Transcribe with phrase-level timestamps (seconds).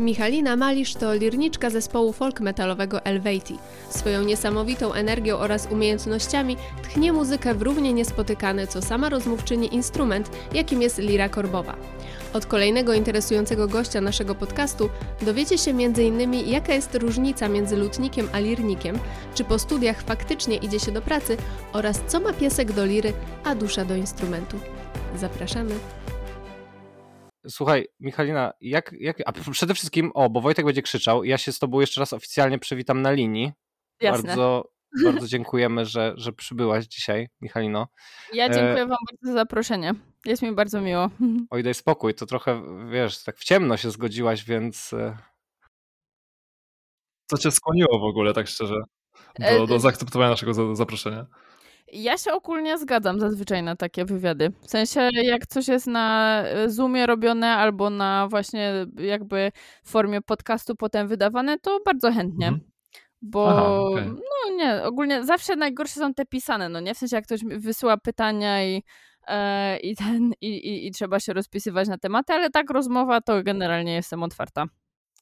[0.00, 3.58] Michalina Malisz to lirniczka zespołu folk metalowego Elvati.
[3.90, 10.82] Swoją niesamowitą energią oraz umiejętnościami tchnie muzykę w równie niespotykany, co sama rozmówczyni instrument, jakim
[10.82, 11.76] jest lira korbowa.
[12.32, 14.90] Od kolejnego interesującego gościa naszego podcastu
[15.22, 16.34] dowiecie się m.in.
[16.34, 18.98] jaka jest różnica między lutnikiem a lirnikiem,
[19.34, 21.36] czy po studiach faktycznie idzie się do pracy
[21.72, 23.12] oraz co ma piesek do liry,
[23.44, 24.56] a dusza do instrumentu.
[25.16, 25.74] Zapraszamy.
[27.48, 29.16] Słuchaj, Michalina, jak, jak.
[29.26, 31.24] A przede wszystkim, o, bo Wojtek będzie krzyczał.
[31.24, 33.52] Ja się z Tobą jeszcze raz oficjalnie przywitam na linii.
[34.00, 34.26] Jasne.
[34.28, 34.70] Bardzo,
[35.04, 37.88] bardzo dziękujemy, że, że przybyłaś dzisiaj, Michalino.
[38.32, 39.94] Ja dziękuję Wam bardzo za zaproszenie.
[40.26, 41.10] Jest mi bardzo miło.
[41.50, 44.92] Oj, daj spokój, to trochę, wiesz, tak w ciemno się zgodziłaś, więc.
[44.92, 45.16] e,
[47.30, 48.74] Co cię skłoniło w ogóle, tak szczerze,
[49.34, 51.26] E, do, do e- zaakceptowania naszego za- zaproszenia?
[51.92, 54.52] Ja się ogólnie zgadzam zazwyczaj na takie wywiady.
[54.62, 59.52] W sensie, jak coś jest na e, Zoomie robione albo na właśnie jakby
[59.84, 62.48] formie podcastu potem wydawane, to bardzo chętnie.
[62.48, 62.70] Mhm.
[63.22, 64.06] Bo Aha, okej.
[64.06, 66.94] no nie, ogólnie zawsze najgorsze są te pisane, no nie?
[66.94, 68.82] W sensie jak ktoś wysyła pytania i,
[69.26, 73.42] e, i, ten, i, i, i trzeba się rozpisywać na tematy, ale tak rozmowa to
[73.42, 74.64] generalnie jestem otwarta.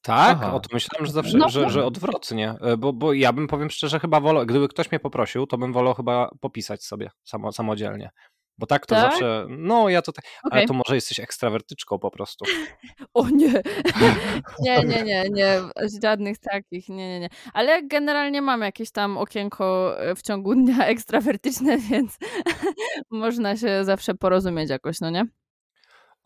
[0.03, 0.39] Tak?
[0.41, 0.55] Aha.
[0.55, 1.49] O to myślałem, że zawsze, No.
[1.49, 2.55] że, że odwrotnie.
[2.61, 5.73] E, Bo, bo ja bym powiem szczerze, chyba wolał, gdyby ktoś mnie poprosił, to bym
[5.73, 8.11] wolał chyba popisać sobie samo, samodzielnie.
[8.59, 9.11] Bo tak to Tak?
[9.11, 9.47] zawsze.
[9.49, 10.25] No, ja to tak.
[10.43, 10.67] Ale Okej.
[10.67, 12.45] to może jesteś ekstrawertyczką po prostu.
[13.15, 13.63] O nie.
[14.61, 15.61] nie, nie, nie, nie,
[16.03, 17.29] żadnych takich, nie, nie, nie.
[17.53, 22.19] Ale generalnie mam jakieś tam okienko e, w ciągu dnia ekstrawertyczne, więc
[23.11, 25.25] można się zawsze porozumieć jakoś, no nie?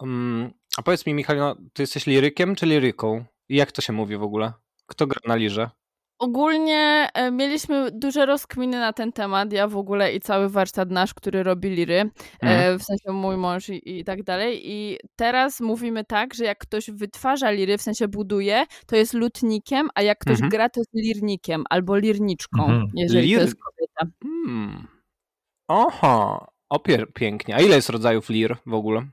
[0.03, 3.25] Mm, a powiedz mi, Michalino, ty jesteś lirykiem czy liryką?
[3.49, 4.53] I jak to się mówi w ogóle?
[4.87, 5.71] Kto gra na lirze?
[6.19, 11.15] Ogólnie e, mieliśmy duże rozkminy na ten temat, ja w ogóle i cały warsztat nasz,
[11.15, 12.11] który robi liry, e,
[12.43, 12.79] Mhm.
[12.79, 14.61] w sensie mój mąż i, i tak dalej.
[14.71, 19.89] I teraz mówimy tak, że jak ktoś wytwarza liry, w sensie buduje, to jest lutnikiem,
[19.95, 20.51] a jak ktoś Mhm.
[20.51, 22.87] gra, to jest lirnikiem albo lirniczką, Mhm.
[22.95, 24.07] jeżeli Lir- to jest kobieta.
[24.23, 24.87] Hmm.
[25.69, 27.57] Oho, o pier- pięknie.
[27.57, 29.07] A ile jest rodzajów lir w ogóle?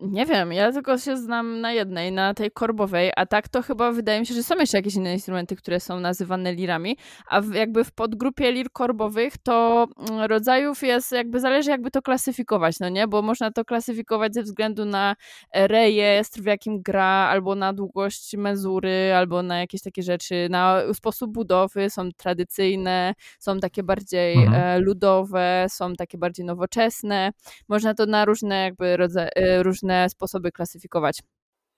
[0.00, 3.92] Nie wiem, ja tylko się znam na jednej, na tej korbowej, a tak to chyba
[3.92, 6.96] wydaje mi się, że są jeszcze jakieś inne instrumenty, które są nazywane lirami,
[7.30, 12.80] a jakby w podgrupie lir korbowych to mm, rodzajów jest, jakby zależy jakby to klasyfikować,
[12.80, 15.16] no nie, bo można to klasyfikować ze względu na
[15.52, 20.80] e, rejestr, w jakim gra, albo na długość mezury, albo na jakieś takie rzeczy, na
[20.92, 24.54] sposób budowy, są tradycyjne, są takie bardziej Mhm.
[24.62, 27.30] e, ludowe, są takie bardziej nowoczesne,
[27.68, 31.22] można to na różne jakby rodza- e, różne sposoby klasyfikować.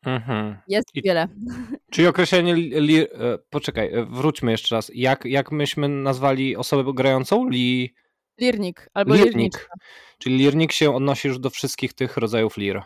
[0.07, 0.57] Mhm.
[0.69, 1.29] Jest I- wiele.
[1.93, 3.07] Czyli określenie li, e,
[3.51, 4.91] poczekaj, e, wróćmy jeszcze raz.
[4.95, 7.49] Jak, jak myśmy nazwali osobę grającą?
[7.49, 7.95] Li,
[8.41, 9.35] Lirnik albo lirnik.
[9.35, 9.75] lirniczka.
[10.19, 12.83] Czyli lirnik się odnosi już do wszystkich tych rodzajów lir.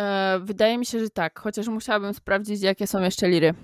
[0.00, 3.54] E, wydaje mi się, że tak, chociaż musiałabym sprawdzić, jakie są jeszcze liry,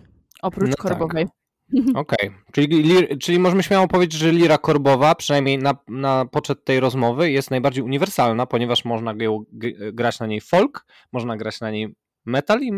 [0.43, 1.29] oprócz No tak.
[1.73, 1.97] Korbowej.
[1.97, 6.81] Okej, czyli, lir, czyli możemy śmiało powiedzieć, że lira korbowa, przynajmniej na, na poczet tej
[6.81, 9.45] rozmowy, jest najbardziej uniwersalna, ponieważ można ją
[9.93, 11.95] grać na niej folk, można grać na niej
[12.27, 12.73] metal i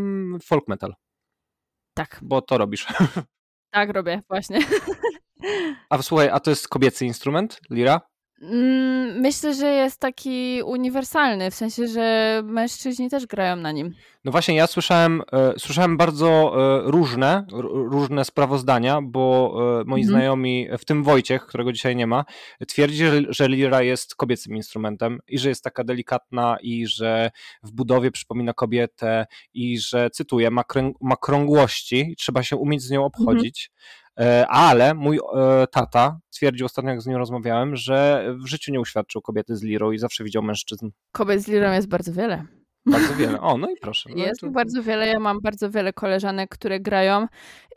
[0.45, 0.95] folk metal,
[1.95, 2.87] Tak, bo to robisz.
[3.75, 4.59] tak robię, właśnie.
[5.91, 8.01] A słuchaj, a to jest kobiecy instrument, lira?
[8.41, 13.95] Mm, Myślę, że jest taki uniwersalny, w sensie, że mężczyźni też grają na nim.
[14.25, 16.53] No właśnie, ja słyszałem, e, słyszałem bardzo
[16.87, 20.05] e, różne, r- różne sprawozdania, bo e, moi Mhm.
[20.19, 22.25] znajomi, w tym Wojciech, którego dzisiaj nie ma,
[22.69, 27.31] twierdzi, że, że lira jest kobiecym instrumentem i że jest taka delikatna i że
[27.63, 32.83] w budowie przypomina kobietę i że, cytuję, ma, kręg, ma krągłości i trzeba się umieć
[32.83, 33.71] z nią obchodzić.
[33.71, 34.10] E,
[34.49, 39.23] Ale mój e, tata twierdził ostatnio, jak z nim rozmawiałem, że w życiu nie uświadczył
[39.23, 40.91] kobiety z lirą i zawsze widział mężczyzn.
[41.13, 42.45] Kobiet z lirą jest bardzo wiele.
[42.87, 43.41] Bardzo wiele.
[43.41, 44.11] O, no i proszę.
[44.17, 47.27] No Jest to- bardzo wiele, ja mam bardzo wiele koleżanek, które grają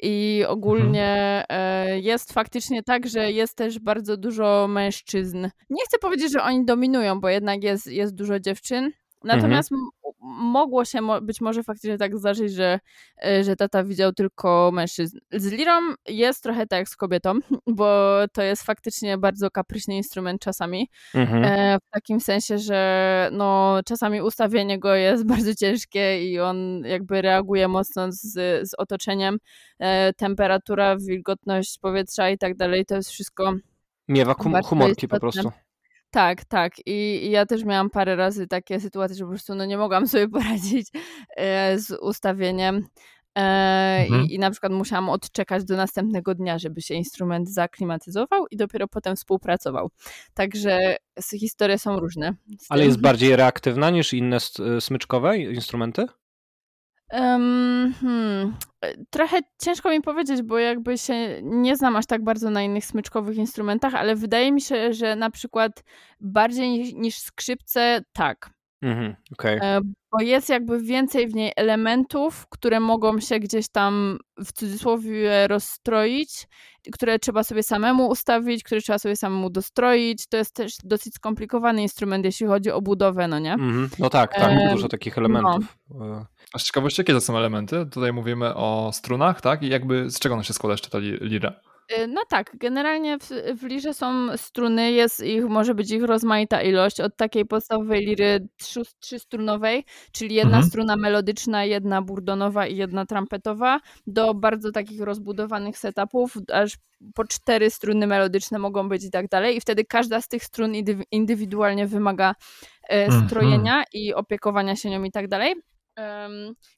[0.03, 5.37] i ogólnie e, jest faktycznie tak, że jest też bardzo dużo mężczyzn.
[5.69, 8.91] Nie chcę powiedzieć, że oni dominują, bo jednak jest, jest dużo dziewczyn.
[9.23, 9.89] Natomiast m-
[10.25, 12.79] mogło się mo- być może faktycznie tak zdarzyć, że,
[13.25, 15.17] e, że tata widział tylko mężczyzn.
[15.31, 15.71] Z lirą
[16.09, 17.33] jest trochę tak jak z kobietą,
[17.77, 20.89] bo to jest faktycznie bardzo kapryśny instrument czasami.
[21.15, 21.43] Mhm.
[21.43, 27.21] E, w takim sensie, że no, czasami ustawienie go jest bardzo ciężkie i on jakby
[27.21, 28.31] reaguje mocno z,
[28.69, 29.37] z otoczeniem.
[29.79, 33.53] E, temperatura, wilgotność powietrza i tak dalej, to jest wszystko.
[34.49, 35.51] Miewa humorki po prostu.
[36.13, 36.73] Tak, tak.
[36.85, 40.07] I, I ja też miałam parę razy takie sytuacje, że po prostu no, nie mogłam
[40.07, 40.87] sobie poradzić
[41.37, 42.85] e, z ustawieniem.
[43.37, 43.41] E,
[44.03, 44.25] Mhm.
[44.25, 48.87] i, I na przykład musiałam odczekać do następnego dnia, żeby się instrument zaklimatyzował i dopiero
[48.87, 49.89] potem współpracował.
[50.33, 50.95] Także
[51.39, 52.33] historie są różne.
[52.69, 56.05] Ale jest bardziej reaktywna niż inne s- smyczkowe instrumenty?
[57.13, 58.55] Um, hmm.
[59.09, 63.37] Trochę ciężko mi powiedzieć, bo jakby się nie znam aż tak bardzo na innych smyczkowych
[63.37, 65.83] instrumentach, ale wydaje mi się, że na przykład
[66.19, 68.49] bardziej niż, niż skrzypce tak.
[68.81, 69.59] Mhm, okay.
[70.13, 75.47] E, bo jest jakby więcej w niej elementów, które mogą się gdzieś tam w cudzysłowie
[75.47, 76.47] rozstroić,
[76.93, 80.27] które trzeba sobie samemu ustawić, które trzeba sobie samemu dostroić.
[80.27, 83.53] To jest też dosyć skomplikowany instrument, jeśli chodzi o budowę, no nie?
[83.53, 83.95] Mm -hmm.
[83.99, 85.77] No tak, tak, e, dużo takich elementów.
[85.89, 86.25] No.
[86.53, 87.85] A z ciekawości, jakie to są elementy?
[87.91, 89.63] Tutaj mówimy o strunach, tak?
[89.63, 91.53] I jakby z czego ona się składa jeszcze ta lira?
[91.99, 93.29] Y, no tak, generalnie w,
[93.59, 98.47] w lirze są struny, jest ich, może być ich rozmaita ilość, od takiej podstawowej liry
[98.99, 100.69] trzystrunowej, czyli jedna mhm.
[100.69, 106.77] struna melodyczna, jedna burdonowa i jedna trampetowa, do bardzo takich rozbudowanych setupów, aż
[107.15, 110.73] po cztery struny melodyczne mogą być i tak dalej i wtedy każda z tych strun
[111.11, 112.35] indywidualnie wymaga
[112.89, 113.27] e, mhm.
[113.27, 115.55] strojenia i opiekowania się nią i tak dalej.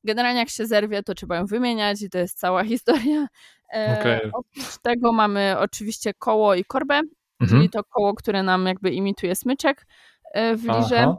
[0.03, 3.27] Generalnie jak się zerwie, to trzeba ją wymieniać i to jest cała historia.
[3.73, 4.31] E, okay.
[4.33, 7.09] Oprócz tego mamy oczywiście koło i korbę, mhm.
[7.49, 9.85] czyli to koło, które nam jakby imituje smyczek
[10.33, 10.99] e, w lirze.
[10.99, 11.17] Aha.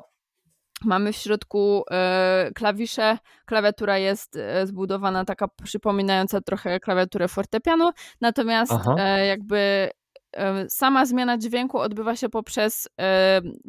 [0.84, 3.18] Mamy w środku e, klawisze.
[3.46, 7.90] Klawiatura jest zbudowana taka przypominająca trochę klawiaturę fortepianu,
[8.20, 8.72] natomiast
[9.28, 9.90] jakby
[10.68, 12.88] sama zmiana dźwięku odbywa się poprzez,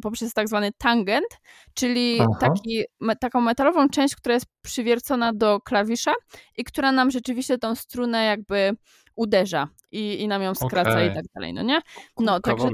[0.02, 1.40] poprzez tak zwany tangent,
[1.74, 2.84] czyli taki,
[3.20, 6.14] taką metalową część, która jest przywiercona do klawisza
[6.58, 8.78] i która nam rzeczywiście tą strunę jakby
[9.16, 11.06] uderza i, i nam ją skraca okay.
[11.06, 11.82] i tak dalej, no nie?
[12.20, 12.70] No, także...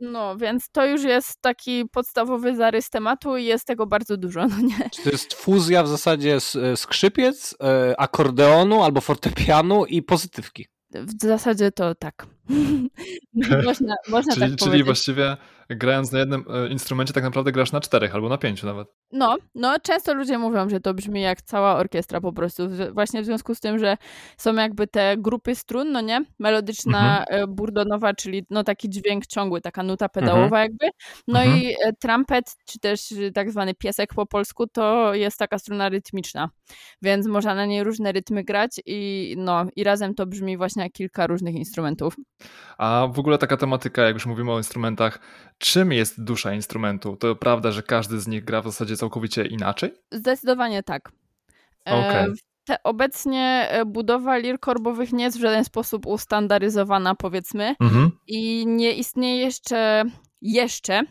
[0.00, 4.60] No, więc to już jest taki podstawowy zarys tematu i jest tego bardzo dużo, no
[4.60, 4.90] nie?
[4.90, 6.38] Czy to jest fuzja w zasadzie
[6.76, 10.66] skrzypiec, e, akordeonu albo fortepianu i pozytywki?
[10.90, 12.26] W zasadzie to tak.
[13.64, 15.36] można, można czyli, tak czyli właściwie
[15.76, 18.88] grając na jednym e, instrumencie tak naprawdę grasz na czterech albo na pięciu nawet.
[19.12, 22.62] No, no często ludzie mówią, że to brzmi jak cała orkiestra po prostu.
[22.92, 23.96] Właśnie w związku z tym, że
[24.36, 26.24] są jakby te grupy strun, no nie?
[26.38, 27.42] Melodyczna, mhm.
[27.42, 30.62] E, burdonowa, czyli no taki dźwięk ciągły, taka nuta pedałowa mhm.
[30.62, 30.90] jakby.
[31.28, 31.62] No mhm.
[31.62, 36.48] i e, trumpet, czy też tak zwany piesek po polsku, to jest taka struna rytmiczna.
[37.02, 40.92] Więc można na niej różne rytmy grać i no i razem to brzmi właśnie jak
[40.92, 42.16] kilka różnych instrumentów.
[42.78, 45.20] A w ogóle taka tematyka, jak już mówimy o instrumentach,
[45.58, 47.16] czym jest dusza instrumentu?
[47.16, 49.94] To prawda, że każdy z nich gra w zasadzie całkowicie inaczej?
[50.10, 51.12] Zdecydowanie tak.
[51.84, 52.34] Okay.
[52.64, 58.10] Te, obecnie e, budowa lir korbowych nie jest w żaden sposób ustandaryzowana, powiedzmy, mhm.
[58.26, 60.04] i nie istnieje jeszcze,
[60.42, 61.04] jeszcze e,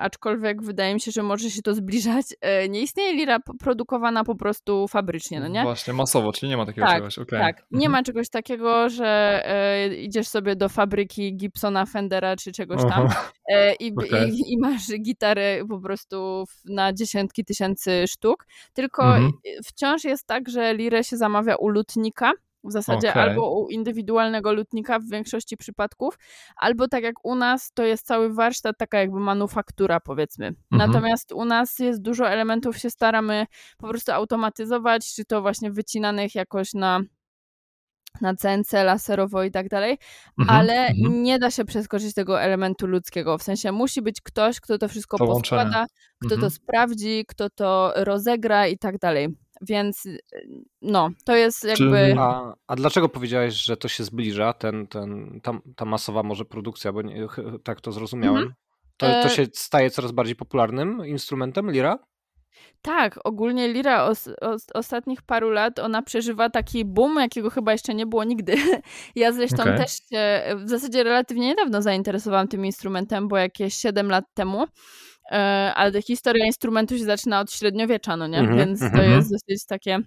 [0.00, 2.26] aczkolwiek wydaje mi się, że może się to zbliżać.
[2.40, 5.62] E, nie istnieje lira produkowana po prostu fabrycznie, no nie?
[5.62, 7.18] Właśnie, masowo, czyli nie ma takiego tak, czegoś.
[7.18, 7.40] Okay.
[7.40, 7.92] Tak, nie mhm.
[7.92, 13.08] ma czegoś takiego, że e, idziesz sobie do fabryki Gibsona, Fendera czy czegoś tam
[13.52, 14.28] e, i, okay.
[14.28, 19.32] i, i, masz gitarę po prostu na dziesiątki tysięcy sztuk, tylko mhm.
[19.64, 22.32] wciąż jest tak, że lirę się zamawia u lutnika,
[22.64, 23.22] w zasadzie okay.
[23.22, 26.18] albo u indywidualnego lutnika w większości przypadków,
[26.56, 30.46] albo tak jak u nas, to jest cały warsztat, taka jakby manufaktura, powiedzmy.
[30.46, 30.58] Mhm.
[30.70, 33.46] Natomiast u nas jest dużo elementów, się staramy
[33.78, 37.00] po prostu automatyzować, czy to właśnie wycinanych jakoś na
[38.20, 39.98] na CNC, laserowo i tak dalej,
[40.38, 41.22] mhm, ale mhm.
[41.22, 43.38] nie da się przeskoczyć tego elementu ludzkiego.
[43.38, 45.86] W sensie musi być ktoś, kto to wszystko to poskłada,
[46.18, 46.50] kto to mhm.
[46.50, 49.28] sprawdzi, kto to rozegra i tak dalej.
[49.60, 50.08] Więc
[50.82, 52.14] no, to jest jakby.
[52.18, 56.92] A, a dlaczego powiedziałeś, że to się zbliża, ten, ten, ta, ta masowa może produkcja,
[56.92, 57.26] bo nie,
[57.64, 58.36] tak to zrozumiałem.
[58.36, 58.54] Mhm.
[58.96, 61.98] To, to e się staje coraz bardziej popularnym instrumentem, lira?
[62.82, 67.94] Tak, ogólnie lira os, os, ostatnich paru lat, ona przeżywa taki boom, jakiego chyba jeszcze
[67.94, 68.54] nie było nigdy.
[69.16, 69.78] Ja zresztą okay.
[69.78, 74.66] też się w zasadzie relatywnie niedawno zainteresowałam tym instrumentem, bo jakieś 7 lat temu
[75.74, 78.38] ale historia instrumentu się zaczyna od średniowiecza, no nie?
[78.38, 79.16] Mm -hmm, Więc to mm -hmm.
[79.16, 79.98] jest dosyć takie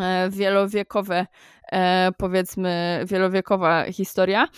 [0.00, 1.26] e, wielowiekowe,
[1.72, 4.48] e, powiedzmy, wielowiekowa historia.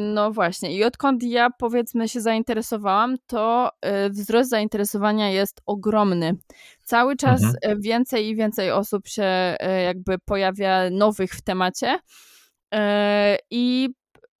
[0.00, 3.70] No właśnie, i odkąd ja powiedzmy się zainteresowałam, to
[4.10, 6.32] wzrost zainteresowania jest ogromny.
[6.82, 7.80] Cały czas mhm.
[7.80, 11.98] więcej i więcej osób się jakby pojawia nowych w temacie.
[13.50, 13.88] I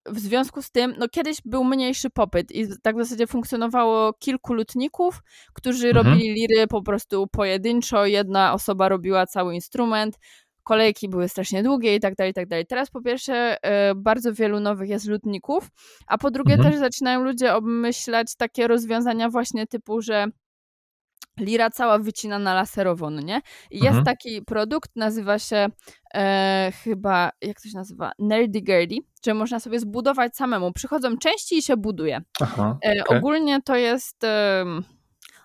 [0.06, 4.54] w związku z tym, no kiedyś był mniejszy popyt i tak w zasadzie funkcjonowało kilku
[4.54, 6.06] lutników, którzy mhm.
[6.06, 10.18] robili liry po prostu pojedynczo, jedna osoba robiła cały instrument,
[10.62, 12.66] kolejki były strasznie długie i tak dalej, i tak dalej.
[12.66, 15.68] Teraz po pierwsze y, bardzo wielu nowych jest lutników,
[16.06, 16.70] a po drugie mhm.
[16.70, 20.26] też zaczynają ludzie obmyślać takie rozwiązania właśnie typu, że
[21.40, 23.40] lira cała wycinana laserowo, no nie?
[23.70, 24.04] I jest mhm.
[24.04, 25.66] taki produkt, nazywa się
[26.14, 28.12] e, chyba, jak to się nazywa?
[28.18, 28.96] Nerdy Girly,
[29.26, 30.72] że można sobie zbudować samemu.
[30.72, 32.20] Przychodzą części i się buduje.
[32.40, 32.92] Aha, okay.
[32.92, 34.24] e, ogólnie to jest...
[34.24, 34.64] E,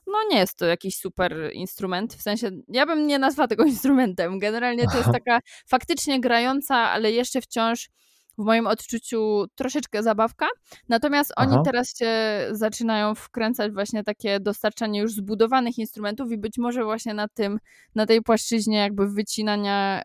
[0.08, 4.39] no nie jest to jakiś super instrument, w sensie, ja bym nie nazwała tego instrumentem,
[4.39, 7.89] generalnie to jest taka faktycznie grająca, ale jeszcze wciąż
[8.38, 10.48] w moim odczuciu troszeczkę zabawka.
[10.89, 11.62] Natomiast oni Aha.
[11.65, 12.10] teraz się
[12.51, 17.60] zaczynają wkręcać właśnie takie dostarczanie już zbudowanych instrumentów i być może właśnie na tym,
[17.96, 20.03] na tej płaszczyźnie jakby wycinania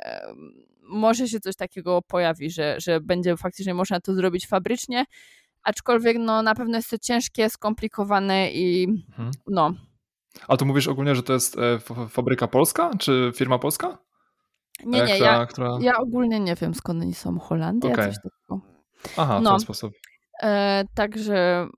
[0.83, 5.05] może się coś takiego pojawi, że, że będzie faktycznie można to zrobić fabrycznie.
[5.62, 9.31] Aczkolwiek no, na pewno jest to ciężkie, skomplikowane i Mhm.
[9.47, 9.75] no,
[10.49, 13.99] A tu mówisz ogólnie, że to jest e, fabryka polska, czy firma polska?
[14.85, 15.79] Nie, nie, która, ja, która...
[15.81, 18.07] ja ogólnie nie wiem skąd oni są, Holandia, Okej.
[18.07, 18.61] coś takiego.
[19.17, 19.50] Aha, w no.
[19.50, 19.93] ten sposób.
[20.43, 21.69] E, także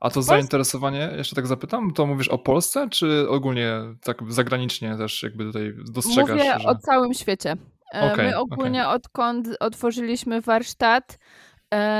[0.00, 5.22] A to zainteresowanie, jeszcze tak zapytam, to mówisz o Polsce, czy ogólnie tak zagranicznie też
[5.22, 6.30] jakby tutaj dostrzegasz?
[6.30, 6.68] Mówię że...
[6.68, 7.56] o całym świecie.
[7.94, 11.18] E, Okej, My ogólnie odkąd otworzyliśmy warsztat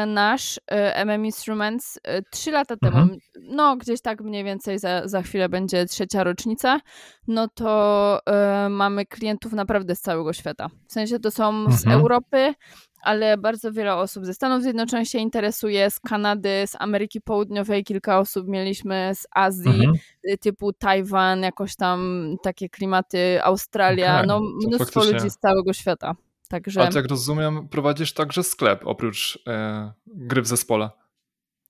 [0.06, 3.18] nasz e, MM Instruments e, trzy lata temu, Mhm.
[3.42, 6.80] no gdzieś tak mniej więcej za, za chwilę będzie trzecia rocznica,
[7.28, 10.68] no to e, mamy klientów naprawdę z całego świata.
[10.88, 12.00] W sensie to są z Mhm.
[12.00, 12.54] Europy,
[13.02, 18.18] ale bardzo wiele osób ze Stanów Zjednoczonych się interesuje, z Kanady, z Ameryki Południowej kilka
[18.18, 19.92] osób mieliśmy, z Azji, Mhm.
[20.30, 26.14] y, typu Tajwan, jakoś tam takie klimaty, Australia, Okej, no mnóstwo ludzi z całego świata.
[26.48, 30.90] Także Ale jak rozumiem, prowadzisz także sklep oprócz e, gry w zespole.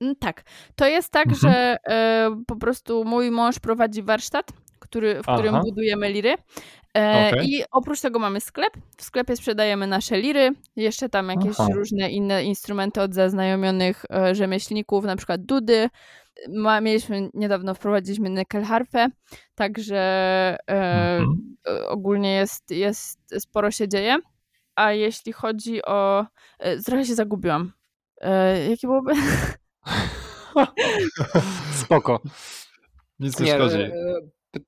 [0.00, 0.42] mm, tak,
[0.76, 1.40] to jest tak, Mhm.
[1.52, 4.47] że e, po prostu mój mąż prowadzi warsztat,
[4.78, 5.62] który, w którym Aha.
[5.64, 6.35] budujemy liry.
[6.97, 7.49] E, Okej.
[7.50, 8.73] I oprócz tego mamy sklep.
[8.97, 11.68] W sklepie sprzedajemy nasze liry, jeszcze tam jakieś Aha.
[11.75, 15.88] różne inne instrumenty od zaznajomionych e, rzemieślników, na przykład dudy.
[16.49, 19.09] Ma, mieliśmy niedawno wprowadziliśmy nyckelharpę,
[19.54, 19.97] także
[20.71, 21.56] e, Mhm.
[21.88, 24.16] ogólnie jest, jest sporo się dzieje.
[24.76, 26.26] A jeśli chodzi o.
[26.59, 27.73] e, Trochę się zagubiłam.
[28.21, 29.12] E, jakie byłoby?
[31.85, 32.21] Spoko.
[33.18, 33.80] Nic nie, Nie, szkodzi.
[33.80, 33.90] e,
[34.56, 34.64] py-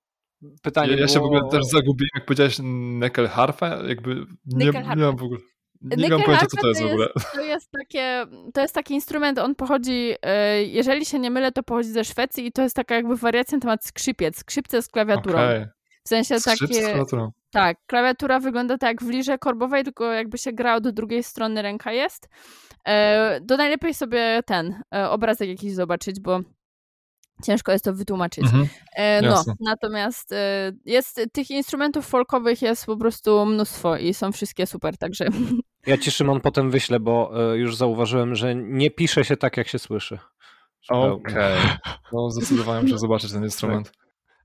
[0.62, 1.36] pytanie Ja, ja się w było...
[1.36, 4.14] ogóle też zagubiłem, jak powiedziałeś Neckelharfę, jakby
[4.46, 4.72] nie, nie
[5.02, 5.40] mam w ogóle...
[5.82, 7.08] Nie mam pojęcia, co to jest w ogóle.
[7.34, 10.14] To jest, takie, to jest taki instrument, on pochodzi,
[10.66, 13.62] jeżeli się nie mylę, to pochodzi ze Szwecji i to jest taka jakby wariacja na
[13.62, 14.36] temat skrzypiec.
[14.38, 15.38] Skrzypce z klawiaturą.
[15.38, 15.66] Okej.
[16.08, 17.04] W sensie takie,
[17.50, 21.62] tak, klawiatura wygląda tak jak w lirze korbowej, tylko jakby się gra od drugiej strony
[21.62, 22.28] ręka jest.
[22.86, 26.40] E, to najlepiej sobie ten e, obrazek jakiś zobaczyć, bo
[27.44, 28.44] ciężko jest to wytłumaczyć.
[28.44, 28.68] Mhm.
[28.96, 29.54] E, no, jasne.
[29.60, 35.26] natomiast e, jest tych instrumentów folkowych jest po prostu mnóstwo i są wszystkie super, także
[35.86, 39.68] Ja ci Szymon potem wyślę, bo e, już zauważyłem, że nie pisze się tak, jak
[39.68, 40.18] się słyszy.
[40.88, 41.58] Okej.
[42.12, 43.92] No zdecydowałem się zobaczyć ten instrument.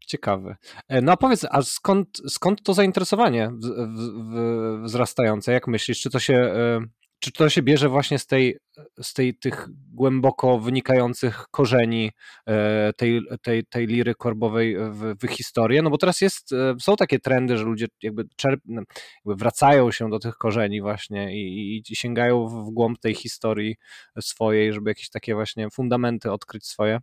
[0.07, 0.55] Ciekawe.
[0.87, 5.51] E, No a powiedz, a skąd, skąd to zainteresowanie w, w, w, wzrastające?
[5.51, 6.79] Jak myślisz, czy to się, e,
[7.19, 8.57] czy to się bierze właśnie z tej,
[9.01, 12.11] z tej tych głęboko wynikających korzeni
[12.47, 15.81] e, tej, tej, tej liry korbowej w, w historię?
[15.81, 16.49] No bo teraz jest,
[16.81, 18.81] są takie trendy, że ludzie jakby, czerp, no,
[19.25, 23.75] jakby wracają się do tych korzeni właśnie i, i sięgają w w głąb tej historii
[24.21, 26.99] swojej, żeby jakieś takie właśnie fundamenty odkryć swoje.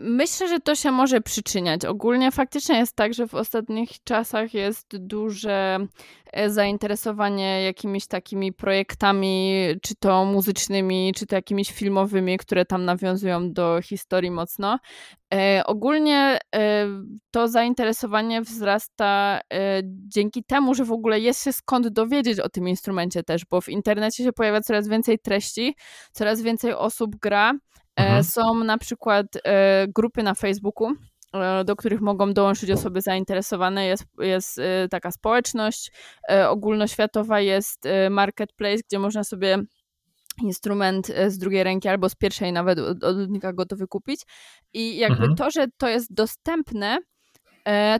[0.00, 1.84] Myślę, że to się może przyczyniać.
[1.84, 5.78] Ogólnie faktycznie jest tak, że w ostatnich czasach jest duże
[6.32, 13.52] e, zainteresowanie jakimiś takimi projektami, czy to muzycznymi, czy to jakimiś filmowymi, które tam nawiązują
[13.52, 14.78] do historii mocno.
[15.34, 16.86] E, ogólnie e,
[17.30, 19.40] to zainteresowanie wzrasta
[19.84, 23.68] dzięki temu, że w ogóle jest się skąd dowiedzieć o tym instrumencie też, bo w
[23.68, 25.76] internecie się pojawia coraz więcej treści,
[26.12, 27.52] coraz więcej osób gra.
[27.96, 28.24] E, Mhm.
[28.24, 30.88] Są na przykład e, grupy na Facebooku,
[31.34, 33.86] e, do których mogą dołączyć osoby zainteresowane.
[33.86, 34.60] Jest, jest
[34.90, 35.92] taka społeczność
[36.48, 39.58] ogólnoświatowa, jest marketplace, gdzie można sobie
[40.42, 44.20] instrument z drugiej ręki albo z pierwszej nawet od od ludnika gotowy kupić.
[44.72, 45.36] I jakby Mhm.
[45.36, 46.98] to, że to jest dostępne,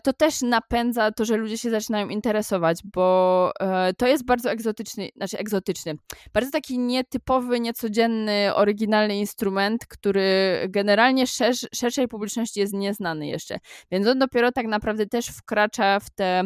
[0.03, 5.09] to też napędza to, że ludzie się zaczynają interesować, bo e, to jest bardzo egzotyczny,
[5.17, 5.95] znaczy egzotyczny,
[6.33, 10.23] bardzo taki nietypowy, niecodzienny, oryginalny instrument, który
[10.69, 13.59] generalnie szerz, szerszej publiczności jest nieznany jeszcze.
[13.91, 16.43] Więc on dopiero tak naprawdę też wkracza w, te,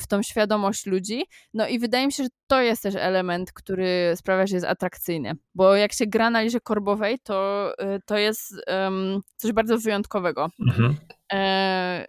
[0.00, 1.24] w tą świadomość ludzi.
[1.54, 5.32] No i wydaje mi się, że to jest też element, który sprawia, że jest atrakcyjny.
[5.54, 10.48] Bo jak się gra na liże korbowej, to, y, to jest em, coś bardzo wyjątkowego.
[10.60, 10.96] Mhm.
[11.32, 12.04] E,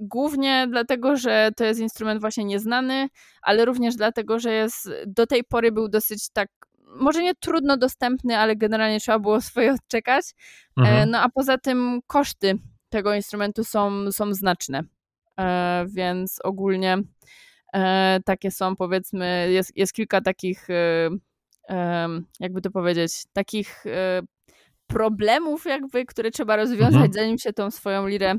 [0.00, 3.08] głównie dlatego, że to jest instrument właśnie nieznany,
[3.42, 6.48] ale również dlatego, że jest do tej pory był dosyć tak,
[6.96, 10.24] może nie trudno dostępny, ale generalnie trzeba było swoje odczekać.
[10.78, 11.10] E, Mhm.
[11.10, 12.58] no a poza tym koszty
[12.88, 14.82] tego instrumentu są, są znaczne.
[15.40, 16.98] E, więc ogólnie
[17.74, 21.10] e, takie są powiedzmy, jest, jest kilka takich, e,
[21.68, 24.22] em, jakby to powiedzieć, takich e,
[24.86, 27.12] problemów jakby, które trzeba rozwiązać, Mhm.
[27.12, 28.34] zanim się tą swoją lirę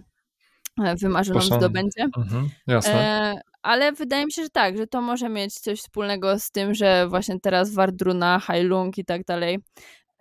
[0.83, 2.03] e, wymarzoną Poszan- zdobędzie.
[2.17, 2.93] Mhm, jasne.
[2.93, 6.73] E, ale wydaje mi się, że tak, że to może mieć coś wspólnego z tym,
[6.73, 9.59] że właśnie teraz Wardruna, Heilung i tak dalej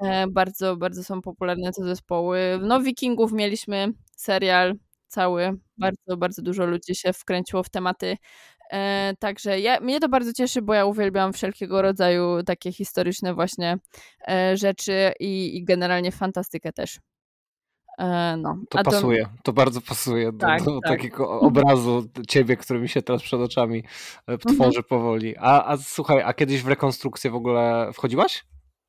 [0.02, 2.59] e, bardzo, bardzo są popularne te zespoły.
[2.62, 4.75] No Wikingów mieliśmy serial
[5.14, 8.16] cały, bardzo, bardzo dużo ludzi się wkręciło w tematy.
[8.73, 13.78] E, także ja, mnie to bardzo cieszy, bo ja uwielbiam wszelkiego rodzaju takie historyczne właśnie
[14.28, 16.99] e, rzeczy i, i generalnie fantastykę też.
[17.99, 18.59] E, no.
[18.71, 20.97] To A pasuje, to bardzo pasuje do, Tak, do tak.
[20.97, 23.85] takiego obrazu ciebie, który mi się teraz przed oczami
[24.26, 25.37] e, tworzy powoli.
[25.38, 28.44] A, a słuchaj, a kiedyś w rekonstrukcję w ogóle wchodziłaś?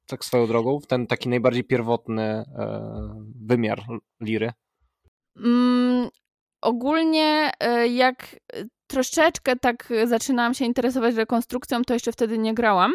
[0.07, 2.45] Tak swoją drogą, w ten taki najbardziej pierwotny e,
[3.45, 3.83] wymiar
[4.21, 4.51] liry.
[5.37, 6.09] Mm,
[6.61, 12.93] ogólnie e, jak e, troszeczkę tak zaczynałam się interesować rekonstrukcją, to jeszcze wtedy nie grałam,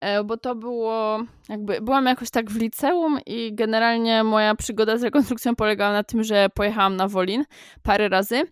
[0.00, 5.02] e, bo to było jakby, byłam jakoś tak w liceum i generalnie moja przygoda z
[5.02, 7.44] rekonstrukcją polegała na tym, że pojechałam na Wolin
[7.82, 8.42] parę razy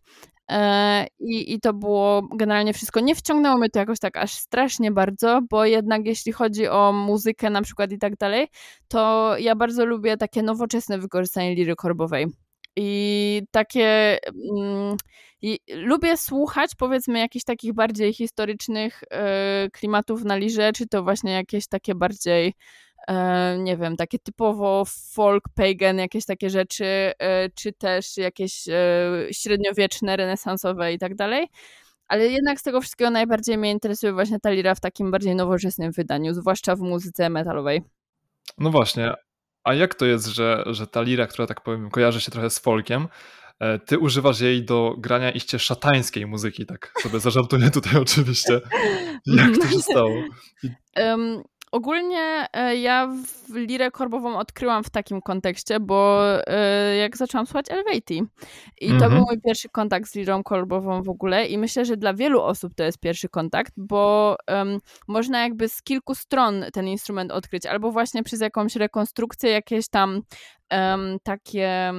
[0.51, 3.01] e, i, i to było generalnie wszystko.
[3.01, 7.51] Nie wciągnęło mnie to jakoś tak aż strasznie bardzo, bo jednak jeśli chodzi o muzykę
[7.51, 8.49] na przykład i tak dalej,
[8.89, 12.27] to ja bardzo lubię takie nowoczesne wykorzystanie liry korbowej.
[12.81, 14.19] I takie.
[14.57, 14.97] Mm,
[15.43, 21.33] i lubię słuchać, powiedzmy, jakichś takich bardziej historycznych e, klimatów na lirze, czy to właśnie
[21.33, 22.55] jakieś takie bardziej,
[23.09, 28.65] e, nie wiem, takie typowo folk, pagan, jakieś takie rzeczy, e, czy też jakieś
[29.33, 31.47] średniowieczne, renesansowe i tak dalej.
[32.09, 35.93] Ale jednak z tego wszystkiego najbardziej mnie interesuje właśnie ta lira w takim bardziej nowoczesnym
[35.93, 37.83] wydaniu, zwłaszcza w muzyce metalowej.
[38.59, 39.15] No właśnie,
[39.69, 42.59] a jak to jest, że, że ta lira, która tak powiem kojarzy się trochę z
[42.59, 43.09] folkiem,
[43.61, 48.61] e, ty używasz jej do grania iście szatańskiej muzyki, tak sobie zażartuję tutaj oczywiście.
[49.27, 50.15] Jak to się stało?
[50.97, 53.09] Um, ogólnie e, ja
[53.49, 58.23] w lirę korbową odkryłam w takim kontekście, bo e, jak zaczęłam słuchać Elvati
[58.81, 59.13] i to Mhm.
[59.13, 62.75] był mój pierwszy kontakt z lirą korbową w ogóle i myślę, że dla wielu osób
[62.75, 67.91] to jest pierwszy kontakt, bo em, można jakby z kilku stron ten instrument odkryć, albo
[67.93, 70.21] właśnie przez jakąś rekonstrukcję, jakieś tam
[70.71, 71.93] em, takie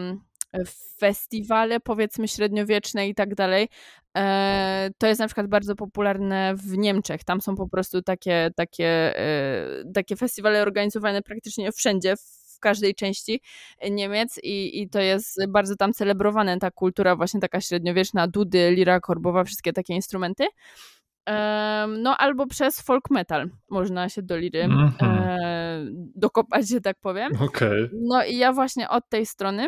[1.00, 3.70] festiwale powiedzmy średniowieczne i tak dalej.
[4.18, 7.24] E, To jest na przykład bardzo popularne w Niemczech.
[7.24, 12.16] Tam są po prostu takie, takie, e, takie festiwale organizowane praktycznie wszędzie,
[12.56, 13.42] w każdej części
[13.92, 19.00] Niemiec i, i to jest bardzo tam celebrowane, ta kultura właśnie taka średniowieczna, dudy, lira
[19.00, 20.46] korbowa, wszystkie takie instrumenty.
[21.88, 24.94] No albo przez folk metal można się do liry Mhm.
[25.20, 25.86] e,
[26.16, 27.32] dokopać, że tak powiem.
[27.42, 27.90] Okej.
[27.94, 29.68] No i ja właśnie od tej strony.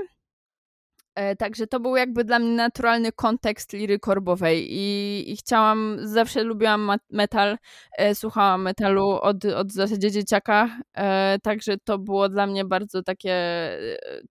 [1.15, 6.43] E, Także to był jakby dla mnie naturalny kontekst liry korbowej i, i chciałam, zawsze
[6.43, 7.57] lubiłam metal,
[7.97, 13.03] e, słuchałam metalu od, od w zasadzie dzieciaka, e, także to było dla mnie bardzo
[13.03, 13.37] takie,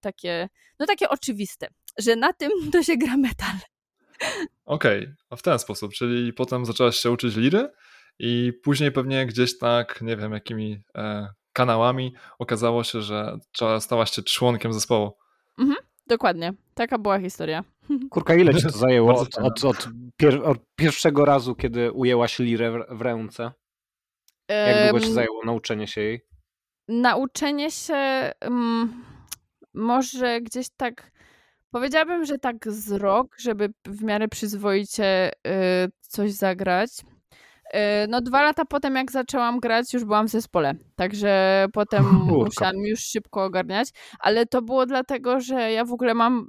[0.00, 3.54] takie, no takie oczywiste, że na tym to się gra metal.
[4.64, 7.68] Okej, a w ten sposób, czyli potem zaczęłaś się uczyć liry
[8.18, 10.82] i później pewnie gdzieś tak, nie wiem jakimi
[11.52, 13.38] kanałami okazało się, że
[13.80, 15.12] stałaś się członkiem zespołu.
[16.10, 17.64] Dokładnie, taka była historia.
[18.10, 22.70] Kurka, ile ci to zajęło od, od, od, pier, od pierwszego razu, kiedy ujęłaś lirę
[22.70, 23.52] w, w ręce?
[24.48, 26.30] Jak długo ci zajęło nauczenie się jej?
[26.90, 29.04] nauczenie się mm,
[29.74, 31.10] może gdzieś tak,
[31.70, 36.90] powiedziałabym, że tak z rok, żeby w miarę przyzwoicie y, coś zagrać.
[37.74, 42.44] Y, No dwa lata potem, jak zaczęłam grać, już byłam w zespole, także potem Kurka.
[42.44, 43.88] musiałam już szybko ogarniać,
[44.20, 46.46] ale to było dlatego, że ja w ogóle mam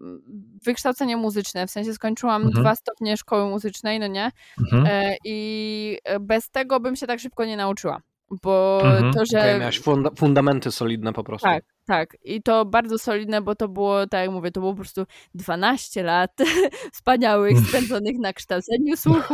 [0.66, 2.64] wykształcenie muzyczne, w sensie skończyłam Mhm.
[2.64, 4.32] dwa stopnie szkoły muzycznej, no nie?
[4.60, 4.86] Mhm.
[4.86, 8.02] E, I bez tego bym się tak szybko nie nauczyła,
[8.44, 9.14] bo Mhm.
[9.14, 9.40] to, że...
[9.40, 11.48] Okej, miałaś funda fundamenty solidne po prostu.
[11.48, 12.18] Tak, tak.
[12.24, 16.04] I to bardzo solidne, bo to było, tak jak mówię, to było po prostu 12
[16.04, 16.32] lat
[16.94, 19.34] wspaniałych, spędzonych na kształceniu słuchu,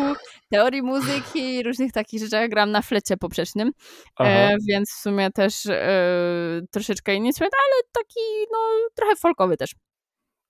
[0.50, 2.50] teorii muzyki, różnych takich rzeczach.
[2.50, 3.72] Gram na flecie poprzecznym,
[4.20, 8.20] e, więc w sumie też e, troszeczkę inny instrument, ale taki,
[8.52, 8.58] no,
[8.96, 9.72] trochę folkowy też.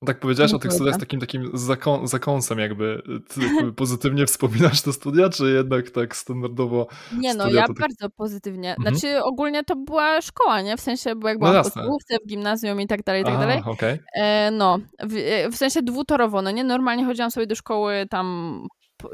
[0.05, 3.01] Tak powiedziałeś o tych studiach z takim, takim zaką, zakąsem jakby.
[3.27, 6.87] Ty jakby pozytywnie wspominasz te studia, czy jednak tak standardowo?
[7.17, 8.75] Nie no, ja tak- bardzo pozytywnie.
[8.75, 8.95] Mhm.
[8.95, 10.77] Znaczy ogólnie to była szkoła, nie?
[10.77, 11.71] W sensie, bo jak No byłam w jasne.
[11.71, 13.61] podstawówce, w gimnazjum i tak dalej, i tak dalej.
[13.65, 13.99] okej.
[14.15, 16.63] E, no, w, e, w sensie dwutorowo, no nie?
[16.63, 18.67] Normalnie chodziłam sobie do szkoły tam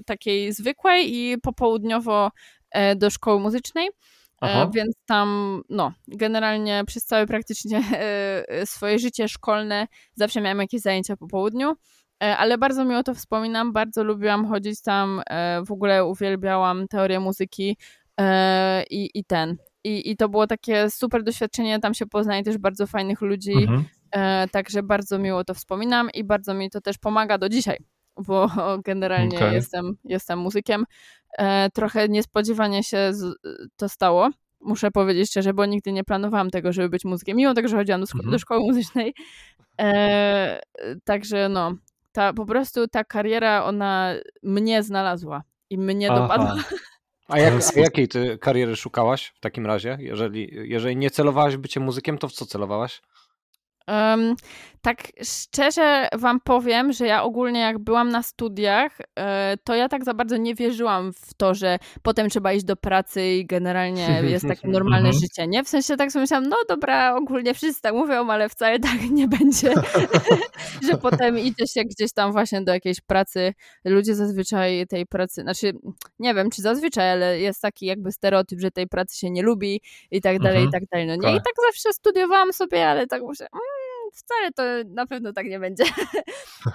[0.05, 2.31] takiej zwykłej i popołudniowo
[2.71, 3.89] e, do szkoły muzycznej.
[4.43, 4.63] Aha.
[4.63, 10.59] E, więc tam, no, generalnie przez całe praktycznie e, e, swoje życie szkolne zawsze miałam
[10.59, 11.73] jakieś zajęcia po południu,
[12.19, 15.21] ale bardzo miło to wspominam, bardzo lubiłam chodzić tam,
[15.67, 17.77] w ogóle uwielbiałam teorię muzyki
[18.89, 19.57] i, i ten.
[19.83, 24.49] I, I to było takie super doświadczenie, tam się poznaje też bardzo fajnych ludzi, Mhm.
[24.51, 27.77] Także bardzo miło to wspominam i bardzo mi to też pomaga do dzisiaj.
[28.17, 28.47] Bo
[28.85, 29.53] generalnie Okej.
[29.53, 30.85] jestem, jestem muzykiem.
[31.37, 33.35] E, trochę niespodziewanie się z,
[33.75, 34.29] to stało.
[34.61, 38.01] Muszę powiedzieć szczerze, bo nigdy nie planowałam tego, żeby być muzykiem, mimo tego, że chodziłam
[38.01, 38.31] do, szko- Mhm.
[38.31, 39.13] do szkoły muzycznej.
[39.81, 40.61] E,
[41.03, 41.75] także no,
[42.11, 46.19] ta, po prostu ta kariera, ona mnie znalazła i mnie Aha.
[46.21, 46.55] dopadła.
[47.27, 49.97] A, jak, a jakiej ty kariery szukałaś w takim razie?
[49.99, 53.01] Jeżeli, jeżeli nie celowałaś bycie muzykiem, to w co celowałaś?
[53.87, 54.35] Em,
[54.81, 60.03] tak szczerze wam powiem, że ja ogólnie jak byłam na studiach, e, to ja tak
[60.03, 64.47] za bardzo nie wierzyłam w to, że potem trzeba iść do pracy i generalnie jest
[64.47, 65.21] takie normalne Mhm.
[65.21, 65.63] życie, nie?
[65.63, 69.27] W sensie tak sobie myślałam, no dobra, ogólnie wszyscy tak mówią, ale wcale tak nie
[69.27, 69.73] będzie,
[70.91, 73.53] że potem idzie się gdzieś tam właśnie do jakiejś pracy.
[73.85, 75.73] Ludzie zazwyczaj tej pracy, znaczy
[76.19, 79.81] nie wiem, czy zazwyczaj, ale jest taki jakby stereotyp, że tej pracy się nie lubi
[80.11, 80.71] i tak dalej, i Mhm.
[80.71, 81.07] tak dalej.
[81.07, 81.31] No nie?
[81.31, 81.43] I Tak.
[81.45, 83.63] tak zawsze studiowałam sobie, ale tak muszę, mm,
[84.13, 85.83] wcale to na pewno tak nie będzie.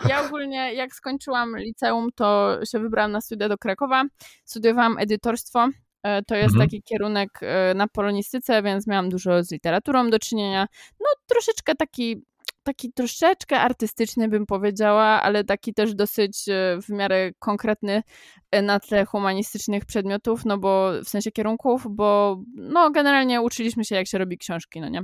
[0.08, 4.04] Ja ogólnie jak skończyłam liceum, to się wybrałam na studia do Krakowa.
[4.44, 5.68] Studiowałam edytorstwo.
[6.02, 6.68] E, To jest Mhm.
[6.70, 10.66] taki kierunek e, na polonistyce, więc miałam dużo z literaturą do czynienia.
[11.00, 12.22] No troszeczkę taki,
[12.62, 18.02] taki troszeczkę artystyczny bym powiedziała, ale taki też dosyć e, w miarę konkretny
[18.62, 24.06] na tle humanistycznych przedmiotów, no bo w sensie kierunków, bo no generalnie uczyliśmy się jak
[24.06, 25.02] się robi książki, no nie?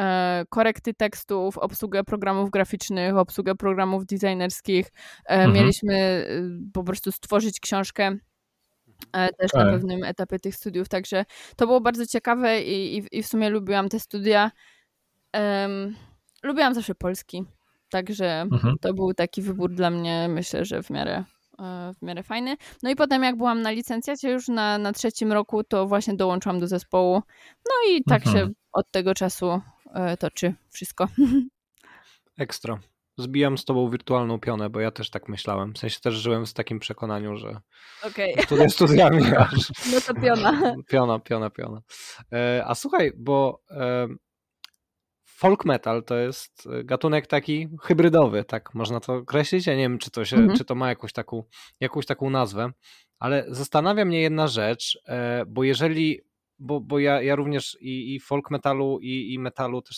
[0.00, 4.86] E, korekty tekstów, obsługę programów graficznych, obsługę programów designerskich.
[4.86, 5.52] E, Mhm.
[5.52, 6.26] Mieliśmy e,
[6.72, 8.16] po prostu stworzyć książkę
[9.12, 11.24] e, też na pewnym etapie tych studiów, także
[11.56, 14.50] to było bardzo ciekawe i, i, i w sumie lubiłam te studia.
[15.32, 15.96] Em,
[16.42, 17.44] lubiłam zawsze polski,
[17.90, 18.74] także Mhm.
[18.80, 21.24] to był taki wybór dla mnie, myślę, że w miarę,
[21.98, 22.56] w miarę fajny.
[22.82, 26.60] No i potem jak byłam na licencjacie już na, na trzecim roku, to właśnie dołączyłam
[26.60, 27.22] do zespołu.
[27.66, 28.46] No i tak Mhm.
[28.48, 29.60] się od tego czasu
[30.18, 31.08] toczy wszystko.
[32.38, 32.78] Ekstra.
[33.18, 35.72] Zbijam z tobą wirtualną pionę, bo ja też tak myślałem.
[35.74, 37.60] W sensie też żyłem z takim przekonaniu, że
[38.02, 39.52] Okej, studia studiami aż.
[39.92, 40.74] no to piona.
[40.90, 41.80] Piona, piona, piona.
[42.32, 44.08] E, A słuchaj, bo e,
[45.26, 49.66] folk metal to jest gatunek taki hybrydowy, tak można to określić.
[49.66, 50.58] Ja nie wiem, czy to, się, Mhm.
[50.58, 51.42] czy to ma jakąś taką,
[51.80, 52.70] jakąś taką nazwę,
[53.18, 56.20] ale zastanawia mnie jedna rzecz, e, bo jeżeli,
[56.60, 59.96] bo, bo ja, ja również i, i folk metalu, i, i metalu też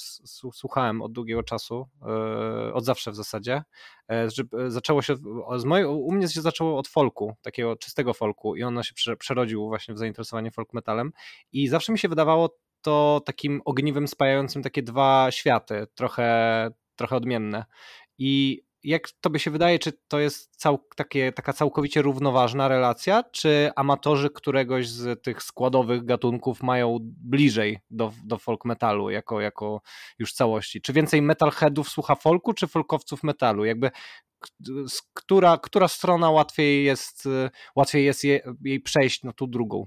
[0.53, 3.63] słuchałem od długiego czasu, e, od zawsze w zasadzie.
[4.09, 4.29] E,
[4.69, 5.15] Zaczęło się,
[5.57, 9.17] z mojej, u mnie się zaczęło od folku, takiego czystego folku i ono się prze-
[9.17, 11.13] przerodził właśnie w zainteresowanie folk metalem
[11.53, 17.65] i zawsze mi się wydawało to takim ogniwem spajającym takie dwa światy, trochę, trochę odmienne.
[18.19, 23.71] I jak tobie się wydaje, czy to jest cał, takie, taka całkowicie równoważna relacja, czy
[23.77, 29.81] amatorzy któregoś z tych składowych gatunków mają bliżej do, do folk metalu jako, jako
[30.19, 30.81] już całości?
[30.81, 33.65] Czy więcej metalheadów słucha folku, czy folkowców metalu?
[33.65, 33.91] Jakby
[35.15, 37.29] która, która strona łatwiej jest,
[37.77, 39.87] łatwiej jest je, jej przejść na tą drugą?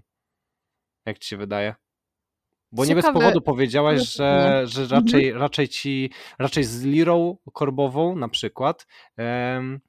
[1.06, 1.76] Jak ci się wydaje?
[2.76, 5.04] Bo nie bez Ciekawe- powodu powiedziałaś, że, że Mhm.
[5.04, 9.80] raczej, raczej ci, raczej z lirą korbową na przykład em,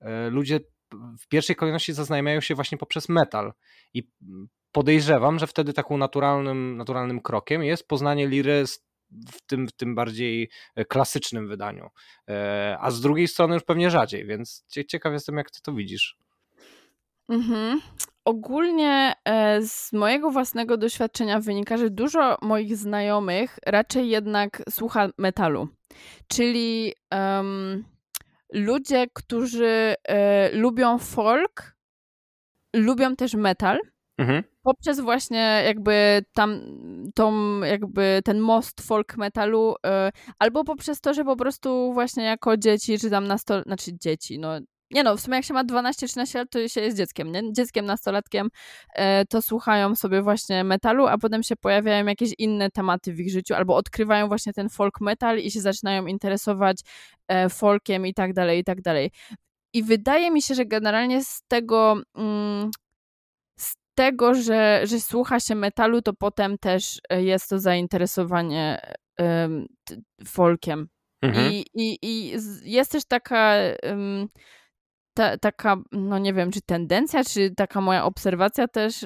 [0.00, 0.60] e, ludzie
[1.20, 3.52] w pierwszej kolejności zaznajamiają się właśnie poprzez metal
[3.94, 4.08] i
[4.72, 8.64] podejrzewam, że wtedy taką naturalnym, naturalnym krokiem jest poznanie liry
[9.32, 11.88] w tym, w tym bardziej e, klasycznym wydaniu,
[12.30, 15.72] E, a z drugiej strony już pewnie rzadziej, więc cie- ciekaw jestem jak ty to
[15.74, 16.16] widzisz.
[17.28, 17.80] Mhm.
[18.24, 25.68] Ogólnie e, z mojego własnego doświadczenia wynika, że dużo moich znajomych raczej jednak słucha metalu.
[26.28, 27.84] Czyli em,
[28.52, 31.76] ludzie, którzy e, lubią folk,
[32.76, 33.78] lubią też metal.
[34.18, 34.42] Mhm.
[34.62, 36.60] Poprzez właśnie jakby tam
[37.14, 42.56] tą, jakby ten most folk metalu, e, albo poprzez to, że po prostu właśnie jako
[42.56, 43.62] dzieci, czy tam nasto...
[43.62, 44.60] znaczy dzieci, no
[44.92, 47.52] nie no, w sumie jak się ma 12-13 lat, to się jest dzieckiem, nie?
[47.52, 48.48] Dzieckiem, nastolatkiem,
[48.94, 53.30] e, to słuchają sobie właśnie metalu, a potem się pojawiają jakieś inne tematy w ich
[53.30, 56.80] życiu, albo odkrywają właśnie ten folk metal i się zaczynają interesować
[57.28, 59.10] e, folkiem i tak dalej, i tak dalej.
[59.72, 62.70] I wydaje mi się, że generalnie z tego, mm,
[63.58, 68.80] z tego, że, że słucha się metalu, to potem też e, jest to zainteresowanie
[70.26, 70.88] folkiem.
[71.22, 71.52] Mhm.
[71.52, 72.32] I, i, I
[72.64, 73.54] jest też taka,
[75.14, 79.02] ta, taka, no nie wiem, czy tendencja, czy taka moja obserwacja też,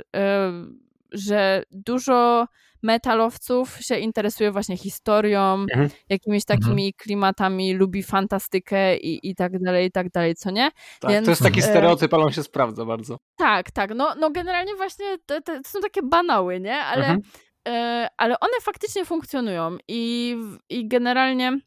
[0.47, 0.81] ym,
[1.13, 2.47] że dużo
[2.83, 5.89] metalowców się interesuje właśnie historią, Mhm.
[6.09, 10.71] jakimiś takimi klimatami, lubi fantastykę i, i tak dalej, i tak dalej, co nie?
[11.01, 13.19] Tak, Więc, to jest taki e, stereotyp, ale on się sprawdza bardzo.
[13.37, 16.77] Tak, tak, no, no generalnie właśnie to, to, są takie banały, nie?
[16.77, 17.21] Ale, Mhm.
[17.69, 20.37] e, ale one faktycznie funkcjonują i,
[20.71, 21.59] i generalnie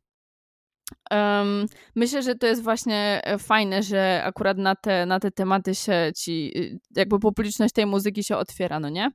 [1.12, 5.76] Um, myślę, że to jest właśnie e, fajne, że akurat na te, na te tematy
[5.76, 9.12] się ci, y, jakby publiczność tej muzyki się otwiera, no nie?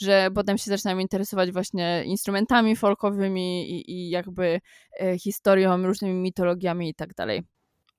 [0.00, 4.60] Że potem się zaczynają interesować właśnie instrumentami folkowymi i, i jakby
[5.00, 7.42] e, historią, różnymi mitologiami i tak dalej.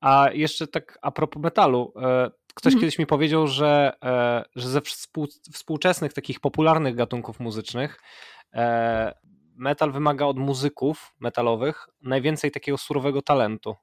[0.02, 2.80] A jeszcze tak a propos metalu, e, ktoś mhm.
[2.80, 4.82] kiedyś mi powiedział, że, e, że ze
[5.54, 8.00] współczesnych takich popularnych gatunków muzycznych
[8.54, 9.13] e,
[9.58, 13.76] metal wymaga od muzyków metalowych najwięcej takiego surowego talentu.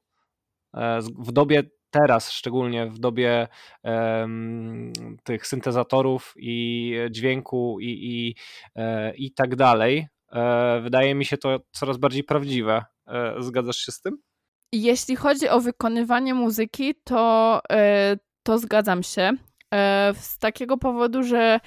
[1.19, 3.49] W dobie teraz, szczególnie w dobie
[3.83, 4.93] um,
[5.25, 8.35] tych syntezatorów i dźwięku i, i,
[9.27, 10.07] i tak dalej,
[10.83, 12.85] wydaje mi się to coraz bardziej prawdziwe.
[13.39, 14.19] Zgadzasz się z tym?
[14.73, 19.33] Jeśli chodzi o wykonywanie muzyki, to, e, to zgadzam się.
[19.75, 21.61] E, z takiego powodu, że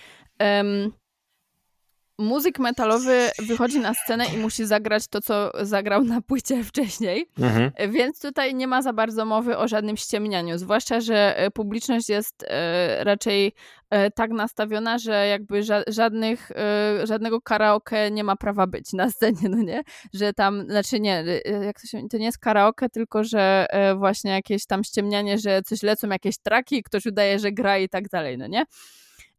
[2.18, 7.92] muzyk metalowy wychodzi na scenę i musi zagrać to, co zagrał na płycie wcześniej, mhm.
[7.92, 12.46] więc tutaj nie ma za bardzo mowy o żadnym ściemnianiu, zwłaszcza, że e, publiczność jest
[12.48, 13.54] e, raczej
[13.90, 16.52] e, tak nastawiona, że jakby żadnych,
[17.04, 19.82] żadnego karaoke nie ma prawa być na scenie, no nie?
[20.14, 21.24] Że tam, znaczy nie,
[21.66, 23.66] jak to, się, to nie jest karaoke, tylko że
[23.98, 28.10] właśnie jakieś tam ściemnianie, że coś lecą, jakieś traki, ktoś udaje, że gra i tak
[28.10, 28.66] dalej, no nie?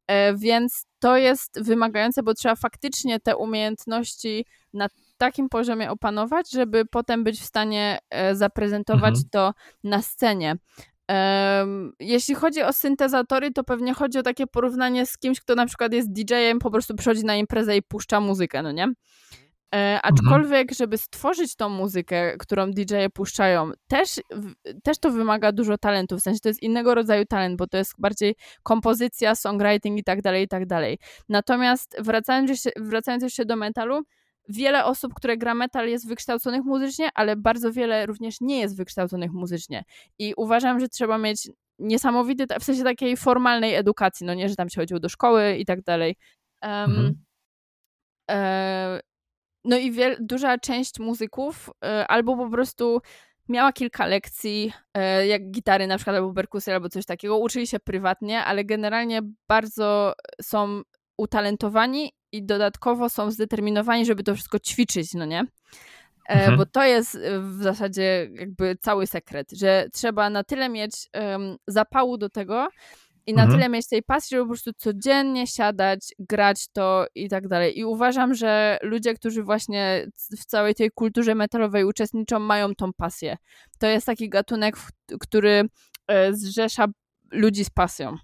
[0.09, 6.85] E, więc to jest wymagające, bo trzeba faktycznie te umiejętności na takim poziomie opanować, żeby
[6.85, 9.25] potem być w stanie e, zaprezentować mhm.
[9.31, 9.53] to
[9.85, 10.57] na scenie.
[12.01, 15.93] Jeśli chodzi o syntezatory, to pewnie chodzi o takie porównanie z kimś, kto na przykład
[15.93, 18.93] jest DJ-em, po prostu przychodzi na imprezę i puszcza muzykę, no nie?
[19.75, 20.15] E, mhm.
[20.15, 24.21] aczkolwiek, żeby stworzyć tą muzykę, którą DJ-e puszczają, też,
[24.83, 27.95] też to wymaga dużo talentu, w sensie to jest innego rodzaju talent, bo to jest
[27.99, 30.99] bardziej kompozycja, songwriting i tak dalej, i tak dalej.
[31.29, 34.03] Natomiast wracając jeszcze, wracając jeszcze do metalu,
[34.49, 39.33] wiele osób, które gra metal jest wykształconych muzycznie, ale bardzo wiele również nie jest wykształconych
[39.33, 39.85] muzycznie.
[40.19, 44.69] I uważam, że trzeba mieć niesamowity, w sensie takiej formalnej edukacji, no nie, że tam
[44.69, 46.17] się chodziło do szkoły i tak dalej.
[46.63, 47.15] Um, mhm.
[48.31, 49.01] E,
[49.69, 53.01] no i wiel, duża część muzyków y, albo po prostu
[53.49, 54.73] miała kilka lekcji,
[55.23, 57.39] y, jak gitary na przykład, albo perkusji, albo coś takiego.
[57.39, 60.83] Uczyli się prywatnie, ale generalnie bardzo są
[61.17, 65.41] utalentowani i dodatkowo są zdeterminowani, żeby to wszystko ćwiczyć, no nie?
[66.29, 66.57] E, mhm.
[66.57, 72.19] Bo to jest w zasadzie jakby cały sekret, że trzeba na tyle mieć um, zapału
[72.19, 72.69] do tego,
[73.29, 73.59] i na mhm.
[73.59, 77.79] tyle mieć tej pasji, żeby po prostu codziennie siadać, grać to i tak dalej.
[77.79, 80.07] I uważam, że ludzie, którzy właśnie
[80.41, 83.37] w całej tej kulturze metalowej uczestniczą, mają tą pasję.
[83.79, 84.77] To jest taki gatunek,
[85.21, 85.69] który
[86.07, 86.87] e, zrzesza
[87.31, 88.17] ludzi z pasją.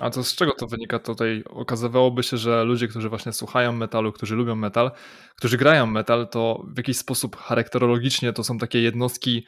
[0.00, 1.44] A to z czego to wynika tutaj?
[1.46, 4.90] Okazywałoby się, że ludzie, którzy właśnie słuchają metalu, którzy lubią metal,
[5.36, 9.46] którzy grają metal, to w jakiś sposób charakterologicznie to są takie jednostki,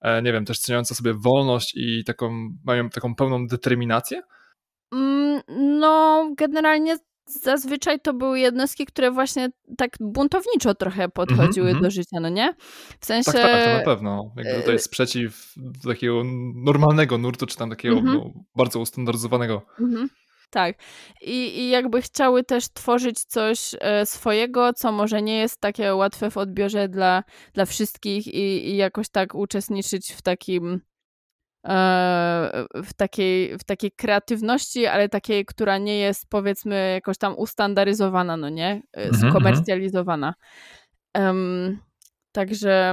[0.00, 4.22] e, nie wiem, też ceniące sobie wolność i taką, mają taką pełną determinację?
[4.92, 5.40] Mm,
[5.78, 11.82] no, generalnie zazwyczaj to były jednostki, które właśnie tak buntowniczo trochę podchodziły mm -hmm.
[11.82, 12.54] do życia, no nie?
[13.00, 13.32] W sensie...
[13.32, 14.32] Tak, tak, to na pewno.
[14.36, 15.54] Jakby tutaj sprzeciw
[15.88, 16.22] takiego
[16.54, 18.14] normalnego nurtu, czy tam takiego mm -hmm.
[18.14, 19.62] no, bardzo ustandaryzowanego.
[19.80, 20.08] Mm -hmm.
[20.50, 20.76] Tak.
[21.22, 26.30] I, I jakby chciały też tworzyć coś e, swojego, co może nie jest takie łatwe
[26.30, 27.22] w odbiorze dla,
[27.54, 30.80] dla wszystkich i, i jakoś tak uczestniczyć w takim
[32.84, 38.48] w takiej, w takiej kreatywności, ale takiej, która nie jest powiedzmy jakoś tam ustandaryzowana, no
[38.48, 38.70] nie?
[38.70, 39.30] E, mhm, mhm.
[39.30, 40.34] Skomercjalizowana.
[41.18, 41.78] Um,
[42.32, 42.92] także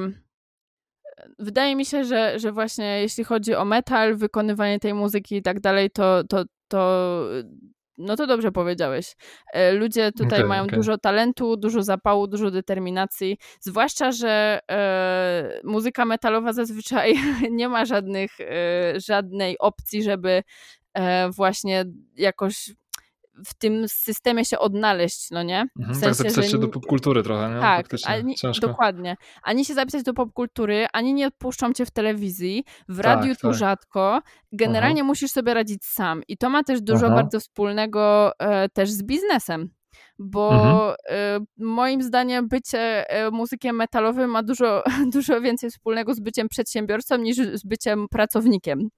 [1.17, 5.41] e, wydaje mi się, że, że właśnie jeśli chodzi o metal, wykonywanie tej muzyki i
[5.41, 7.21] tak dalej, to, to, to
[7.97, 9.15] no to dobrze powiedziałeś.
[9.53, 10.75] E, ludzie tutaj okay, mają okay.
[10.75, 13.37] dużo talentu, dużo zapału, dużo determinacji.
[13.59, 17.15] Zwłaszcza, że e, muzyka metalowa zazwyczaj
[17.51, 20.43] nie ma żadnych, e, żadnej opcji, żeby
[20.93, 22.71] e, właśnie jakoś
[23.45, 25.65] w tym systemie się odnaleźć, no nie?
[25.75, 26.51] W mhm, tak, sensie, tak zapisać że...
[26.51, 27.59] się do popkultury trochę, nie?
[27.59, 29.15] Tak, ani, dokładnie.
[29.43, 33.41] Ani się zapisać do popkultury, ani nie odpuszczą cię w telewizji, w tak, radiu tak,
[33.41, 34.21] tu rzadko.
[34.51, 35.07] Generalnie Aha.
[35.07, 36.21] musisz sobie radzić sam.
[36.27, 37.15] I to ma też dużo Aha.
[37.15, 39.69] bardzo wspólnego e, też z biznesem
[40.19, 40.95] bo mhm.
[41.09, 47.17] e, moim zdaniem bycie e, muzykiem metalowym ma dużo, dużo więcej wspólnego z byciem przedsiębiorcą
[47.17, 48.89] niż z byciem pracownikiem.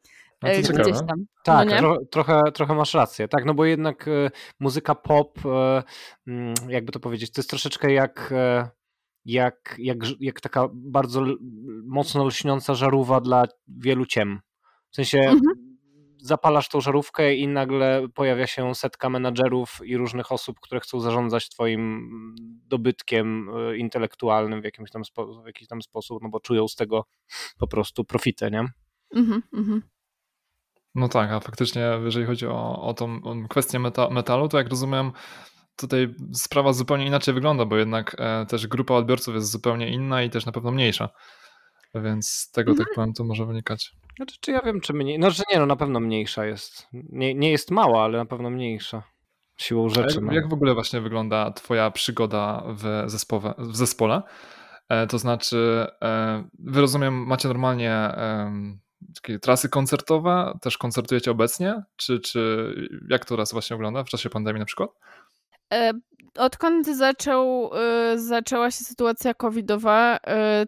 [0.41, 1.25] No e, gdzieś tam.
[1.43, 3.27] Tak, no tro, trochę, trochę masz rację.
[3.27, 5.39] Tak, no bo jednak y, muzyka pop,
[6.27, 8.69] y, jakby to powiedzieć, to jest troszeczkę jak, y,
[9.25, 11.25] jak, jak, jak taka bardzo
[11.85, 14.39] mocno lśniąca żarówa dla wielu ciem.
[14.91, 15.41] W sensie mhm.
[16.21, 21.49] zapalasz tą żarówkę i nagle pojawia się setka menadżerów i różnych osób, które chcą zarządzać
[21.49, 22.09] twoim
[22.67, 25.01] dobytkiem intelektualnym w jakimś tam,
[25.43, 27.05] w jakiś tam sposób, no bo czują z tego
[27.57, 28.65] po prostu profitę, nie?
[29.15, 29.81] Mhm, mhm.
[30.99, 35.11] No tak, a faktycznie jeżeli chodzi o, o tą kwestię meta, metalu, to jak rozumiem,
[35.75, 40.29] tutaj sprawa zupełnie inaczej wygląda, bo jednak e, też grupa odbiorców jest zupełnie inna i
[40.29, 41.09] też na pewno mniejsza.
[41.95, 42.95] Więc z tego, tak mhm.
[42.95, 43.91] powiem, to może wynikać.
[44.17, 45.19] Znaczy, czy ja wiem, czy mniej.
[45.19, 46.87] No, że nie, no na pewno mniejsza jest.
[46.93, 49.03] Nie, nie jest mała, ale na pewno mniejsza.
[49.57, 50.15] Siłą rzeczy.
[50.15, 50.33] Jak, no.
[50.33, 54.21] jak w ogóle właśnie wygląda Twoja przygoda w, zespołe, w zespole?
[54.89, 58.53] E, to znaczy, e, wy rozumiem, macie normalnie e,
[59.15, 61.83] takie trasy koncertowe, też koncertujecie obecnie?
[61.95, 62.73] Czy, czy
[63.09, 64.89] jak to raz właśnie wygląda w czasie pandemii na przykład?
[65.73, 65.91] E,
[66.37, 67.71] odkąd zaczął,
[68.13, 70.19] y, zaczęła się sytuacja covidowa, y,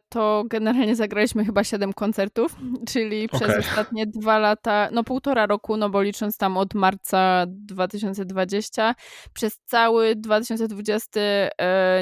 [0.10, 2.56] to generalnie zagraliśmy chyba 7 koncertów,
[2.92, 3.60] czyli przez okay.
[3.60, 8.96] ostatnie dwa lata, no półtora roku, no bo licząc tam od marca 2020,
[9.34, 11.50] przez cały 2020 y,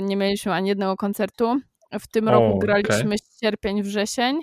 [0.01, 1.59] nie mieliśmy ani jednego koncertu.
[1.99, 3.17] W tym o, roku graliśmy okay.
[3.41, 4.39] sierpień, wrzesień.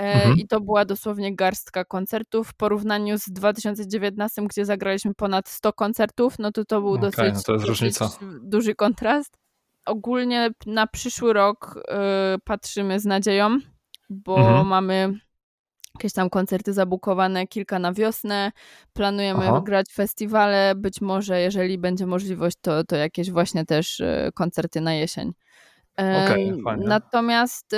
[0.00, 0.36] Mhm.
[0.36, 6.38] I to była dosłownie garstka koncertów w porównaniu z 2019, gdzie zagraliśmy ponad 100 koncertów,
[6.38, 7.94] no to to był okay, dosyć, no to dosyć
[8.42, 9.38] duży kontrast.
[9.86, 11.76] Ogólnie na przyszły rok
[12.36, 13.58] y, patrzymy z nadzieją,
[14.10, 14.66] bo mhm.
[14.66, 15.12] mamy
[15.94, 18.52] jakieś tam koncerty zabukowane, kilka na wiosnę.
[18.92, 19.60] Planujemy Aha.
[19.60, 24.94] wygrać festiwale, być może jeżeli będzie możliwość, to, to jakieś właśnie też y, koncerty na
[24.94, 25.32] jesień.
[25.96, 27.76] Okay, Natomiast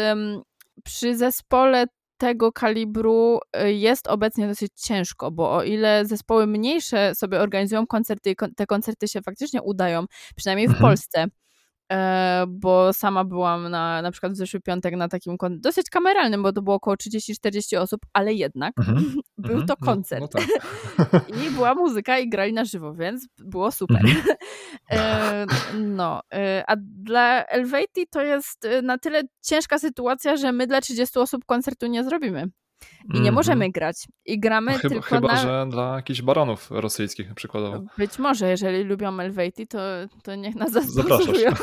[0.84, 1.86] przy zespole
[2.22, 8.34] tego kalibru y, jest obecnie dosyć ciężko, bo o ile zespoły mniejsze sobie organizują koncerty,
[8.56, 10.04] te koncerty się faktycznie udają,
[10.36, 10.88] przynajmniej w mhm.
[10.88, 11.26] Polsce,
[12.48, 16.62] bo sama byłam na, na przykład w zeszły piątek na takim dosyć kameralnym, bo to
[16.62, 19.14] było około 30-40 osób, ale jednak mhm.
[19.38, 19.66] był mhm.
[19.66, 20.34] to no, koncert.
[20.34, 21.28] No, no tak.
[21.46, 24.00] I była muzyka i grali na żywo, więc było super.
[24.00, 24.22] Mhm.
[24.90, 25.46] E,
[25.78, 31.18] no, e, a dla Elvati to jest na tyle ciężka sytuacja, że my dla 30
[31.18, 32.50] osób koncertu nie zrobimy.
[33.14, 33.34] I nie -hmm.
[33.34, 33.96] możemy grać.
[34.26, 35.36] I gramy chyba, tylko chyba, na...
[35.36, 37.82] że dla jakichś baronów rosyjskich przykładowo.
[37.98, 39.78] Być może, jeżeli lubią Elvejty, to,
[40.22, 41.50] to niech nas zasponsorują.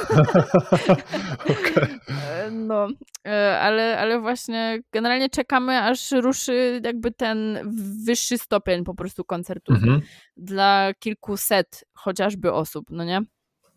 [1.49, 1.99] okay.
[2.51, 2.87] No,
[3.27, 7.59] e, ale, ale właśnie generalnie czekamy, aż ruszy jakby ten
[8.05, 10.01] wyższy stopień po prostu koncertów mm -hmm.
[10.37, 13.21] dla kilkuset chociażby osób, no nie?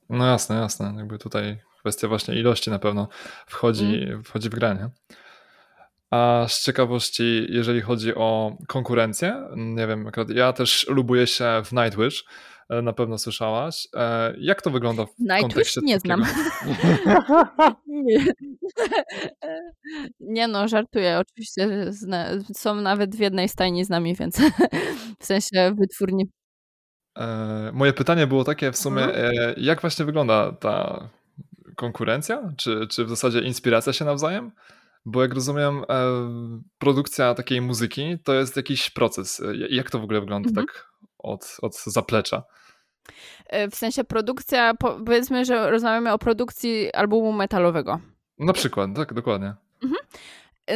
[0.09, 0.95] No jasne, jasne.
[0.97, 3.09] Jakby tutaj kwestia właśnie ilości na pewno
[3.47, 4.25] wchodzi, mm.
[4.25, 5.17] wchodzi w grę, nie?
[6.13, 12.25] A z ciekawości, jeżeli chodzi o konkurencję, nie wiem, ja też lubuję się w Nightwish,
[12.69, 13.89] e, na pewno słyszałaś.
[13.95, 15.77] E, jak to wygląda w Nightwish?
[15.83, 16.25] Nie znam.
[17.87, 18.25] nie.
[20.37, 21.19] nie no, żartuję.
[21.19, 21.91] Oczywiście
[22.55, 24.41] są nawet w jednej stajni z nami, więc
[25.21, 26.31] w sensie wytwórni.
[27.19, 29.55] E, moje pytanie było takie w sumie, mhm.
[29.57, 31.09] jak właśnie wygląda ta
[31.77, 32.53] konkurencja?
[32.57, 34.53] Czy, czy w zasadzie inspiracja się nawzajem?
[35.05, 35.85] Bo jak rozumiem, e,
[36.79, 39.41] produkcja takiej muzyki to jest jakiś proces.
[39.41, 40.67] E, jak to w ogóle wygląda mhm.
[40.67, 42.43] tak od, od zaplecza?
[43.47, 48.01] E, w sensie produkcja, powiedzmy, że rozmawiamy o produkcji albumu metalowego.
[48.39, 49.55] Na przykład, tak, dokładnie.
[49.83, 50.01] Mhm.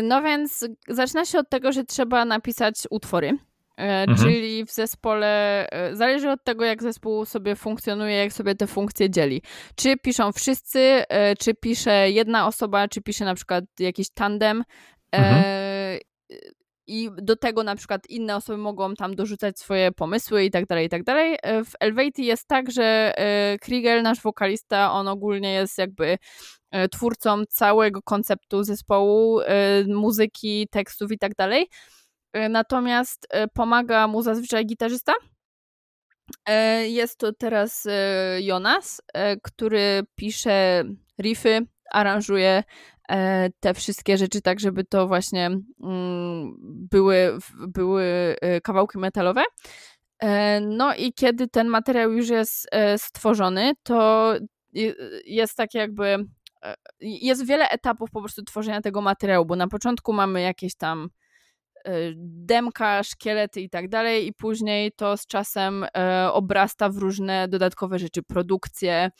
[0.02, 3.38] No więc zaczyna się od tego, że trzeba napisać utwory.
[3.76, 4.18] E, mhm.
[4.18, 9.10] Czyli w zespole e, zależy od tego, jak zespół sobie funkcjonuje, jak sobie te funkcje
[9.10, 9.42] dzieli.
[9.74, 14.64] Czy piszą wszyscy, e, czy pisze jedna osoba, czy pisze na przykład jakiś tandem.
[15.10, 15.44] Mhm.
[16.88, 20.86] I do tego na przykład inne osoby mogą tam dorzucać swoje pomysły i tak dalej,
[20.86, 21.36] i tak dalej.
[21.44, 23.12] W Elvati jest tak, że
[23.60, 26.18] Kriegel, nasz wokalista, on ogólnie jest jakby
[26.92, 29.40] twórcą całego konceptu zespołu,
[29.86, 31.66] muzyki, tekstów i tak dalej.
[32.36, 35.12] E, natomiast e, pomaga mu zazwyczaj gitarzysta.
[36.48, 37.86] E, jest to teraz
[38.38, 39.02] Jonas,
[39.42, 40.84] który pisze
[41.20, 42.62] riffy, aranżuje
[43.60, 46.56] te wszystkie rzeczy tak, żeby to właśnie mm,
[46.90, 49.42] były, były kawałki metalowe.
[50.60, 54.32] No i kiedy ten materiał już jest stworzony, to
[55.24, 56.16] jest tak jakby
[57.00, 61.08] jest wiele etapów po prostu tworzenia tego materiału, bo na początku mamy jakieś tam
[62.16, 67.98] demka, szkielety i tak dalej, i później to z czasem e, obrasta w różne dodatkowe
[67.98, 69.10] rzeczy, produkcje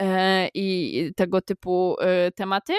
[0.00, 2.72] e, i tego typu e, tematy.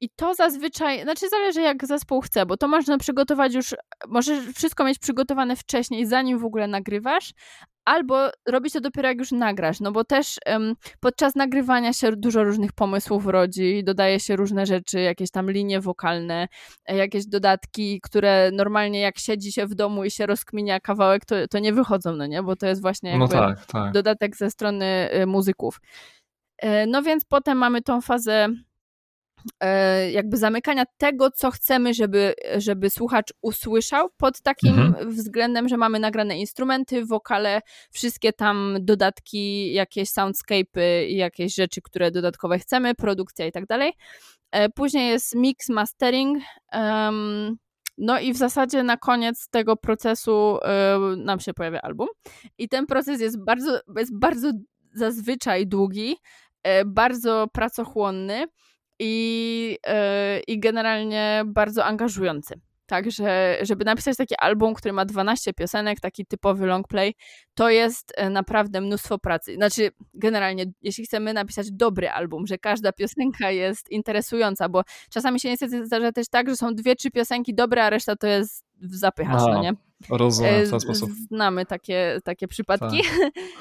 [0.00, 3.74] I to zazwyczaj, znaczy zależy jak zespół chce, bo to można przygotować już,
[4.08, 7.32] możesz wszystko mieć przygotowane wcześniej, zanim w ogóle nagrywasz,
[7.84, 12.44] albo robić to dopiero jak już nagrasz, no bo też um, podczas nagrywania się dużo
[12.44, 16.48] różnych pomysłów rodzi, dodaje się różne rzeczy, jakieś tam linie wokalne,
[16.86, 21.48] e, jakieś dodatki, które normalnie jak siedzi się w domu i się rozkminia kawałek, to,
[21.50, 23.92] to nie wychodzą, no nie, bo to jest właśnie no tak, tak.
[23.92, 25.80] dodatek ze strony y, muzyków.
[26.58, 28.48] E, no więc potem mamy tą fazę
[30.12, 35.10] jakby zamykania tego, co chcemy, żeby, żeby słuchacz usłyszał, pod takim mhm.
[35.10, 42.10] względem, że mamy nagrane instrumenty, wokale, wszystkie tam dodatki, jakieś soundscape'y i jakieś rzeczy, które
[42.10, 43.92] dodatkowe chcemy, produkcja i tak dalej.
[44.50, 46.38] E, później jest mix, mastering.
[46.72, 47.56] Um,
[47.98, 50.58] no i w zasadzie na koniec tego procesu
[51.12, 52.08] y, nam się pojawia album.
[52.58, 54.50] I ten proces jest bardzo, jest bardzo
[54.94, 56.16] zazwyczaj długi,
[56.86, 58.46] bardzo pracochłonny
[59.04, 62.60] i, yy, i generalnie bardzo angażujący.
[62.86, 67.14] Także, żeby napisać taki album, który ma 12 piosenek, taki typowy long play,
[67.54, 69.54] to jest e, naprawdę mnóstwo pracy.
[69.54, 75.48] Znaczy, generalnie, jeśli chcemy napisać dobry album, że każda piosenka jest interesująca, bo czasami się
[75.48, 79.40] niestety zdarza też tak, że są dwie, trzy piosenki dobre, a reszta to jest zapychacz,
[79.40, 79.72] no nie?
[80.10, 81.10] Rozumiem w ten sposób.
[81.28, 83.02] Znamy takie, takie przypadki.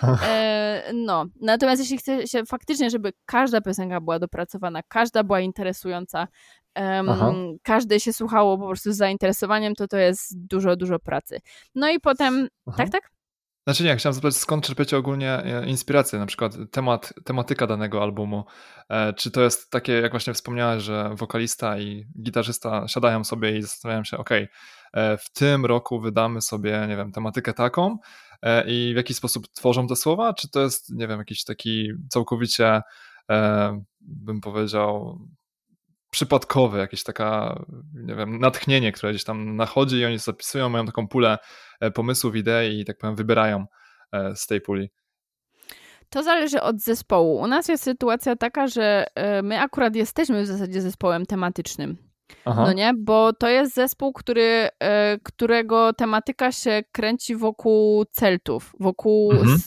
[0.02, 0.20] Tak.
[0.94, 6.28] no, natomiast jeśli chce się faktycznie, żeby każda piosenka była dopracowana, każda była interesująca,
[6.76, 11.40] um, każde się słuchało po prostu z zainteresowaniem, to to jest dużo, dużo pracy.
[11.76, 12.78] No i potem, Aha.
[12.78, 13.12] tak, tak?
[13.68, 18.44] Znaczy nie, chciałem zapytać, skąd czerpiecie ogólnie e, inspirację, na przykład temat, tematyka danego albumu.
[18.90, 23.62] E, czy to jest takie, jak właśnie wspomniałeś, że wokalista i gitarzysta siadają sobie i
[23.62, 24.48] zastanawiają się, ok, E,
[24.96, 27.98] w tym roku wydamy sobie, nie wiem, tematykę taką
[28.42, 30.34] e, i w jaki sposób tworzą te słowa?
[30.34, 32.82] Czy to jest, nie wiem, jakiś taki całkowicie,
[33.32, 35.20] e, bym powiedział,
[36.12, 37.62] przypadkowy, jakieś taka,
[37.94, 41.38] nie wiem, natchnienie, które gdzieś tam nachodzi i oni zapisują, mają taką pulę
[41.94, 43.66] pomysłów, idei i tak powiem wybierają
[44.36, 44.90] z tej puli.
[46.10, 47.40] To zależy od zespołu.
[47.40, 49.06] U nas jest sytuacja taka, że
[49.44, 52.11] my akurat jesteśmy w zasadzie zespołem tematycznym.
[52.46, 52.64] Aha.
[52.66, 59.32] No nie, bo to jest zespół, który, e, którego tematyka się kręci wokół Celtów, wokół
[59.32, 59.58] mhm.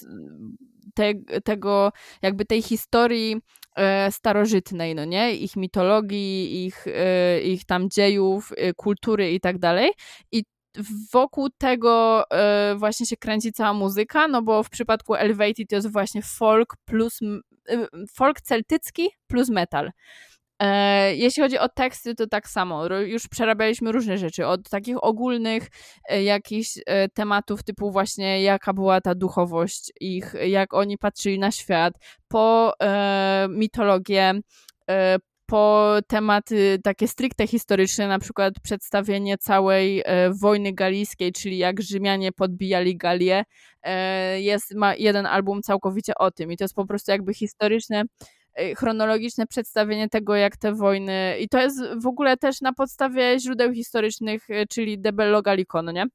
[0.95, 1.13] te,
[1.45, 1.93] tego,
[2.23, 3.37] jakby tej historii
[3.77, 9.91] e, starożytnej, no nie, ich mitologii, ich, e, ich tam dziejów, kultury i tak dalej.
[10.33, 10.45] I
[11.13, 12.25] wokół tego
[12.77, 17.21] właśnie się kręci cała muzyka, no bo w przypadku Elevated to jest właśnie folk plus
[18.17, 19.91] folk celtycki plus metal.
[20.63, 22.87] E, jeśli chodzi o teksty, to tak samo.
[22.87, 25.69] Już przerabialiśmy różne rzeczy, od takich ogólnych
[26.09, 31.51] e, jakichś e, tematów typu właśnie jaka była ta duchowość ich, jak oni patrzyli na
[31.51, 31.95] świat,
[32.29, 32.73] po
[33.49, 34.33] mitologię,
[35.47, 40.03] po tematy takie stricte historyczne, na przykład przedstawienie całej
[40.41, 43.45] wojny galijskiej, czyli jak Rzymianie podbijali Galię.
[44.37, 48.03] Jest, ma jeden album całkowicie o tym i to jest po prostu jakby historyczne
[48.77, 51.37] chronologiczne przedstawienie tego, jak te wojny.
[51.41, 55.43] I to jest w ogóle też na podstawie źródeł historycznych, y, czyli De Bello
[55.93, 56.07] nie?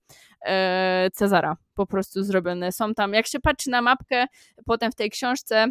[0.45, 2.71] E, Cezara po prostu zrobione.
[2.71, 4.25] Są tam, jak się patrzy na mapkę,
[4.65, 5.67] potem w tej książce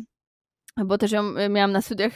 [0.87, 2.13] bo też ją y, miałam na studiach,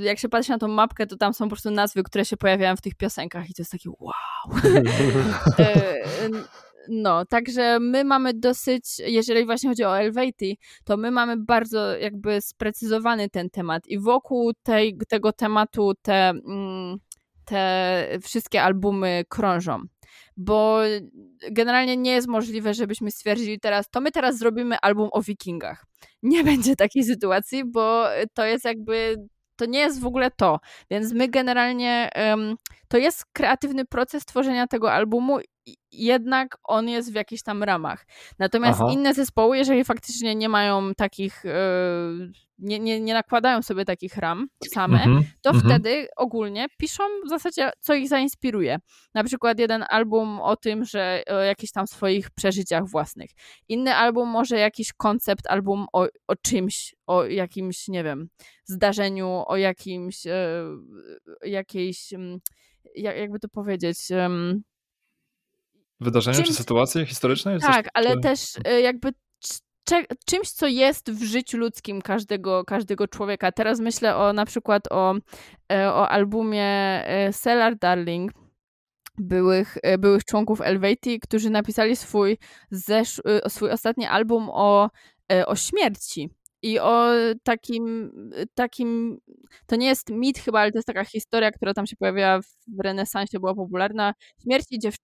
[0.00, 2.76] jak się patrzy na tą mapkę, to tam są po prostu nazwy, które się pojawiają
[2.76, 4.60] w tych piosenkach i to jest takie wow.
[6.90, 12.40] No, także my mamy dosyć, jeżeli właśnie chodzi o Elvati, to my mamy bardzo jakby
[12.40, 16.96] sprecyzowany ten temat i wokół tej, tego tematu te, mm,
[17.44, 19.82] te wszystkie albumy krążą
[20.36, 20.80] bo
[21.50, 25.84] generalnie nie jest możliwe, żebyśmy stwierdzili teraz, to my teraz zrobimy album o wikingach.
[26.22, 29.16] Nie będzie takiej sytuacji, bo to jest jakby
[29.56, 30.60] to nie jest w ogóle to.
[30.90, 32.10] Więc my generalnie
[32.88, 35.38] to jest kreatywny proces tworzenia tego albumu
[35.92, 38.06] jednak on jest w jakichś tam ramach.
[38.38, 38.92] Natomiast Aha.
[38.92, 41.50] inne zespoły, jeżeli faktycznie nie mają takich, e,
[42.58, 45.24] nie, nie, nie nakładają sobie takich ram same, mm -hmm.
[45.42, 45.66] to mm -hmm.
[45.66, 48.78] wtedy ogólnie piszą w zasadzie, co ich zainspiruje.
[49.14, 53.30] Na przykład jeden album o tym, że o jakichś tam swoich przeżyciach własnych.
[53.68, 58.28] Inny album może jakiś koncept, album o, o czymś, o jakimś, nie wiem,
[58.64, 60.64] zdarzeniu, o jakimś, e,
[61.44, 62.38] jakiejś, mm,
[62.94, 63.98] jakby to powiedzieć,
[66.00, 66.48] Wydarzeniu czymś...
[66.48, 67.60] czy sytuacji historycznej?
[67.60, 68.20] Tak, coś, ale czy...
[68.20, 69.12] też e, jakby
[70.26, 73.52] czymś, co jest w życiu ludzkim każdego, każdego człowieka.
[73.52, 75.14] Teraz myślę o na przykład o,
[75.72, 78.32] e, o albumie e, Cellar Darling,
[79.18, 82.38] byłych, byłych członków Elvati, którzy napisali swój,
[82.70, 84.90] zesz, swój ostatni album o,
[85.46, 86.30] o śmierci.
[86.62, 87.10] I o
[87.42, 88.10] takim,
[88.54, 89.18] takim,
[89.66, 92.80] to nie jest mit chyba, ale to jest taka historia, która tam się pojawiła w
[92.84, 94.14] renesansie, była popularna.
[94.42, 94.98] Śmierci dziew, e,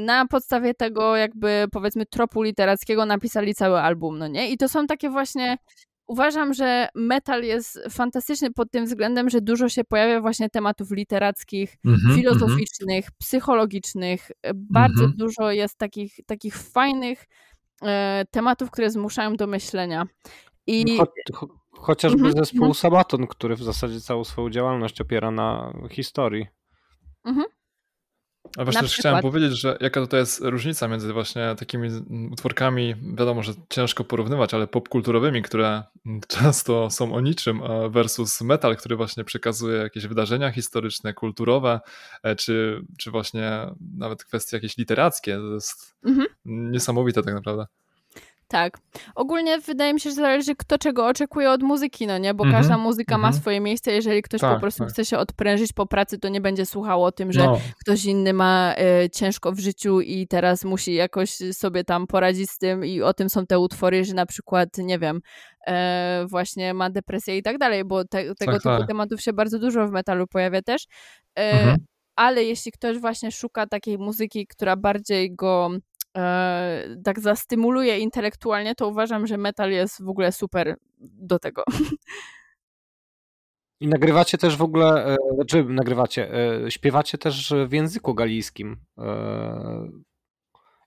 [0.00, 4.50] na podstawie tego jakby powiedzmy tropu literackiego napisali cały album, no nie?
[4.50, 5.56] I to są takie właśnie
[6.06, 11.76] uważam, że metal jest fantastyczny pod tym względem, że dużo się pojawia właśnie tematów literackich,
[11.84, 13.18] mm -hmm, filozoficznych, mm -hmm.
[13.18, 14.30] psychologicznych.
[14.54, 15.16] Bardzo mm -hmm.
[15.16, 17.26] dużo jest takich, takich fajnych
[17.82, 20.06] e, tematów, które zmuszają do myślenia.
[20.66, 20.98] I...
[20.98, 22.74] Cho cho chociażby mhm, zespół mhm.
[22.74, 26.46] Sabaton, który w zasadzie całą swoją działalność opiera na historii.
[27.24, 27.46] Mhm.
[28.56, 31.88] A właśnie też chciałem powiedzieć, że jaka tutaj jest różnica między właśnie takimi
[32.32, 35.82] utworkami, wiadomo, że ciężko porównywać, ale popkulturowymi, które
[36.28, 41.80] często są o niczym, versus metal, który właśnie przekazuje jakieś wydarzenia historyczne, kulturowe,
[42.22, 43.66] e, czy, czy właśnie
[43.96, 45.36] nawet kwestie jakieś literackie.
[45.36, 46.26] To jest mhm.
[46.44, 47.66] niesamowite tak naprawdę.
[48.54, 48.78] Tak.
[49.14, 52.34] Ogólnie wydaje mi się, że zależy kto czego oczekuje od muzyki, no nie?
[52.34, 53.22] Bo mm -hmm, każda muzyka mm -hmm.
[53.22, 53.40] ma mhm.
[53.40, 53.92] swoje miejsce.
[53.92, 54.92] Jeżeli ktoś tak, po prostu tak.
[54.92, 57.60] chce się odprężyć po pracy, to nie będzie słuchał o tym, że no.
[57.80, 58.74] ktoś inny ma
[59.04, 63.14] y, ciężko w życiu i teraz musi jakoś sobie tam poradzić z tym i o
[63.14, 65.20] tym są te utwory, że na przykład, nie wiem,
[65.68, 65.72] y,
[66.26, 68.86] właśnie ma depresję i tak dalej, bo te, tego tak, typu tak.
[68.88, 70.82] tematów się bardzo dużo w metalu pojawia też.
[70.84, 70.86] Y,
[71.36, 71.78] mm -hmm.
[72.16, 75.70] Ale jeśli ktoś właśnie szuka takiej muzyki, która bardziej go
[76.16, 81.64] e, tak zastymuluje intelektualnie, to uważam, że metal jest w ogóle super do tego.
[83.80, 86.34] I nagrywacie też w ogóle, e, czy nagrywacie,
[86.64, 88.76] e, śpiewacie też w języku galijskim.
[88.98, 89.88] E,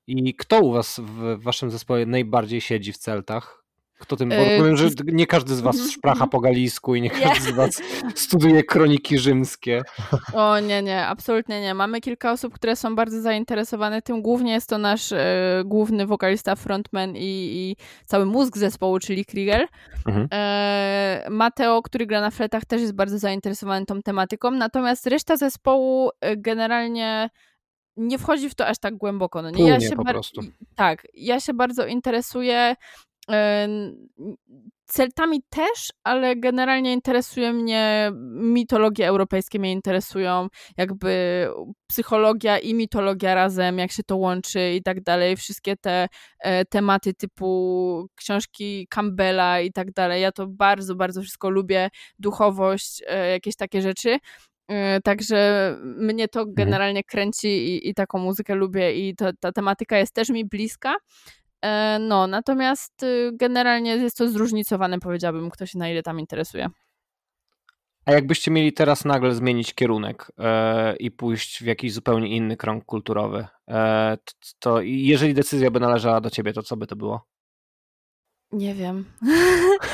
[0.07, 3.66] I kto u was w waszym zespole najbardziej siedzi w celtach?
[3.99, 7.51] Kto tym, bo rozumiem, że nie każdy z was szpracha po galijsku i nie każdy
[7.51, 7.81] z was
[8.15, 9.81] studiuje kroniki rzymskie.
[10.33, 11.73] O nie, nie, absolutnie nie.
[11.73, 14.21] Mamy kilka osób, które są bardzo zainteresowane tym.
[14.21, 17.75] Głównie jest to nasz e, główny wokalista, frontman i, i,
[18.05, 19.67] cały mózg zespołu, czyli Kriegel.
[20.07, 20.27] Mhm.
[20.33, 24.51] E, Mateo, który gra na fletach, też jest bardzo zainteresowany tą tematyką.
[24.51, 27.29] Natomiast reszta zespołu e, generalnie
[27.97, 29.41] nie wchodzi w to aż tak głęboko.
[29.41, 29.69] No nie?
[29.69, 30.41] Ja się po prostu.
[30.75, 32.75] Tak, ja się bardzo interesuję
[34.86, 40.47] Celtami też, ale generalnie interesuje mnie mitologie europejskie, mnie interesują
[40.78, 41.47] jakby
[41.88, 45.38] psychologia i mitologia razem, jak się to łączy i tak dalej.
[45.38, 46.07] Wszystkie te
[46.39, 50.21] e, tematy typu książki Campbella i tak dalej.
[50.21, 51.89] Ja to bardzo, bardzo wszystko lubię.
[52.19, 54.17] Duchowość, e, jakieś takie rzeczy.
[54.67, 56.55] E, także mnie to mhm.
[56.55, 60.95] generalnie kręci i, i taką muzykę lubię i to, ta tematyka jest też mi bliska.
[61.68, 66.70] E, no, natomiast y, generalnie jest to zróżnicowane, powiedziałbym, kto się na ile tam interesuje.
[68.05, 72.86] A jakbyście mieli teraz nagle zmienić kierunek e, i pójść w jakiś zupełnie inny krąg
[72.86, 77.28] kulturowy, e, to, to, jeżeli decyzja by należała do ciebie, to co by to było?
[78.51, 79.05] Nie wiem.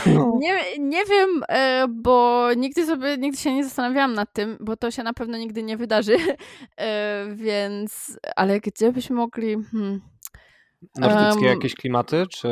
[0.06, 0.38] No.
[0.40, 4.92] nie, nie wiem, e, bo nigdy sobie, nigdy się nie zastanawiałam nad tym, bo to
[4.92, 6.18] się na pewno nigdy nie wydarzy,
[6.78, 9.56] e, więc, ale gdzie byśmy mogli...
[9.72, 10.13] Hmm.
[10.96, 12.48] Nordyckie um, jakieś klimaty, czy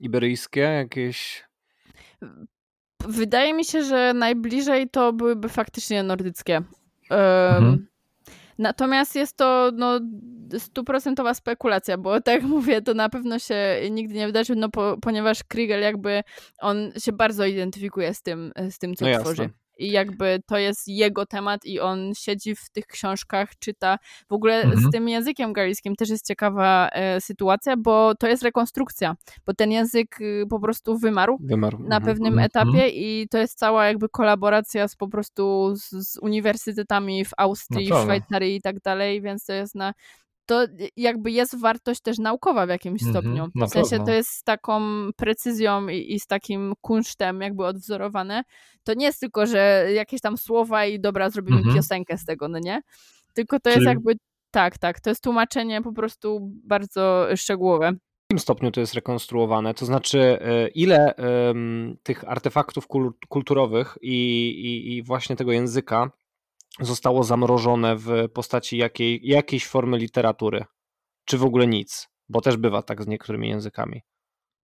[0.00, 1.44] iberyjskie jakieś?
[3.08, 6.54] Wydaje mi się, że najbliżej to byłyby faktycznie nordyckie.
[6.54, 6.66] Um,
[7.10, 7.86] mhm.
[8.58, 10.00] Natomiast jest to no,
[10.58, 14.96] stuprocentowa spekulacja, bo tak jak mówię, to na pewno się nigdy nie wydarzy, no, po,
[15.02, 16.22] ponieważ Kriegel jakby
[16.58, 19.42] on się bardzo identyfikuje z tym, z tym co no tworzy.
[19.42, 23.98] Jasne i jakby to jest jego temat i on siedzi w tych książkach, czyta.
[24.28, 24.80] W ogóle mhm.
[24.80, 29.16] z tym językiem galickim też jest ciekawa e, sytuacja, bo to jest rekonstrukcja,
[29.46, 31.78] bo ten język y, po prostu wymarł, wymarł.
[31.78, 32.02] na mhm.
[32.04, 32.46] pewnym mhm.
[32.46, 37.88] etapie i to jest cała jakby kolaboracja z po prostu z, z uniwersytetami w Austrii,
[37.88, 39.94] no w Szwajcarii i tak dalej, więc to jest na
[40.50, 43.48] to jakby jest wartość też naukowa w jakimś mm -hmm, stopniu.
[43.66, 44.80] W sensie to jest z taką
[45.16, 48.42] precyzją i, i, z takim kunsztem jakby odwzorowane.
[48.84, 51.74] To nie jest tylko, że jakieś tam słowa i dobra, zrobimy mm -hmm.
[51.74, 52.80] piosenkę z tego, no nie?
[53.34, 53.74] Tylko to Czyli...
[53.74, 54.12] jest jakby,
[54.50, 57.92] tak, tak, to jest tłumaczenie po prostu bardzo szczegółowe.
[57.92, 59.74] W jakim stopniu to jest rekonstruowane?
[59.74, 62.86] To znaczy, e, ile um, tych artefaktów
[63.28, 66.10] kulturowych i, i, i właśnie tego języka
[66.80, 70.64] zostało zamrożone w postaci jakiej, jakiejś formy literatury,
[71.24, 74.02] czy w ogóle nic, bo też bywa tak z niektórymi językami.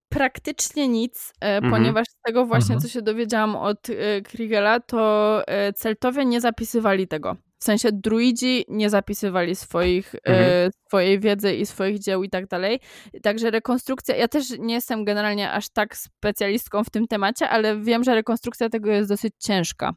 [0.08, 1.72] Praktycznie nic, e, mhm.
[1.72, 2.80] ponieważ z tego właśnie, mhm.
[2.80, 7.36] co się dowiedziałam od e, Kriegela, to e, Celtowie nie zapisywali tego.
[7.58, 10.70] W sensie druidzi nie zapisywali swoich, mhm.
[10.86, 12.80] swojej wiedzy i swoich dzieł i tak dalej.
[13.22, 18.04] Także rekonstrukcja, ja też nie jestem generalnie aż tak specjalistką w tym temacie, ale wiem,
[18.04, 19.94] że rekonstrukcja tego jest dosyć ciężka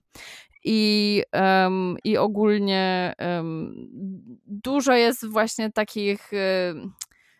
[0.64, 3.90] i, um, i ogólnie um,
[4.46, 6.32] dużo jest właśnie takich.
[6.72, 6.94] Um,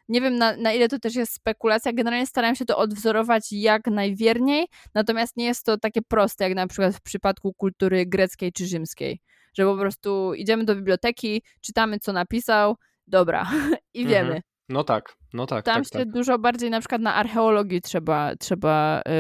[0.10, 1.94] nie wiem na, na, ile to też jest spekulacja.
[1.94, 6.68] Generalnie starałem się to odwzorować jak najwierniej, natomiast nie jest to takie proste, jak na
[6.68, 9.22] przykład w przypadku kultury greckiej czy rzymskiej,
[9.54, 12.76] że po prostu idziemy do biblioteki, czytamy co napisał,
[13.08, 13.50] dobra,
[13.94, 14.42] i Mhm.
[14.70, 16.12] No tak, no tak, Tam tak, się tak.
[16.12, 19.14] dużo bardziej na przykład na archeologii trzeba, trzeba, yy,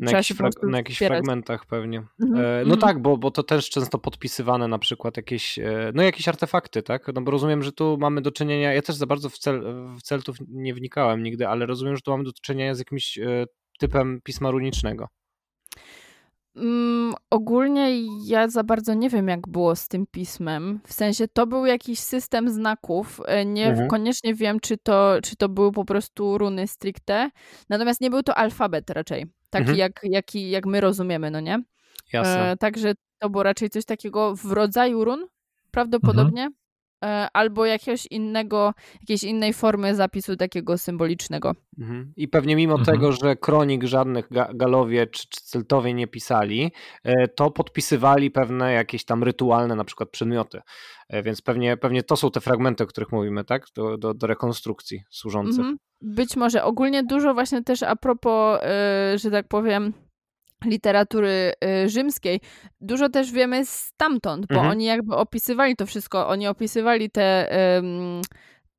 [0.00, 2.02] Na trzeba po frag- na jakichś fragmentach pewnie.
[2.22, 2.80] Mhm, E, no mhm.
[2.80, 7.10] tak, bo, bo to też często podpisywane na przykład jakieś, e, no jakieś artefakty, tak?
[7.14, 9.62] No bo rozumiem, że tu mamy do czynienia, ja też za bardzo w, cel,
[9.98, 13.44] w celtów nie wnikałem nigdy, ale rozumiem, że tu mamy do czynienia z jakimś e,
[13.78, 15.08] typem pisma runicznego.
[16.56, 20.80] Mm, ogólnie ja za bardzo nie wiem, jak było z tym pismem.
[20.86, 23.20] W sensie to był jakiś system znaków.
[23.26, 23.88] e, Nie Mhm.
[23.88, 27.30] koniecznie wiem, czy to, czy to były po prostu runy stricte.
[27.68, 29.26] Natomiast nie był to alfabet raczej.
[29.50, 29.78] Taki, Mhm.
[29.78, 31.62] jak, jaki, jak my rozumiemy, no nie?
[32.12, 32.50] Jasne.
[32.50, 35.26] E, także to było raczej coś takiego w rodzaju run,
[35.70, 36.44] prawdopodobnie.
[36.44, 36.50] E,
[37.32, 41.52] albo jakiegoś innego, jakiejś innej formy zapisu takiego symbolicznego.
[41.78, 42.12] Mhm.
[42.16, 42.96] I pewnie mimo Mhm.
[42.96, 46.72] tego, że kronik żadnych ga- Galowie czy, czy Celtowie nie pisali,
[47.04, 50.60] e, to podpisywali pewne jakieś tam rytualne na przykład przedmioty.
[51.08, 53.66] E, Więc pewnie, pewnie to są te fragmenty, o których mówimy, tak?
[53.74, 55.58] Do, do, do rekonstrukcji służące.
[55.58, 55.76] Mhm.
[56.00, 56.64] Być może.
[56.64, 58.60] Ogólnie dużo właśnie też a propos,
[59.16, 59.92] że tak powiem,
[60.66, 61.52] literatury
[61.84, 62.40] y, rzymskiej,
[62.80, 64.70] dużo też wiemy stamtąd, bo Mhm.
[64.70, 66.28] oni jakby opisywali to wszystko.
[66.28, 67.48] Oni opisywali te,
[67.78, 68.20] ym,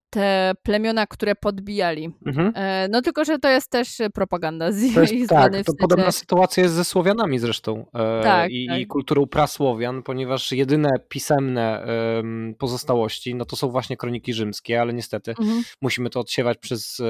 [0.09, 2.09] te plemiona, które podbijali.
[2.25, 2.51] Mhm.
[2.55, 6.11] E, No tylko, że to jest też propaganda z To jest, ich tak, to podobna
[6.11, 8.79] sytuacja jest ze Słowianami zresztą e, Tak, i, tak.
[8.79, 14.93] i kulturą prasłowian, ponieważ jedyne pisemne em, pozostałości no to są właśnie kroniki rzymskie, ale
[14.93, 15.63] niestety Mhm.
[15.81, 17.03] musimy to odsiewać przez e,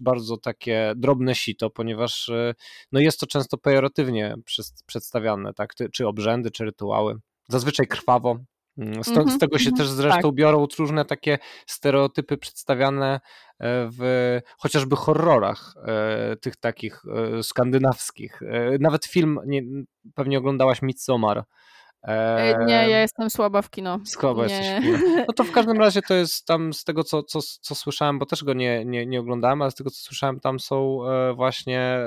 [0.00, 2.30] bardzo takie drobne sito, ponieważ
[2.92, 4.34] no jest to często pejoratywnie
[4.86, 5.74] przedstawiane, tak?
[5.92, 7.16] Czy obrzędy, czy rytuały.
[7.48, 8.38] Zazwyczaj krwawo.
[8.78, 13.20] Mm, Stąd, z Mhm, tego się mhm, też zresztą biorą różne takie stereotypy przedstawiane e,
[13.98, 17.02] w chociażby horrorach e, tych takich
[17.38, 18.40] e, skandynawskich.
[18.80, 19.62] Nawet film, nie,
[20.14, 21.44] pewnie oglądałaś Midsommar.
[22.08, 24.00] E, Nie, ja jestem słaba w kino.
[24.36, 24.42] Nie.
[24.42, 27.74] jesteś w No to w każdym razie to jest tam z tego, co, co, co
[27.74, 31.08] słyszałem, bo też go nie, nie, nie oglądałem, ale z tego, co słyszałem, tam są
[31.08, 31.98] e, właśnie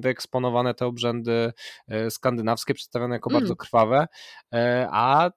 [0.00, 1.52] wyeksponowane te obrzędy
[1.88, 3.42] e, skandynawskie, przedstawione jako Mm.
[3.42, 4.06] bardzo krwawe,
[4.54, 5.30] e, a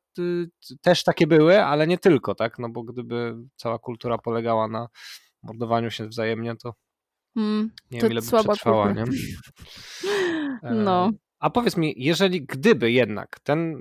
[0.82, 2.59] też takie były, ale nie tylko, tak?
[2.59, 4.88] No bo gdyby cała kultura polegała na
[5.43, 6.74] mordowaniu się wzajemnie, to
[7.36, 9.05] Mm, nie wiem, ile by słaba przetrwała, kultura.
[9.05, 9.18] nie?
[10.86, 11.09] No.
[11.40, 13.76] A powiedz mi, jeżeli gdyby jednak ten,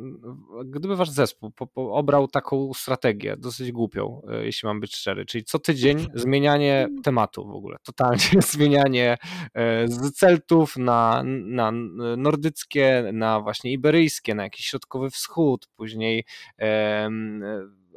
[0.65, 5.27] gdyby wasz zespół po, po obrał taką strategię, dosyć głupią, e, jeśli mam być szczery,
[5.27, 9.17] czyli co tydzień zmienianie tematu w ogóle, totalnie zmienianie
[9.55, 11.73] e, z Celtów na, na
[12.17, 16.25] nordyckie, na właśnie iberyjskie, na jakiś środkowy wschód, później
[16.59, 17.43] em,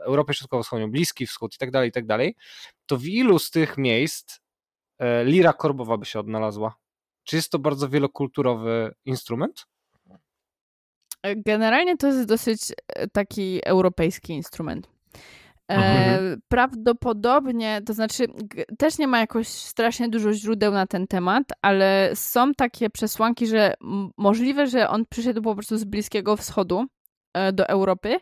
[0.06, 2.36] Europę Środkowo-Wschodnią, Bliski Wschód i tak dalej, i tak dalej,
[2.86, 4.40] to w ilu z tych miejsc
[5.00, 6.76] e, lira korbowa by się odnalazła?
[7.30, 9.66] Czy jest to bardzo wielokulturowy instrument?
[11.36, 14.90] Generalnie to jest dosyć e, taki europejski instrument.
[15.72, 16.42] E, Mhm.
[16.48, 18.26] Prawdopodobnie, to znaczy,
[18.78, 23.74] też nie ma jakoś strasznie dużo źródeł na ten temat, ale są takie przesłanki, że
[24.18, 26.86] możliwe, że on przyszedł po prostu z Bliskiego Wschodu
[27.34, 28.20] e, do Europy,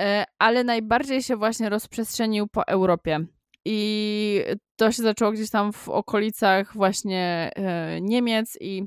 [0.00, 3.26] e, ale najbardziej się właśnie rozprzestrzenił po Europie.
[3.64, 4.44] I
[4.76, 8.84] to się zaczęło gdzieś tam w okolicach właśnie e, Niemiec i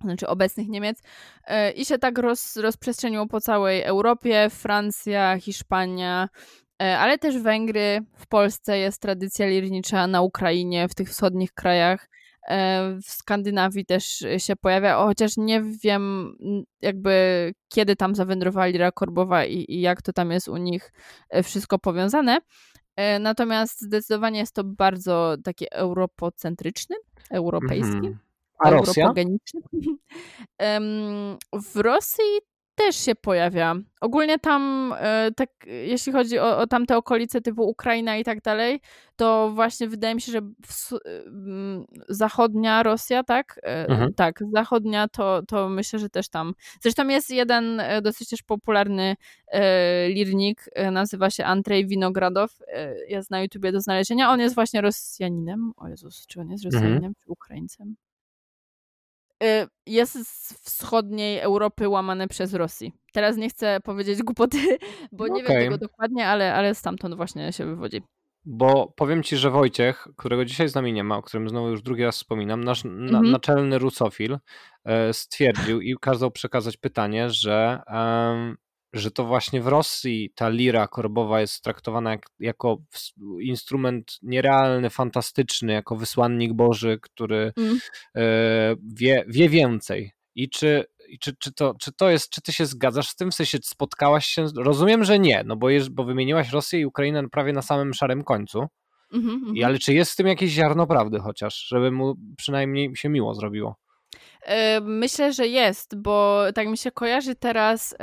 [0.00, 1.02] znaczy obecnych Niemiec,
[1.46, 6.28] e, i się tak roz, rozprzestrzeniło po całej Europie, Francja, Hiszpania,
[6.82, 12.08] e, ale też Węgry, w Polsce jest tradycja lirnicza, na Ukrainie, w tych wschodnich krajach,
[13.06, 16.34] w Skandynawii też się pojawia, chociaż nie wiem
[16.80, 20.92] jakby kiedy tam zawędrowała lira korbowa i, i jak to tam jest u nich
[21.42, 22.38] wszystko powiązane.
[22.96, 26.96] E, Natomiast zdecydowanie jest to bardzo taki europocentryczny,
[27.30, 28.18] europejski Mhm.
[28.58, 29.12] A Rosja?
[31.72, 32.24] w Rosji
[32.80, 33.74] też się pojawia.
[34.00, 38.80] Ogólnie tam, e, tak, jeśli chodzi o, o tamte okolice typu Ukraina i tak dalej,
[39.16, 43.60] to właśnie wydaje mi się, że ws- m, zachodnia Rosja, tak?
[43.62, 44.14] E, Mhm.
[44.14, 46.54] Tak, zachodnia to, to myślę, że też tam.
[46.80, 49.16] Zresztą jest jeden e, dosyć też popularny
[49.48, 54.30] e, lirnik, e, nazywa się Andrzej Winogradow, e, jest na YouTubie do znalezienia.
[54.30, 55.72] On jest właśnie Rosjaninem.
[55.76, 56.82] O Jezus, czy on jest Mhm.
[56.82, 57.96] Rosjaninem, czy Ukraińcem?
[59.44, 62.92] Y, jest z wschodniej Europy łamane przez Rosji.
[63.12, 64.58] Teraz nie chcę powiedzieć głupoty,
[65.12, 65.56] bo nie Okej.
[65.56, 68.02] wiem tego dokładnie, ale, ale stamtąd właśnie się wywodzi.
[68.44, 71.82] Bo powiem ci, że Wojciech, którego dzisiaj z nami nie ma, o którym znowu już
[71.82, 73.30] drugi raz wspominam, nasz na, Mhm.
[73.30, 74.38] naczelny rusofil
[74.84, 78.56] e, stwierdził i kazał przekazać pytanie, że, em,
[78.92, 82.78] że to właśnie w Rosji ta lira korbowa jest traktowana jak, jako
[83.40, 87.78] instrument nierealny, fantastyczny, jako wysłannik Boży, który Mm.
[88.16, 90.12] e, wie, wie więcej.
[90.34, 90.84] I czy
[91.20, 93.30] czy, czy, to, czy to jest, czy ty się zgadzasz z tym?
[93.30, 97.28] W sensie spotkałaś się, rozumiem, że nie, no bo, jest, bo wymieniłaś Rosję i Ukrainę
[97.28, 98.66] prawie na samym szarym końcu,
[99.12, 99.56] Mhm, mhm.
[99.56, 103.34] I, ale czy jest w tym jakieś ziarno prawdy chociaż, żeby mu przynajmniej się miło
[103.34, 103.76] zrobiło?
[104.42, 107.94] E, Myślę, że jest, bo tak mi się kojarzy teraz.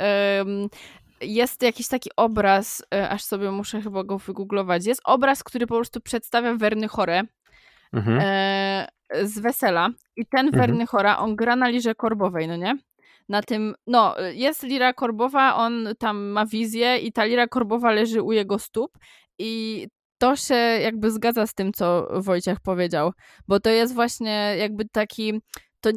[1.20, 4.86] Jest jakiś taki obraz, e, aż sobie muszę chyba go wygooglować.
[4.86, 7.22] Jest obraz, który po prostu przedstawia Werny Chore
[7.92, 8.18] Mhm.
[8.22, 8.88] e,
[9.22, 9.88] z wesela.
[10.16, 10.66] I ten Mhm.
[10.66, 12.76] Werny Chora, on gra na lirze korbowej, no nie?
[13.28, 18.22] Na tym, no, jest lira korbowa, on tam ma wizję i ta lira korbowa leży
[18.22, 18.98] u jego stóp
[19.38, 19.86] i
[20.18, 23.12] to się jakby zgadza z tym, co Wojciech powiedział,
[23.48, 25.40] bo to jest właśnie jakby taki,
[25.80, 25.90] to,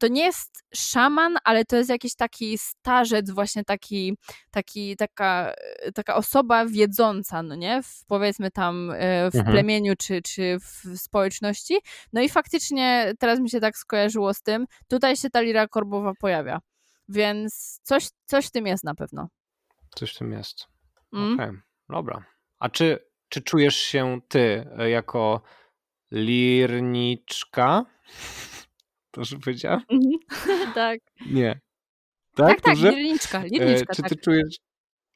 [0.00, 4.16] to nie jest szaman, ale to jest jakiś taki starzec, właśnie taki,
[4.50, 5.52] taki taka,
[5.94, 7.82] taka osoba wiedząca, no nie?
[7.82, 9.54] W, powiedzmy tam e, w Mhm.
[9.54, 11.78] plemieniu czy, czy w społeczności.
[12.12, 16.12] No i faktycznie teraz mi się tak skojarzyło z tym, tutaj się ta lira korbowa
[16.20, 16.60] pojawia.
[17.08, 19.28] Więc coś, coś w tym jest na pewno.
[19.96, 20.66] Coś w tym jest.
[21.12, 21.34] Mm?
[21.34, 21.50] Okej,
[21.88, 22.24] dobra.
[22.58, 25.40] A czy, czy czujesz się ty e, jako
[26.10, 27.84] lirniczka?
[29.10, 29.80] To już powiedziałem?
[30.74, 31.00] tak.
[31.30, 31.60] Nie.
[32.36, 32.90] Tak, Tak, tak, dobrze?
[32.90, 34.08] lirniczka, E, Czy tak.
[34.08, 34.56] ty czujesz,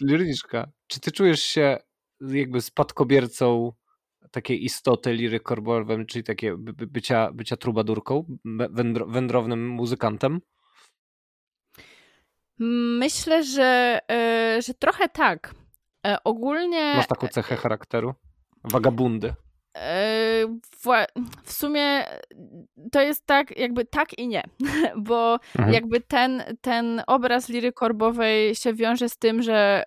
[0.02, 1.76] lirniczka, czy ty czujesz się
[2.20, 3.72] jakby spadkobiercą
[4.30, 8.36] takiej istoty liry korbowej, czyli takie by- by- bycia, bycia trubadurką,
[8.70, 10.40] wędro, wędrownym muzykantem?
[12.98, 15.54] Myślę, że, e, że trochę tak.
[16.06, 18.14] E, ogólnie Masz taką cechę charakteru?
[18.64, 19.34] Wagabundy.
[20.84, 21.06] Wła-
[21.44, 22.04] w sumie
[22.92, 24.42] to jest tak, jakby tak i nie,
[25.08, 25.74] bo Mhm.
[25.74, 29.82] jakby ten, ten obraz liry korbowej się wiąże z tym, że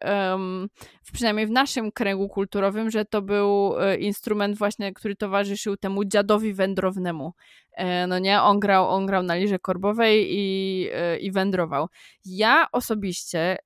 [1.03, 6.05] w- przynajmniej w naszym kręgu kulturowym, że to był e, instrument właśnie, który towarzyszył temu
[6.05, 7.33] dziadowi wędrownemu.
[7.73, 11.88] E, No nie, on grał, on grał na lirze korbowej i, e, i wędrował.
[12.25, 13.57] Ja osobiście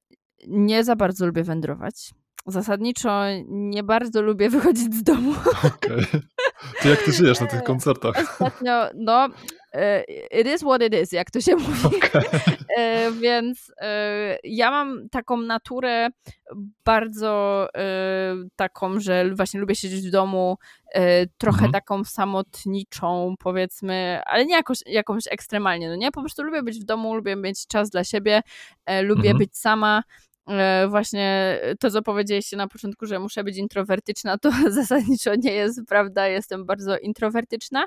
[0.48, 2.12] nie za bardzo lubię wędrować.
[2.46, 5.34] Zasadniczo nie bardzo lubię wychodzić z domu.
[5.68, 6.06] Okej.
[6.82, 8.16] Ty jak ty żyjesz na tych koncertach?
[8.42, 9.28] Ostatnio, no,
[9.74, 10.04] e,
[10.42, 11.88] it is what it is, jak to się mówi.
[11.98, 12.22] Okej.
[12.78, 16.08] E, Więc e, ja mam taką naturę
[16.86, 17.68] bardzo
[18.56, 20.58] taką, że właśnie lubię siedzieć w domu,
[21.38, 21.72] trochę Mhm.
[21.72, 26.12] taką samotniczą, powiedzmy, ale nie jakoś, jakąś ekstremalnie, no nie?
[26.12, 28.42] Po prostu lubię być w domu, lubię mieć czas dla siebie,
[29.04, 29.38] lubię Mhm.
[29.38, 30.04] być sama.
[30.50, 35.82] E, Właśnie to, co powiedzieliście na początku, że muszę być introwertyczna, to zasadniczo nie jest
[35.88, 36.28] prawda.
[36.28, 37.86] Jestem bardzo introwertyczna,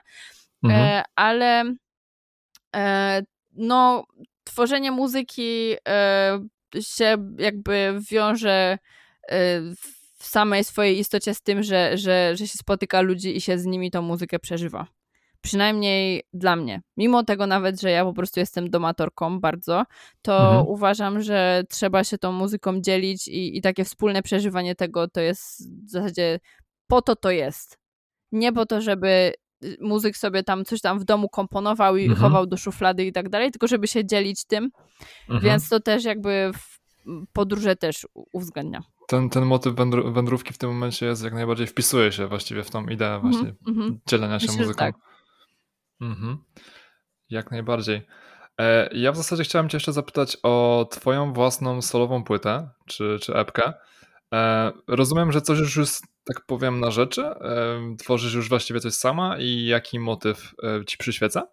[0.64, 0.82] Mhm.
[0.82, 1.64] e, ale
[2.76, 4.04] e, no,
[4.44, 5.74] tworzenie muzyki
[6.80, 8.78] się jakby wiąże
[10.18, 13.64] w samej swojej istocie z tym, że, że, że się spotyka ludzi i się z
[13.64, 14.86] nimi tą muzykę przeżywa.
[15.44, 16.82] Przynajmniej dla mnie.
[16.96, 19.84] Mimo tego nawet, że ja po prostu jestem domatorką bardzo,
[20.22, 20.66] to Mhm.
[20.66, 25.68] uważam, że trzeba się tą muzyką dzielić i, i takie wspólne przeżywanie tego to jest
[25.86, 26.40] w zasadzie
[26.86, 27.78] po to to jest.
[28.32, 29.32] Nie po to, żeby
[29.64, 32.20] y, muzyk sobie tam coś tam w domu komponował i Mhm.
[32.20, 34.70] chował do szuflady i tak dalej, tylko żeby się dzielić tym,
[35.28, 35.40] Mhm.
[35.44, 36.74] więc to też jakby w
[37.32, 38.82] podróże też uwzględnia.
[39.08, 42.70] Ten, ten motyw wędr- wędrówki w tym momencie jest jak najbardziej wpisuje się właściwie w
[42.70, 43.98] tą ideę właśnie Mhm, mhm.
[44.08, 44.78] dzielenia się Myślę, muzyką.
[44.78, 44.94] tak.
[46.04, 46.38] Mhm.
[47.30, 48.02] Jak najbardziej.
[48.60, 53.34] E, Ja w zasadzie chciałem Cię jeszcze zapytać o Twoją własną solową płytę, czy, czy
[53.34, 53.72] epkę.
[54.34, 57.26] E, Rozumiem, że coś już jest, tak powiem, na rzeczy.
[57.26, 61.46] E, Tworzysz już właściwie coś sama i jaki motyw e, Ci przyświeca?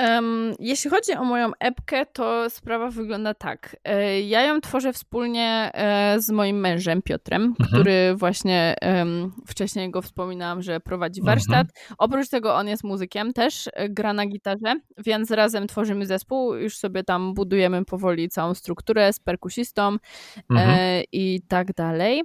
[0.00, 3.76] Em, jeśli chodzi o moją epkę, to sprawa wygląda tak.
[3.84, 7.68] E, Ja ją tworzę wspólnie e, z moim mężem Piotrem, Mhm.
[7.70, 8.74] który właśnie
[9.46, 11.36] wcześniej go wspominałam, że prowadzi Mhm.
[11.38, 11.66] warsztat.
[11.98, 16.54] Oprócz tego on jest muzykiem, też e, gra na gitarze, więc razem tworzymy zespół.
[16.54, 19.96] Już sobie tam budujemy powoli całą strukturę z perkusistą
[20.50, 20.70] Mhm.
[20.80, 22.22] e, i tak dalej.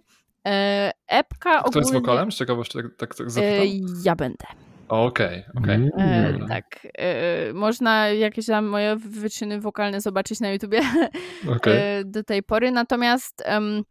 [0.47, 1.99] E, epka Kto jest ogólnie...
[2.07, 2.31] wokalem?
[2.31, 3.67] Z ciekawości tak, tak, tak E, zapytam.
[4.03, 4.45] ja będę.
[4.87, 5.75] Okej, okej.
[5.75, 5.89] Mm.
[5.97, 6.47] E, Dobra.
[6.47, 6.87] tak.
[6.97, 10.81] E, można jakieś tam moje wyczyny wokalne zobaczyć na YouTubie
[11.57, 11.77] Okej.
[11.77, 12.71] e, do tej pory.
[12.71, 13.83] Natomiast em,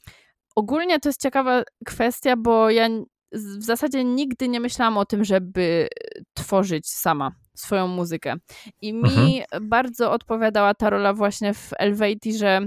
[0.56, 2.88] ogólnie to jest ciekawa kwestia, bo ja
[3.32, 5.88] w zasadzie nigdy nie myślałam o tym, żeby
[6.34, 8.34] tworzyć sama swoją muzykę.
[8.80, 12.60] I mi bardzo odpowiadała ta rola właśnie w Elvati, że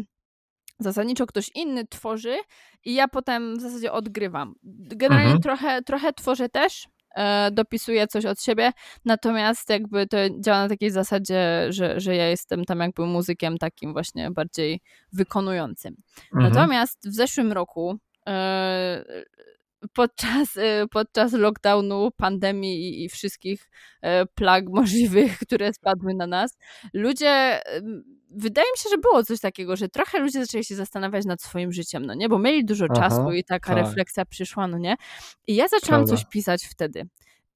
[0.79, 2.35] zasadniczo ktoś inny tworzy
[2.85, 4.53] i ja potem w zasadzie odgrywam.
[4.87, 5.41] Generalnie Mhm.
[5.41, 6.87] trochę, trochę tworzę też,
[7.51, 8.71] dopisuję coś od siebie,
[9.05, 13.93] natomiast jakby to działa na takiej zasadzie, że, że ja jestem tam jakby muzykiem takim
[13.93, 14.81] właśnie bardziej
[15.13, 15.95] wykonującym.
[16.33, 16.53] Mhm.
[16.53, 17.97] Natomiast w zeszłym roku
[18.27, 19.03] e,
[19.93, 23.69] podczas, e, podczas lockdownu, pandemii i, wszystkich
[24.01, 26.57] e, plag możliwych, które spadły na nas,
[26.93, 27.61] ludzie
[28.29, 31.71] wydaje mi się, że było coś takiego, że trochę ludzie zaczęli się zastanawiać nad swoim
[31.71, 32.29] życiem, no nie?
[32.29, 33.85] Bo mieli dużo Aha, czasu i taka tak.
[33.85, 34.95] refleksja przyszła, no nie?
[35.47, 36.15] I ja zaczęłam Prawda.
[36.15, 37.07] coś pisać wtedy.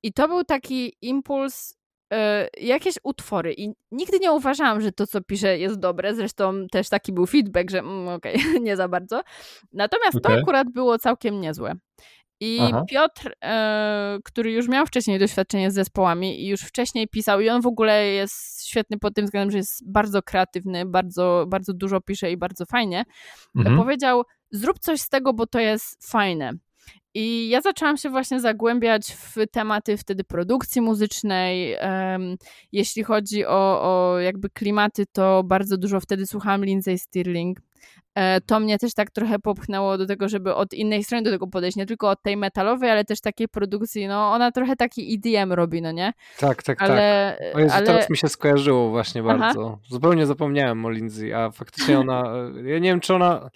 [0.03, 1.77] I to był taki impuls,
[2.57, 3.53] jakieś utwory.
[3.57, 6.15] I nigdy nie uważałam, że to, co piszę, jest dobre.
[6.15, 9.21] Zresztą też taki był feedback, że mm, okej, nie za bardzo.
[9.73, 10.41] Natomiast to Okej.
[10.41, 11.73] akurat było całkiem niezłe.
[12.43, 12.85] I Aha.
[12.89, 17.61] Piotr, e, który już miał wcześniej doświadczenie z zespołami i już wcześniej pisał, i on
[17.61, 22.31] w ogóle jest świetny pod tym względem, że jest bardzo kreatywny, bardzo, bardzo dużo pisze
[22.31, 23.03] i bardzo fajnie,
[23.55, 23.77] Mhm.
[23.77, 26.51] powiedział: Zrób coś z tego, bo to jest fajne.
[27.13, 31.77] I ja zaczęłam się właśnie zagłębiać w tematy wtedy produkcji muzycznej.
[32.71, 37.59] jeśli chodzi o, o jakby klimaty, to bardzo dużo wtedy słuchałam Lindsay Stirling.
[38.15, 41.47] E, to mnie też tak trochę popchnęło do tego, żeby od innej strony do tego
[41.47, 45.53] podejść, nie tylko od tej metalowej, ale też takiej produkcji, no ona trochę taki EDM
[45.53, 46.13] robi, no nie?
[46.39, 46.89] Tak, tak, tak.
[46.89, 49.37] Ale, O Jezu, ale teraz mi się skojarzyło właśnie Aha.
[49.37, 49.79] bardzo.
[49.89, 52.23] Zupełnie zapomniałem o Lindsay, a faktycznie ona,
[52.65, 53.49] e, ja nie wiem czy ona,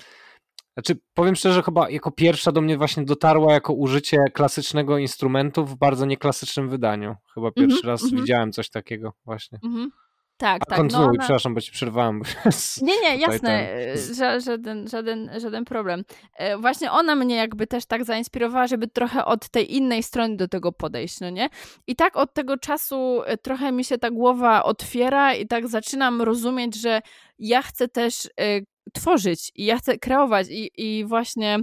[0.75, 5.75] znaczy powiem szczerze, chyba jako pierwsza do mnie właśnie dotarła jako użycie klasycznego instrumentu w
[5.75, 7.15] bardzo nieklasycznym wydaniu.
[7.33, 8.21] Chyba pierwszy Mhm, raz mhm.
[8.21, 9.59] widziałem coś takiego właśnie.
[9.63, 9.91] mhm.
[10.37, 10.69] tak, A tak.
[10.69, 11.19] No kontynuuj, ona...
[11.19, 11.71] przepraszam, bo ci
[12.45, 16.03] jest- Nie, nie, jasne, ten- e, ża- żaden, żaden, żaden problem.
[16.37, 20.47] E, Właśnie ona mnie jakby też tak zainspirowała, żeby trochę od tej innej strony do
[20.47, 21.49] tego podejść, no nie?
[21.87, 26.21] I tak od tego czasu e, trochę mi się ta głowa otwiera i tak zaczynam
[26.21, 27.01] rozumieć, że
[27.39, 28.29] ja chcę też
[28.93, 31.59] tworzyć i ja chcę kreować i, i właśnie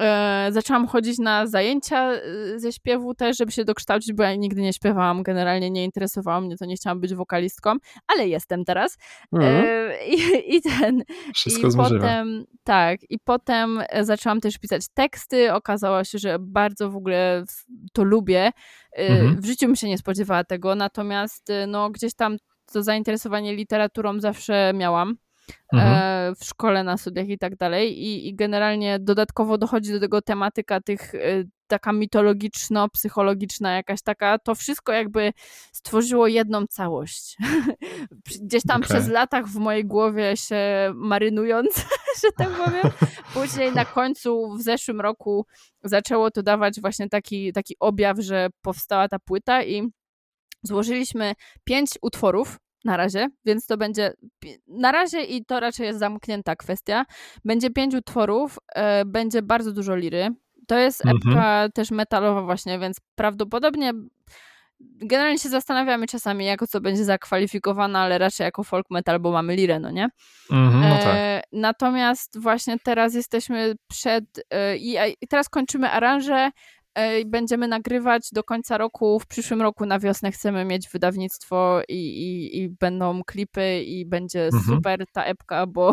[0.00, 2.20] e, zaczęłam chodzić na zajęcia e,
[2.56, 6.56] ze śpiewu też, żeby się dokształcić, bo ja nigdy nie śpiewałam, generalnie nie interesowało mnie
[6.56, 8.96] to, nie chciałam być wokalistką, ale jestem teraz.
[9.32, 9.64] Mhm.
[9.66, 11.02] E, i, I ten.
[11.34, 15.52] Wszystko I potem, tak, i potem zaczęłam też pisać teksty.
[15.52, 17.44] Okazało się, że bardzo w ogóle
[17.92, 18.50] to lubię.
[18.96, 19.40] E, Mhm.
[19.40, 22.36] W życiu bym się nie spodziewała tego, natomiast no, gdzieś tam
[22.72, 25.16] to zainteresowanie literaturą zawsze miałam.
[25.72, 25.92] Mhm.
[25.92, 27.98] e, w szkole, na studiach i tak dalej.
[28.02, 34.54] I, I generalnie dodatkowo dochodzi do tego tematyka tych, e, taka mitologiczno-psychologiczna jakaś taka, to
[34.54, 35.32] wszystko jakby
[35.72, 37.36] stworzyło jedną całość.
[38.42, 38.88] Gdzieś tam Okej.
[38.88, 41.74] przez latach w mojej głowie się marynując,
[42.22, 42.82] że tak powiem.
[43.34, 45.46] Później na końcu w zeszłym roku
[45.84, 49.88] zaczęło to dawać właśnie taki, taki objaw, że powstała ta płyta i
[50.62, 51.34] złożyliśmy
[51.64, 54.12] pięć utworów na razie, więc to będzie
[54.68, 57.04] na razie i to raczej jest zamknięta kwestia.
[57.44, 60.28] Będzie pięć utworów, e, będzie bardzo dużo liry.
[60.66, 61.16] To jest Mhm.
[61.28, 63.92] epka też metalowa właśnie, więc prawdopodobnie
[64.80, 69.56] generalnie się zastanawiamy czasami, jako co będzie zakwalifikowana, ale raczej jako folk metal, bo mamy
[69.56, 70.08] lirę, no nie?
[70.50, 71.14] Mhm, no tak.
[71.16, 76.50] E, natomiast właśnie teraz jesteśmy przed e, i, i teraz kończymy aranże e, i
[77.26, 79.20] będziemy nagrywać do końca roku.
[79.20, 84.44] W przyszłym roku na wiosnę chcemy mieć wydawnictwo i, i, i będą klipy i będzie
[84.44, 84.62] Mhm.
[84.64, 85.92] super ta epka, bo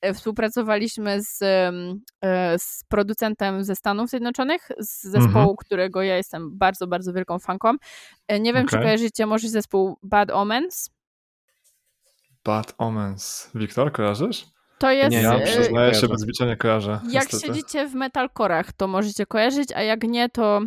[0.00, 5.56] e, współpracowaliśmy z, e, z producentem ze Stanów Zjednoczonych, z zespołu, Mhm.
[5.56, 7.72] którego ja jestem bardzo, bardzo wielką fanką.
[8.28, 8.86] E, Nie wiem, czy Okej.
[8.86, 10.90] kojarzycie może zespół Bad Omens.
[12.44, 13.50] Bad Omens.
[13.54, 14.46] Wiktor, kojarzysz?
[14.78, 15.10] To jest...
[15.10, 16.90] Nie, Ja e, przyznaję się, bez bicia nie kojarzę.
[17.10, 17.46] Jak niestety.
[17.46, 20.60] siedzicie w metalkorach, to możecie kojarzyć, a jak nie, to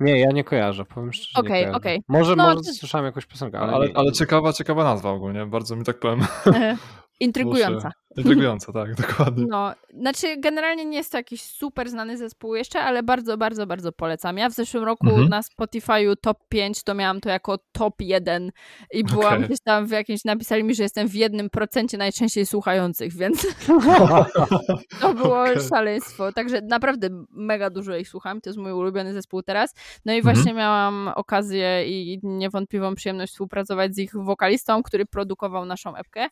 [0.00, 1.76] Nie, ja nie kojarzę, powiem szczerze, Okej, nie kojarzę.
[1.76, 2.02] okej.
[2.08, 5.46] Może, No, może to- słyszałem jakąś piosenkę, ale, Ale, ale ciekawa, ciekawa nazwa ogólnie.
[5.46, 6.20] Bardzo mi tak powiem.
[7.24, 7.88] intrygująca.
[7.88, 9.46] Muszę- Intrygująca, tak, dokładnie.
[9.48, 13.92] No, znaczy generalnie nie jest to jakiś super znany zespół jeszcze, ale bardzo, bardzo, bardzo
[13.92, 14.38] polecam.
[14.38, 15.28] Ja w zeszłym roku Mhm.
[15.28, 18.50] na Spotify'u top 5 to miałam to jako top 1
[18.92, 19.44] i byłam Okej.
[19.46, 23.46] gdzieś tam w jakimś, napisali mi, że jestem w jednym procencie najczęściej słuchających, więc
[25.00, 25.56] to było Okej.
[25.68, 26.32] szaleństwo.
[26.32, 28.40] Także naprawdę mega dużo ich słucham.
[28.40, 29.74] To jest mój ulubiony zespół teraz.
[30.04, 30.34] No i Mhm.
[30.36, 36.28] właśnie miałam okazję i niewątpliwą przyjemność współpracować z ich wokalistą, który produkował naszą epkę.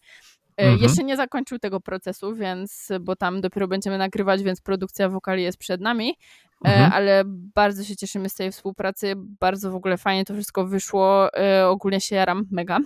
[0.60, 0.82] E, Mhm.
[0.82, 5.58] Jeszcze nie zakończył tego procesu, więc, bo tam dopiero będziemy nagrywać, więc produkcja wokali jest
[5.58, 6.10] przed nami,
[6.64, 6.92] e, Mhm.
[6.92, 7.22] ale
[7.54, 12.00] bardzo się cieszymy z tej współpracy, bardzo w ogóle fajnie to wszystko wyszło, e, ogólnie
[12.00, 12.78] się jaram mega,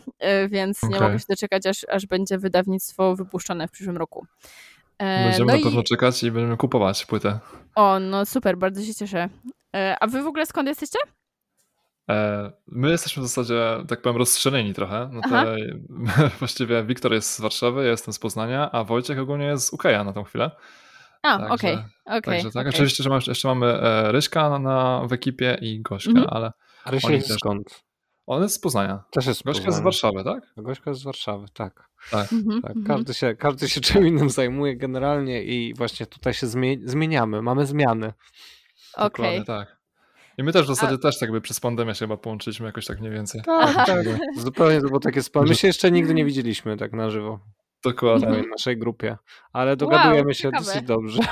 [0.49, 1.01] więc nie Okej.
[1.01, 4.27] mogę się doczekać, aż, aż będzie wydawnictwo wypuszczone w przyszłym roku.
[4.99, 7.39] Będziemy no na pewno i, czekać i będziemy kupować płytę.
[7.75, 9.29] o, no super, bardzo się cieszę.
[10.01, 10.99] A wy w ogóle skąd jesteście?
[12.11, 15.11] E, My jesteśmy w zasadzie, tak powiem, rozstrzeleni trochę.
[15.13, 15.45] No to
[16.39, 20.05] właściwie Wiktor jest z Warszawy, ja jestem z Poznania, a Wojciech ogólnie jest z UK'a
[20.05, 20.51] na tą chwilę.
[21.23, 22.23] A, okej, okej.
[22.23, 22.69] Także tak, okej.
[22.69, 26.27] oczywiście, że jeszcze mamy e, Ryśka na, na, w ekipie i Gośkę, Mhm.
[26.31, 26.53] ale
[26.85, 27.85] Ale się Oni jest też- skąd?
[28.27, 29.05] on jest z Poznania.
[29.11, 29.81] Też jest z Gośka jest z.
[29.83, 30.43] Warszawy, tak?
[30.57, 31.89] Gośka jest z Warszawy, tak.
[32.13, 32.71] Mhm, tak.
[32.77, 32.85] mhm.
[32.87, 37.67] Każdy, się, każdy się czym innym zajmuje generalnie i właśnie tutaj się zmie- zmieniamy, mamy
[37.67, 38.13] zmiany.
[38.97, 39.11] Okej.
[39.11, 39.77] Dokładnie tak.
[40.39, 43.13] I my też w zasadzie też jakby przez pandemię się chyba połączyliśmy jakoś tak mniej
[43.13, 43.43] więcej.
[43.47, 44.07] Tak, tak.
[44.37, 45.47] Zupełnie to było takie sporo.
[45.49, 47.41] My się jeszcze nigdy nie widzieliśmy tak na żywo.
[47.85, 48.43] Dokładnie.
[48.43, 49.17] w naszej grupie.
[49.53, 50.65] Ale dogadujemy Wow, się ciekawe.
[50.65, 51.23] dosyć dobrze.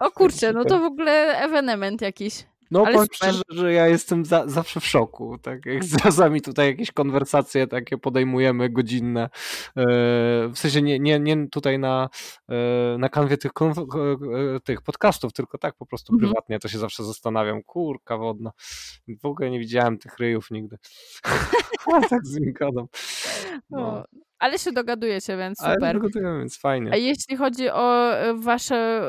[0.00, 2.44] O kurczę, no to w ogóle ewenement jakiś.
[2.70, 6.66] No Ale powiem szczerze, że ja jestem za, zawsze w szoku, tak jak czasami tutaj
[6.66, 9.22] jakieś konwersacje takie podejmujemy godzinne,
[9.76, 9.84] e,
[10.48, 12.08] w sensie nie, nie, nie tutaj na,
[12.48, 13.52] e, na kanwie tych,
[14.56, 16.28] e, tych podcastów, tylko tak po prostu Mhm.
[16.32, 18.50] prywatnie, to się zawsze zastanawiam, kurka wodna,
[19.22, 20.78] w ogóle nie widziałem tych ryjów nigdy,
[22.10, 22.86] tak z gadam.
[23.70, 23.78] No.
[23.78, 24.04] O,
[24.38, 25.94] ale się dogadujecie, więc Ale super.
[25.94, 26.90] dogadujemy, więc fajnie.
[26.92, 29.00] A jeśli chodzi o e, wasze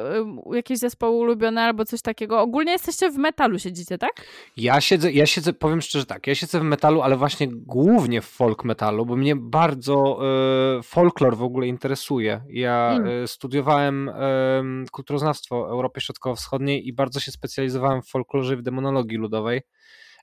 [0.52, 4.12] jakieś zespoły ulubione albo coś takiego, ogólnie jesteście w metalu siedzicie, tak?
[4.58, 8.26] Ja siedzę, ja siedzę, powiem szczerze tak, ja siedzę w metalu, ale właśnie głównie w
[8.26, 10.20] folk metalu, bo mnie bardzo
[10.80, 12.42] e, folklor w ogóle interesuje.
[12.50, 13.24] Ja Mm.
[13.24, 19.18] e, studiowałem e, kulturoznawstwo Europy Środkowo-Wschodniej i bardzo się specjalizowałem w folklorze i w demonologii
[19.18, 19.62] ludowej.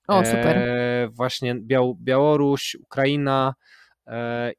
[0.09, 0.59] O, super.
[0.59, 3.55] E, właśnie Biał, Białoruś, Ukraina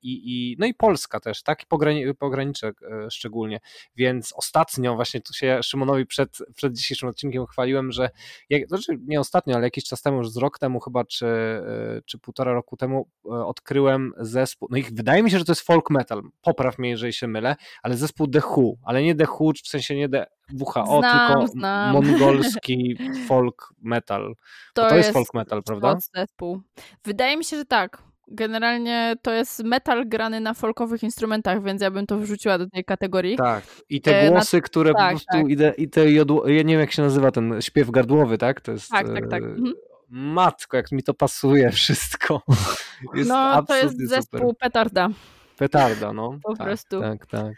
[0.02, 0.22] i,
[0.52, 1.64] i, no i Polska też, tak?
[1.64, 3.60] I pograni, pogranicze e, szczególnie.
[3.96, 8.10] Więc ostatnio właśnie tu się Szymonowi przed, przed dzisiejszym odcinkiem chwaliłem, że
[8.50, 12.02] jak, znaczy nie ostatnio, ale jakiś czas temu, już z rok temu chyba, czy, e,
[12.06, 15.62] czy półtora roku temu e, odkryłem zespół, no i wydaje mi się, że to jest
[15.62, 19.52] folk metal, popraw mnie, jeżeli się mylę, ale zespół The Who, ale nie The Who,
[19.64, 21.94] w sensie nie The WHO, Znam, tylko znam.
[21.94, 24.36] mongolski folk metal.
[24.74, 25.98] To, to jest, folk metal, prawda?
[26.16, 26.62] zespół.
[27.04, 28.04] Wydaje mi się, że tak.
[28.28, 32.86] Generalnie to jest metal grany na folkowych instrumentach, więc ja bym to wrzuciła do tej
[32.86, 33.38] kategorii.
[33.38, 33.64] Tak.
[33.90, 35.50] I te E, na- głosy, które po tak, prostu tak.
[35.50, 38.62] idę, i te jodło, ja nie wiem jak się nazywa ten śpiew gardłowy, tak?
[38.62, 38.90] To jest.
[38.90, 39.44] Tak, tak, tak.
[39.44, 39.74] e, Mhm.
[40.10, 42.42] Matko, jak mi to pasuje wszystko.
[43.16, 44.56] Jest no, to jest zespół super.
[44.60, 45.10] petarda.
[45.58, 46.38] Petarda, no.
[46.44, 47.02] Po tak, prostu.
[47.02, 47.54] Tak, tak.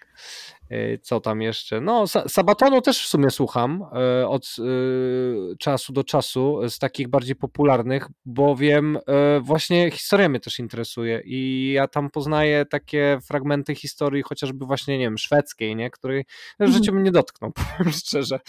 [0.70, 1.82] E, Co tam jeszcze?
[1.82, 3.86] No, Sa- Sabatonu też w sumie słucham
[4.22, 8.98] e, od e, czasu do czasu z takich bardziej popularnych, bowiem
[9.42, 15.04] właśnie historia mnie też interesuje i ja tam poznaję takie fragmenty historii, chociażby właśnie, nie
[15.06, 15.90] wiem, szwedzkiej, nie?
[15.90, 16.26] której
[16.60, 16.72] w Mhm.
[16.80, 18.40] życiu bym nie dotknął, powiem szczerze.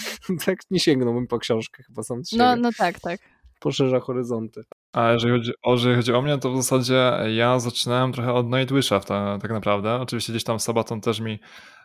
[0.46, 2.22] Tak nie sięgnąłbym po książkę chyba sam.
[2.32, 3.20] No, no tak, tak.
[3.60, 4.62] Poszerza horyzonty.
[4.92, 8.46] A jeżeli chodzi, o, jeżeli chodzi o mnie, to w zasadzie ja zaczynałem trochę od
[8.46, 9.94] Nightwisha ta, tak naprawdę.
[9.94, 11.38] Oczywiście gdzieś tam Sabaton też mi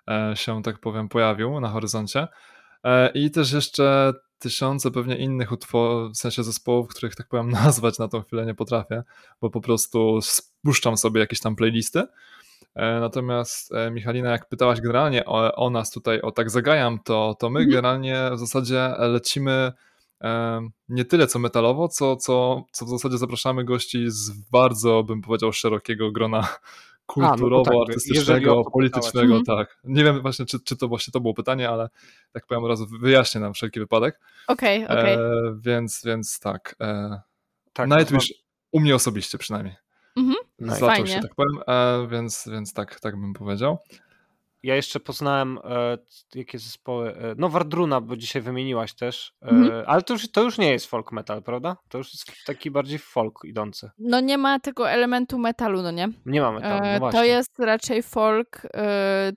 [0.09, 2.27] e, się, tak powiem, pojawił na horyzoncie.
[2.83, 7.99] E, I też jeszcze tysiące pewnie innych utworów, w sensie zespołów, których tak powiem nazwać
[7.99, 9.03] na tą chwilę nie potrafię,
[9.41, 12.03] bo po prostu spuszczam sobie jakieś tam playlisty.
[12.75, 17.35] E, Natomiast e, Michalina, jak pytałaś generalnie o, o nas tutaj, o tak zagajam, to,
[17.39, 17.69] to my Mhm.
[17.69, 19.71] generalnie w zasadzie lecimy
[20.89, 25.53] nie tyle co metalowo, co, co, co w zasadzie zapraszamy gości z bardzo, bym powiedział,
[25.53, 26.39] szerokiego grona
[27.17, 27.73] no to kulturowo, tak,
[28.71, 29.67] politycznego, pytałaś.
[29.67, 29.77] tak.
[29.83, 31.89] Nie wiem właśnie, czy, czy to właśnie to było pytanie, ale
[32.31, 34.19] tak powiem, od razu wyjaśnię na wszelki wypadek.
[34.47, 35.13] Okej, okej.
[35.13, 35.19] E,
[35.59, 36.75] więc, więc tak.
[36.81, 37.21] E,
[37.73, 38.33] Tak, Nightwish
[38.71, 39.75] u mnie osobiście przynajmniej.
[40.15, 40.35] Mhm.
[40.59, 41.07] Zaczął Fajnie.
[41.07, 43.77] się, tak powiem, e, więc, więc tak, tak bym powiedział.
[44.63, 45.97] Ja jeszcze poznałem e,
[46.35, 47.15] jakie zespoły.
[47.15, 49.33] E, no, Wardruna, bo dzisiaj wymieniłaś też.
[49.41, 49.83] E, Mhm.
[49.87, 51.77] Ale to już, to już nie jest folk metal, prawda?
[51.89, 53.89] To już jest taki bardziej folk idący.
[53.97, 56.09] No nie ma tego elementu metalu, no nie?
[56.25, 56.83] Nie mamy tam.
[56.83, 57.19] E, No właśnie.
[57.19, 58.61] to jest raczej folk.
[58.75, 59.31] E,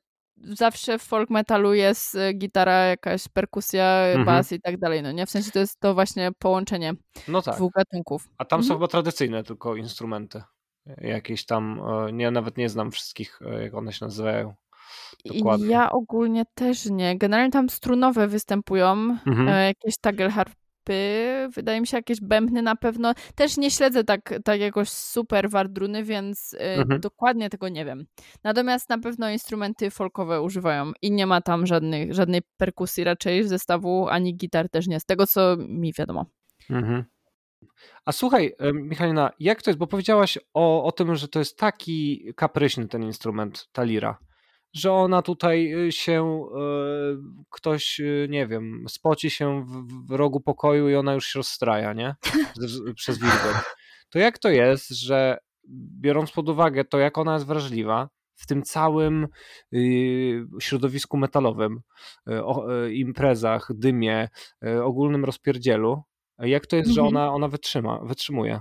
[0.45, 4.25] zawsze w folk metalu jest e, gitara, jakaś perkusja, Mhm.
[4.27, 5.27] bas i tak dalej, no nie?
[5.27, 6.93] W sensie to jest to właśnie połączenie
[7.29, 7.55] No tak.
[7.57, 8.29] dwóch gatunków.
[8.39, 8.79] A tam są Mhm.
[8.79, 10.43] chyba tradycyjne tylko instrumenty.
[11.01, 11.81] Jakieś tam.
[12.13, 14.55] Nie, nawet nie znam wszystkich, jak one się nazywają.
[15.25, 15.67] I Dokładnie.
[15.67, 17.19] ja ogólnie też nie.
[17.19, 18.93] Generalnie tam strunowe występują,
[19.27, 19.49] Mhm.
[19.49, 20.57] e, jakieś tagelharpy,
[21.55, 23.13] wydaje mi się jakieś bębny na pewno.
[23.35, 27.01] Też nie śledzę tak, tak jakoś super wardruny, więc e, Mhm.
[27.01, 28.07] dokładnie tego nie wiem.
[28.45, 33.49] Natomiast na pewno instrumenty folkowe używają i nie ma tam żadnych, żadnej perkusji raczej w
[33.49, 36.27] zestawu, ani gitar też nie, z tego co mi wiadomo.
[36.71, 37.05] Mhm.
[38.05, 39.79] A słuchaj, e, Michalina, jak to jest?
[39.79, 44.19] Bo powiedziałaś o, o tym, że to jest taki kapryśny ten instrument, ta lira,
[44.75, 46.61] że ona tutaj y, się, e,
[47.51, 51.93] ktoś, y, nie wiem, spoci się w, w rogu pokoju i ona już się rozstraja,
[51.93, 52.15] nie?
[52.95, 53.57] Przez wilgoć.
[54.11, 55.39] To jak to jest, że
[56.01, 59.27] biorąc pod uwagę to, jak ona jest wrażliwa, w tym całym
[59.75, 61.81] y, środowisku metalowym,
[62.93, 64.29] imprezach, dymie,
[64.83, 66.03] ogólnym rozpierdzielu,
[66.39, 67.17] jak to jest, że Mhm.
[67.17, 68.61] ona, ona wytrzyma, wytrzymuje?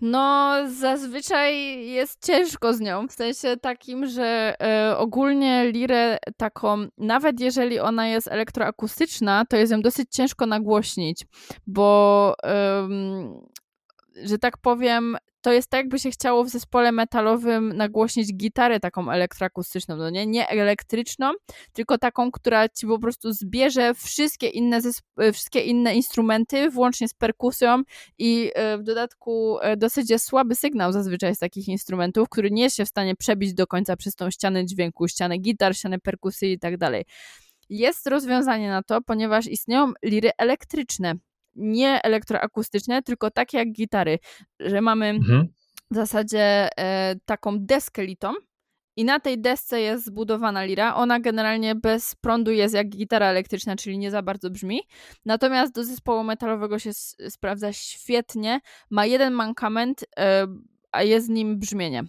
[0.00, 7.40] No, zazwyczaj jest ciężko z nią, w sensie takim, że e, ogólnie lirę taką, nawet
[7.40, 11.26] jeżeli ona jest elektroakustyczna, to jest ją dosyć ciężko nagłośnić,
[11.66, 13.40] bo em,
[14.22, 19.10] że tak powiem, to jest tak, jakby się chciało w zespole metalowym nagłośnić gitarę taką
[19.10, 20.26] elektroakustyczną, no nie?
[20.26, 21.32] Nie elektryczną,
[21.72, 24.80] tylko taką, która ci po prostu zbierze wszystkie inne,
[25.18, 27.82] e, wszystkie inne instrumenty, włącznie z perkusją
[28.18, 32.62] i e, w dodatku e, dosyć jest słaby sygnał zazwyczaj z takich instrumentów, który nie
[32.62, 36.52] jest się w stanie przebić do końca przez tą ścianę dźwięku, ścianę gitar, ścianę perkusji
[36.52, 37.04] i tak dalej.
[37.68, 41.14] Jest rozwiązanie na to, ponieważ istnieją liry elektryczne,
[41.56, 44.18] nie elektroakustyczne, tylko takie jak gitary,
[44.60, 45.48] że mamy mhm.
[45.90, 48.32] w zasadzie e, taką deskę litą
[48.96, 50.94] i na tej desce jest zbudowana lira.
[50.94, 54.80] Ona generalnie bez prądu jest jak gitara elektryczna, czyli nie za bardzo brzmi.
[55.24, 56.90] Natomiast do zespołu metalowego się
[57.28, 58.60] sprawdza świetnie.
[58.90, 60.46] Ma jeden mankament, e,
[60.92, 62.04] a jest nim brzmienie.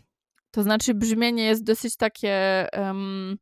[0.51, 3.37] To znaczy brzmienie jest dosyć takie um,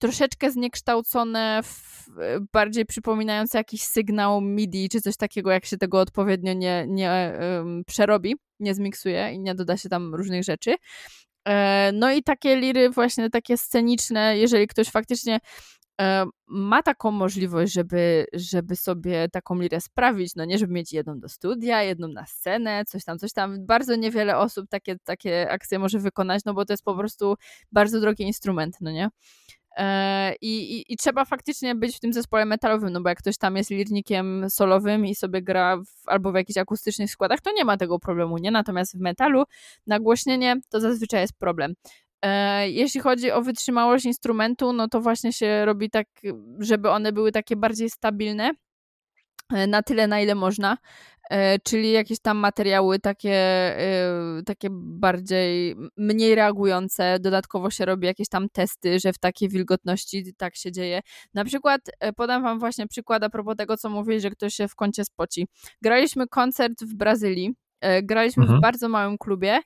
[0.00, 2.06] troszeczkę zniekształcone, w,
[2.52, 7.82] bardziej przypominające jakiś sygnał MIDI czy coś takiego, jak się tego odpowiednio nie, nie um,
[7.86, 10.74] przerobi, nie zmiksuje i nie doda się tam różnych rzeczy.
[11.48, 15.40] E, no i takie liry właśnie takie sceniczne, jeżeli ktoś faktycznie
[16.00, 21.20] e, ma taką możliwość, żeby, żeby sobie taką lirę sprawić, no nie, żeby mieć jedną
[21.20, 23.66] do studia, jedną na scenę, coś tam, coś tam.
[23.66, 27.34] Bardzo niewiele osób takie, takie akcje może wykonać, no bo to jest po prostu
[27.72, 29.08] bardzo drogi instrument, no nie?
[29.76, 33.38] E, I, i, I, trzeba faktycznie być w tym zespole metalowym, no bo jak ktoś
[33.38, 37.64] tam jest lirnikiem solowym i sobie gra w, albo w jakichś akustycznych składach, to nie
[37.64, 38.50] ma tego problemu, nie?
[38.50, 39.44] Natomiast w metalu
[39.86, 41.74] nagłośnienie to zazwyczaj jest problem.
[42.22, 46.06] E, jeśli chodzi o wytrzymałość instrumentu, no to właśnie się robi tak,
[46.58, 48.52] żeby one były takie bardziej stabilne,
[49.52, 50.76] e, na tyle, na ile można.
[51.30, 53.34] E, czyli jakieś tam materiały takie,
[53.78, 57.18] e, takie bardziej, mniej reagujące.
[57.20, 61.00] Dodatkowo się robi jakieś tam testy, że w takiej wilgotności tak się dzieje.
[61.34, 64.68] Na przykład, e, podam wam właśnie przykład a propos tego, co mówili, że ktoś się
[64.68, 65.48] w kącie spoci.
[65.82, 67.54] Graliśmy koncert w Brazylii,
[68.02, 68.58] graliśmy mhm.
[68.58, 69.60] w bardzo małym klubie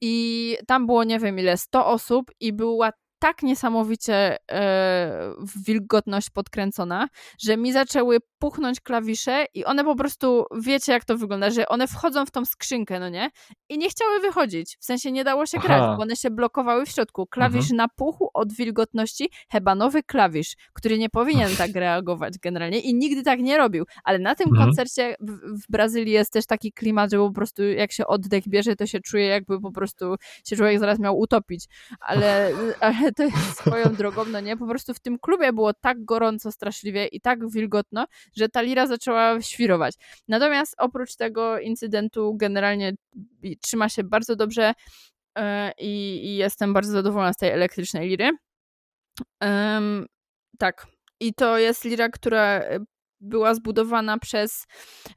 [0.00, 5.34] i tam było, nie wiem ile, 100 osób i była tak niesamowicie e,
[5.66, 7.08] wilgotność podkręcona,
[7.40, 11.86] że mi zaczęły puchnąć klawisze i one po prostu, wiecie jak to wygląda, że one
[11.86, 13.30] wchodzą w tą skrzynkę, no nie?
[13.68, 15.66] I nie chciały wychodzić, w sensie nie dało się Aha.
[15.66, 17.26] grać, bo one się blokowały w środku.
[17.26, 17.76] Klawisz mhm.
[17.76, 23.40] napuchł od wilgotności, chyba nowy klawisz, który nie powinien tak reagować generalnie i nigdy tak
[23.40, 24.66] nie robił, ale na tym mhm.
[24.66, 28.76] koncercie w, w, Brazylii jest też taki klimat, że po prostu jak się oddech bierze,
[28.76, 30.14] to się czuje jakby po prostu
[30.46, 31.64] się człowiek zaraz miał utopić,
[32.00, 32.50] ale,
[32.80, 34.56] ale to jest swoją drogą, no nie?
[34.56, 38.06] Po prostu w tym klubie było tak gorąco straszliwie i tak wilgotno,
[38.36, 39.94] że ta lira zaczęła świrować.
[40.28, 42.92] Natomiast oprócz tego incydentu generalnie
[43.62, 44.74] trzyma się bardzo dobrze
[45.36, 45.42] yy,
[45.78, 48.30] i, jestem bardzo zadowolona z tej elektrycznej liry.
[50.58, 50.86] Tak.
[51.20, 52.62] I to jest lira, która
[53.20, 54.66] była zbudowana przez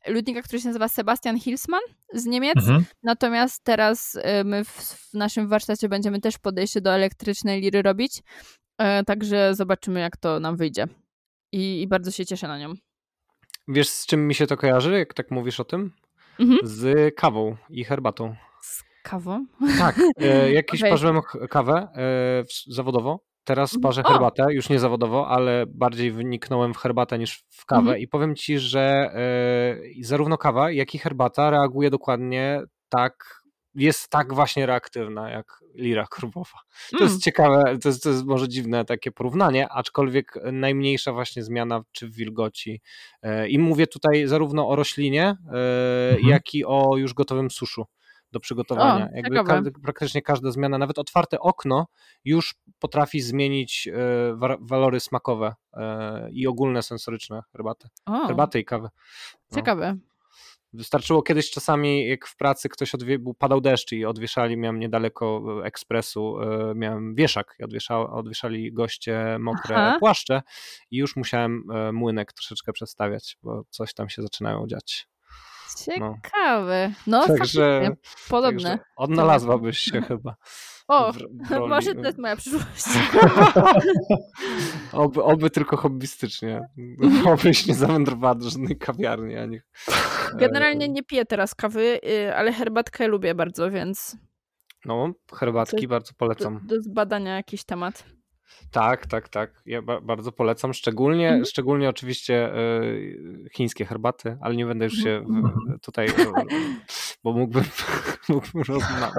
[0.08, 1.82] ludnika, który się nazywa Sebastian Hilsman
[2.14, 2.58] z Niemiec.
[2.58, 2.86] Mhm.
[3.04, 8.22] Natomiast teraz y, my w, w, naszym warsztacie będziemy też podejście do elektrycznej liry robić.
[8.78, 10.88] E, także zobaczymy, jak to nam wyjdzie.
[11.52, 12.74] I, I, bardzo się cieszę na nią.
[13.68, 15.92] Wiesz, z czym mi się to kojarzy, jak tak mówisz o tym?
[16.40, 16.60] Mhm.
[16.64, 18.36] Z kawą i herbatą.
[18.62, 19.46] Z kawą?
[19.78, 20.00] Tak.
[20.18, 20.92] E, jakiś okay.
[20.92, 23.82] parzyłem kawę e, zawodowo Teraz mhm.
[23.82, 28.00] parzę herbatę, już nie zawodowo, ale bardziej wyniknąłem w herbatę niż w kawę mhm.
[28.00, 29.12] i powiem ci, że
[30.00, 33.42] y, zarówno kawa, jak i herbata reaguje dokładnie tak,
[33.76, 36.60] jest tak właśnie reaktywna jak lira kurwowa.
[36.92, 37.10] To mm.
[37.10, 42.08] jest ciekawe, to jest, to jest, może dziwne takie porównanie, aczkolwiek najmniejsza właśnie zmiana czy
[42.08, 42.82] w wilgoci.
[43.26, 45.58] Y, I mówię tutaj zarówno o roślinie, y,
[46.12, 46.28] mhm.
[46.28, 47.86] jak i o już gotowym suszu
[48.32, 49.06] do przygotowania.
[49.06, 51.88] O, Jakby praktycznie każda zmiana, nawet otwarte okno
[52.26, 57.88] już potrafi zmienić e, walory smakowe e, i ogólne sensoryczne herbaty.
[58.06, 58.28] O.
[58.28, 58.90] Herbaty i kawy.
[59.52, 59.56] No.
[59.56, 59.98] Ciekawe.
[60.74, 65.66] Wystarczyło kiedyś czasami, jak w pracy ktoś odwie, padał deszcz i odwieszali, miałem niedaleko e,
[65.66, 66.36] ekspresu,
[66.76, 69.98] miałem wieszak i odwiesza, odwieszali goście mokre Aha.
[70.00, 70.42] płaszcze
[70.92, 71.64] i już musiałem
[71.94, 75.08] młynek troszeczkę przestawiać, bo coś tam się zaczynają dziać.
[76.00, 76.16] No.
[76.24, 76.94] Ciekawe.
[77.08, 77.90] No, także,
[78.30, 78.64] podobne.
[78.64, 80.36] Także odnalazłabyś się chyba.
[80.88, 81.18] O, w
[81.70, 82.86] może to jest moja przyszłość.
[84.92, 86.62] oby, oby tylko hobbystycznie.
[87.26, 89.38] Obyś nie zawędrowała do żadnej kawiarni.
[89.38, 89.60] Ani...
[90.40, 94.18] Generalnie nie piję teraz kawy, y, ale herbatkę lubię bardzo, więc...
[94.86, 96.60] No, herbatki bardzo polecam.
[96.64, 98.06] Do, do zbadania jakiś temat.
[98.72, 99.62] Tak, tak, tak.
[99.66, 100.74] Ja ba bardzo polecam.
[100.74, 101.46] Szczególnie, Mhm.
[101.46, 105.52] szczególnie oczywiście y, chińskie herbaty, ale nie będę już się Mhm.
[105.80, 106.12] w, tutaj, y,
[107.24, 107.64] bo mógłbym,
[108.30, 108.64] mógłbym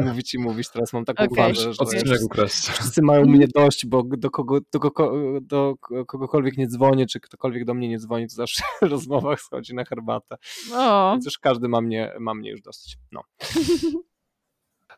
[0.01, 0.71] mówić i mówić.
[0.71, 1.55] Teraz mam taką Okej.
[1.55, 5.75] fazę, że wszyscy mają mnie dość, bo do, kogo, do, kogo, do
[6.07, 10.37] kogokolwiek nie dzwonię, czy ktokolwiek do mnie nie dzwoni, to zawsze rozmowa schodzi na herbatę.
[10.75, 12.97] O, Więc już każdy ma mnie, ma mnie już dosyć.
[13.13, 13.21] No.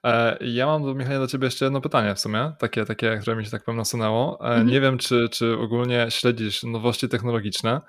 [0.04, 3.36] E, Ja mam do Michała do ciebie jeszcze jedno pytanie w sumie, takie, takie które
[3.36, 4.38] mi się tak powiem nasunęło.
[4.40, 4.66] E, Mhm.
[4.66, 7.80] Nie wiem, czy, czy ogólnie śledzisz nowości technologiczne,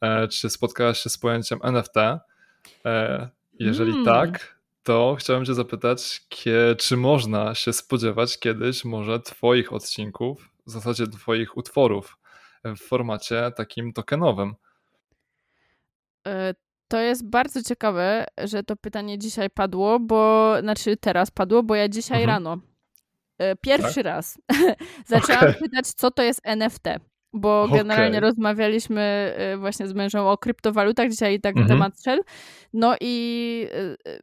[0.00, 1.94] e, czy spotkałaś się z pojęciem NFT.
[3.58, 4.04] Jeżeli Mm.
[4.04, 6.20] tak, to chciałem cię zapytać,
[6.78, 12.18] czy można się spodziewać kiedyś może twoich odcinków, w zasadzie twoich utworów
[12.64, 14.54] w formacie takim tokenowym.
[16.90, 21.88] To jest bardzo ciekawe, że to pytanie dzisiaj padło, bo, znaczy teraz padło, bo ja
[21.88, 22.36] dzisiaj Mhm.
[22.44, 22.62] rano,
[23.38, 24.38] e, pierwszy raz
[25.06, 25.54] zaczęłam Okej.
[25.60, 26.84] pytać, co to jest NFT.
[27.32, 27.78] Bo Okej.
[27.78, 29.00] generalnie rozmawialiśmy
[29.36, 31.68] e, właśnie z mężem o kryptowalutach, dzisiaj tak Mhm.
[31.68, 32.22] temat szedł.
[32.72, 33.66] No i
[34.06, 34.16] e,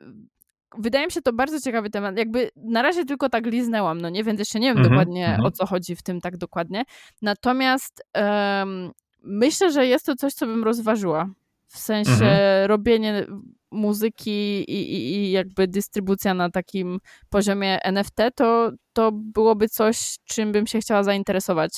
[0.78, 2.18] wydaje mi się to bardzo ciekawy temat.
[2.18, 5.46] Jakby na razie tylko tak liznęłam, no nie, więc jeszcze nie wiem Mhm, dokładnie mhm.
[5.46, 6.84] o co chodzi w tym tak dokładnie.
[7.22, 8.92] Natomiast em,
[9.24, 11.30] myślę, że jest to coś, co bym rozważyła.
[11.68, 12.68] W sensie Mhm.
[12.68, 13.26] robienie
[13.72, 14.32] muzyki
[14.72, 17.00] i, i, i jakby dystrybucja na takim
[17.30, 21.72] poziomie NFT, to, to byłoby coś, czym bym się chciała zainteresować.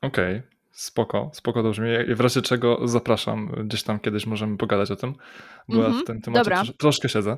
[0.00, 0.42] Okej,
[0.72, 1.86] spoko, spoko to brzmi.
[2.14, 5.14] W razie czego zapraszam, gdzieś tam kiedyś możemy pogadać o tym,
[5.68, 6.62] bo ja Mhm, w tym temacie dobra.
[6.78, 7.36] troszkę siedzę.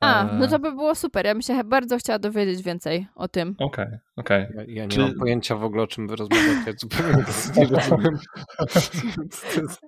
[0.00, 1.26] A, E, no to by było super.
[1.26, 3.54] Ja bym się bardzo chciała dowiedzieć więcej o tym.
[3.58, 4.46] Okej, okej.
[4.56, 6.74] Ja, ja nie Czy- mam pojęcia w ogóle, o czym wy rozmawiacie.
[6.80, 7.24] Zupełnie
[7.56, 8.18] nie rozumiem.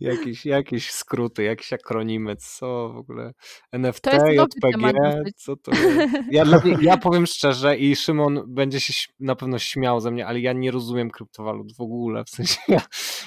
[0.00, 3.32] Jakieś, jakieś skróty, jakieś akronimy, co w ogóle
[3.72, 6.14] NFT, To JPG, co to jest?
[6.30, 6.44] Ja,
[6.80, 10.70] ja powiem szczerze i Szymon będzie się na pewno śmiał ze mnie, ale ja nie
[10.70, 12.80] rozumiem kryptowalut w ogóle, w sensie ja,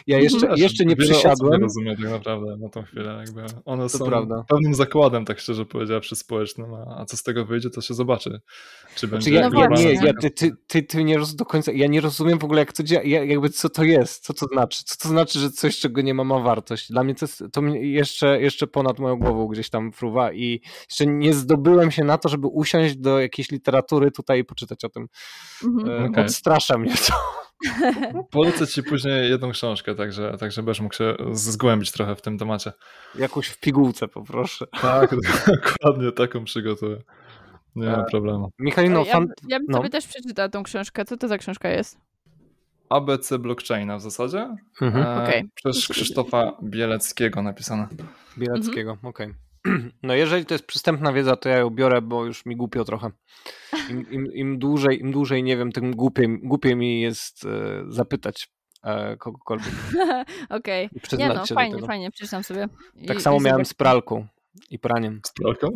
[0.07, 1.51] ja jeszcze, Też jeszcze nie przysiadłem.
[1.53, 3.23] Nie rozumie tak naprawdę na tą chwilę.
[3.25, 4.43] Jakby one To są prawda.
[4.47, 8.41] pewnym zakładem, tak szczerze powiedziawszy, społecznym, a, a co z tego wyjdzie, to się zobaczy.
[8.95, 11.87] Czy będzie Czy ja, nie, ja, ty, ty, ty, ty nie roz, do końca, ja
[11.87, 15.09] nie rozumiem w ogóle jak to jakby co to jest, co to znaczy, co to
[15.09, 16.91] znaczy, że coś, czego nie ma, ma wartość.
[16.91, 20.61] Dla mnie to, jest, to mnie jeszcze, jeszcze ponad moją głową gdzieś tam fruwa i
[20.89, 24.89] jeszcze nie zdobyłem się na to, żeby usiąść do jakiejś literatury tutaj i poczytać o
[24.89, 25.07] tym.
[25.63, 26.03] Mhm.
[26.03, 26.25] E, Okej.
[26.25, 27.13] Odstrasza mnie to.
[28.31, 32.71] Polecę ci później jedną książkę, także, także będziesz mógł się zgłębić trochę w tym temacie.
[33.15, 34.65] Jakąś w pigułce poproszę.
[34.81, 35.15] Tak,
[35.47, 36.97] dokładnie taką przygotuję.
[37.75, 38.51] Nie ma E, problemu.
[38.59, 39.27] Michalino, ja, fan...
[39.47, 39.77] ja bym no.
[39.77, 41.05] sobie też przeczytała tą książkę.
[41.05, 41.97] Co to za książka jest?
[42.89, 44.55] ABC blockchaina w zasadzie.
[44.81, 45.03] Mhm.
[45.05, 45.49] E, Okej.
[45.55, 47.87] Przez Krzysztofa Bieleckiego napisane.
[48.37, 49.33] Bieleckiego, okej.
[50.03, 53.11] No jeżeli to jest przystępna wiedza, to ja ją biorę, bo już mi głupio trochę.
[53.89, 58.49] Im, im, im, dłużej, im dłużej nie wiem, tym głupiej, głupiej mi jest e, zapytać
[58.83, 59.73] e, kogokolwiek
[60.49, 60.89] Okej.
[61.13, 62.67] i Nie no, fajnie, fajnie, przeczytam sobie.
[63.07, 64.27] Tak I- samo i miałem z pralką
[64.69, 65.21] i praniem.
[65.25, 65.67] Z pralką?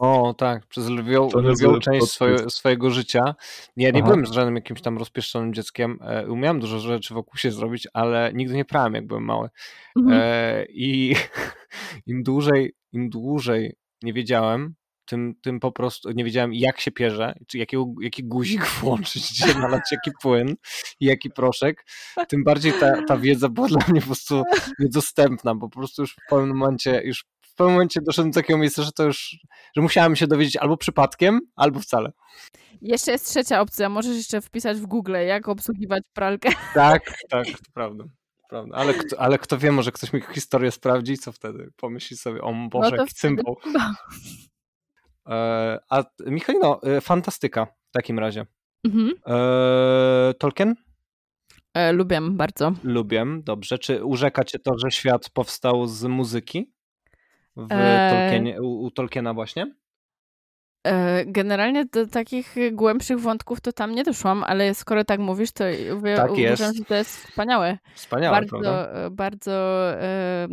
[0.00, 3.34] No tak, przez lwią, lwią część swoje, swojego życia.
[3.76, 4.10] Ja nie Aha.
[4.10, 5.98] byłem żadnym jakimś tam rozpieszczonym dzieckiem.
[6.02, 9.48] E, umiałem dużo rzeczy wokół się zrobić, ale nigdy nie prałem, jak byłem mały.
[9.96, 10.20] Mhm.
[10.22, 11.14] E, I
[12.06, 14.74] im dłużej, im dłużej nie wiedziałem,
[15.08, 19.58] tym, tym po prostu nie wiedziałem, jak się pierze, czy jakiego, jaki guzik włączyć, gdzie
[19.58, 20.54] nalać jaki płyn
[21.00, 21.84] i jaki proszek,
[22.28, 24.42] tym bardziej ta, ta wiedza była dla mnie po prostu
[24.78, 27.24] niedostępna, bo po prostu już w pewnym momencie, już
[27.58, 29.36] pewnym momencie doszedłem do takiego miejsca, że to już,
[29.76, 32.12] że musiałem się dowiedzieć albo przypadkiem, albo wcale.
[32.82, 33.88] Jeszcze jest trzecia opcja.
[33.88, 36.48] Możesz jeszcze wpisać w Google, jak obsługiwać pralkę.
[36.74, 38.04] Tak, tak, to prawda.
[38.48, 38.76] Prawda.
[38.76, 41.70] Ale, kto, ale kto wie, może ktoś mi historię sprawdzi, co wtedy?
[41.76, 43.56] Pomyśli sobie, o Boże, No jaki wtedy- cymbał.
[45.26, 48.46] E, a Michalino, e, fantastyka w takim razie.
[48.84, 49.14] Mhm.
[49.26, 50.74] E, Tolkien?
[51.74, 52.72] E, lubię bardzo.
[52.84, 53.78] Lubię, dobrze.
[53.78, 56.72] Czy urzeka cię to, że świat powstał z muzyki?
[57.58, 59.74] W E, Tolkienie, u, u Tolkiena właśnie?
[60.86, 65.64] E, Generalnie do takich głębszych wątków to tam nie doszłam, ale skoro tak mówisz, to
[66.16, 66.76] Tak uważam, jest.
[66.76, 67.78] że to jest wspaniałe.
[67.94, 68.70] Wspaniałe, prawda?
[68.70, 69.52] bardzo, e, bardzo
[69.94, 70.48] e,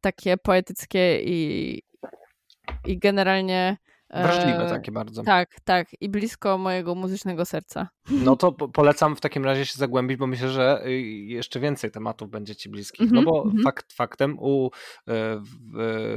[0.00, 1.82] takie poetyckie i,
[2.86, 3.76] i generalnie.
[4.08, 5.22] E, Wrażliwe takie bardzo.
[5.22, 5.88] Tak, tak.
[6.00, 7.88] I blisko mojego muzycznego serca.
[8.10, 11.90] No to po- polecam w takim razie się zagłębić, bo myślę, że y, jeszcze więcej
[11.90, 13.00] tematów będzie ci bliskich.
[13.00, 13.62] Mhm, no bo mhm.
[13.62, 14.70] fakt faktem u
[15.08, 15.42] e, e,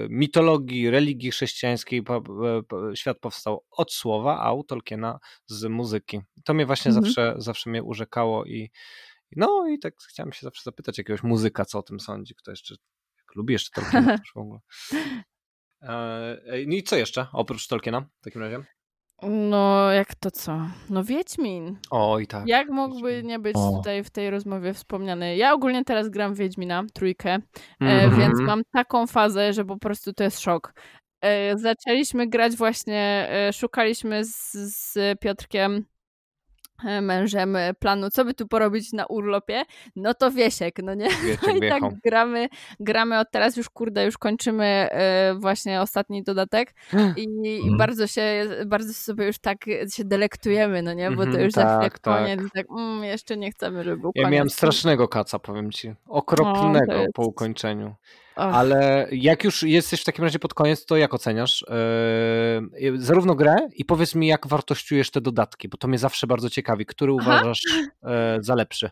[0.10, 6.22] mitologii, religii chrześcijańskiej e, świat powstał od słowa, a u Tolkiena z muzyki.
[6.46, 7.06] To mnie właśnie Mhm.
[7.06, 8.70] zawsze, zawsze mnie urzekało i
[9.36, 12.76] no i tak chciałem się zawsze zapytać jakiegoś muzyka, co o tym sądzi, kto jeszcze
[13.36, 14.60] lubi jeszcze Tolkiena w ogóle.
[15.82, 16.38] E,
[16.68, 18.64] No i co jeszcze oprócz Tolkiena w takim razie?
[19.24, 20.62] No, jak to co?
[20.90, 21.78] No Wiedźmin.
[21.92, 22.48] Oj, tak.
[22.48, 23.78] Jak mógłby nie być O.
[23.78, 25.36] tutaj w tej rozmowie wspomniany?
[25.38, 27.40] Ja ogólnie teraz gram w Wiedźmina, trójkę, e,
[27.80, 28.20] Mhm.
[28.22, 30.74] więc mam taką fazę, że po prostu to jest szok.
[31.22, 35.86] E, zaczęliśmy grać właśnie, e, szukaliśmy z, z Piotrkiem,
[37.02, 39.64] mężem, e, planu, co by tu porobić na urlopie,
[39.96, 41.08] no to Wiesiek, no nie?
[41.48, 42.50] No i tak gramy,
[42.80, 46.74] gramy od teraz już, kurde, już kończymy e, właśnie ostatni dodatek
[47.16, 47.78] i, i Mhm.
[47.78, 49.58] bardzo się, bardzo sobie już tak
[49.94, 52.18] się delektujemy, no nie, bo to Mhm, już za chwilę tak, tak.
[52.20, 54.34] koniec i tak, mm, jeszcze nie chcemy, żeby był Ja koniec.
[54.36, 55.94] miałem strasznego kaca, powiem ci.
[56.08, 57.96] Okropnego to jest- po ukończeniu.
[58.42, 61.66] Ale jak już jesteś w takim razie pod koniec, to jak oceniasz
[62.82, 66.50] yy, zarówno grę i powiedz mi, jak wartościujesz te dodatki, bo to mnie zawsze bardzo
[66.50, 66.86] ciekawi.
[66.86, 67.32] Który Aha.
[67.32, 67.62] uważasz
[68.04, 68.10] yy,
[68.40, 68.90] za lepszy?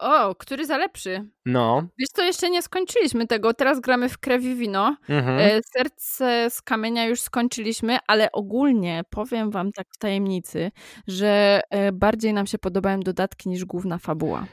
[0.00, 1.24] O, który za lepszy?
[1.46, 1.88] No.
[1.98, 5.38] Wiesz co, jeszcze nie skończyliśmy tego, teraz gramy w krew i wino, Mhm.
[5.38, 10.70] e, serce z kamienia już skończyliśmy, ale ogólnie powiem wam tak w tajemnicy,
[11.06, 14.46] że e, bardziej nam się podobają dodatki niż główna fabuła.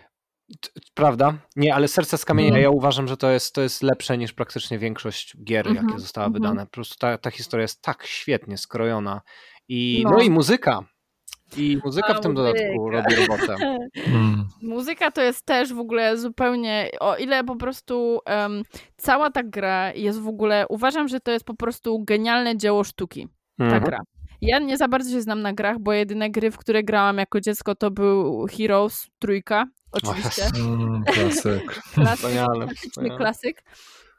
[0.93, 1.33] Prawda?
[1.55, 2.63] Nie, ale Serce z kamienia, Mhm.
[2.63, 6.27] ja uważam, że to jest, to jest lepsze niż praktycznie większość gier, Mhm, jakie zostały
[6.27, 6.41] mhm.
[6.43, 6.65] wydane.
[6.65, 9.21] Po prostu ta, ta historia jest tak świetnie skrojona.
[9.67, 10.09] I, no.
[10.11, 10.19] No.
[10.21, 10.83] i muzyka.
[11.57, 12.97] I muzyka A, w tym dodatku muzyka.
[13.01, 13.55] robi robotę.
[14.07, 14.45] Mm.
[14.61, 18.63] Muzyka to jest też w ogóle zupełnie, o ile po prostu em,
[18.97, 23.27] cała ta gra jest w ogóle, uważam, że to jest po prostu genialne dzieło sztuki,
[23.57, 23.83] ta Mhm.
[23.83, 23.97] gra.
[24.41, 27.41] Ja nie za bardzo się znam na grach, bo jedyne gry, w które grałam jako
[27.41, 30.45] dziecko to był Heroes trójka, oczywiście.
[30.55, 31.81] Mm, klasyk.
[31.93, 33.63] Klasyk, klasyk.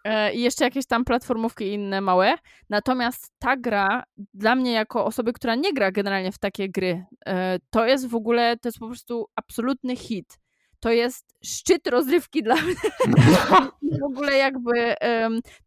[0.05, 2.34] E, I jeszcze jakieś tam platformówki inne małe.
[2.70, 7.59] Natomiast ta gra dla mnie jako osoby, która nie gra generalnie w takie gry, e,
[7.70, 10.38] to jest w ogóle, to jest po prostu absolutny hit.
[10.80, 12.74] To jest szczyt rozrywki dla mnie.
[14.00, 14.94] W ogóle jakby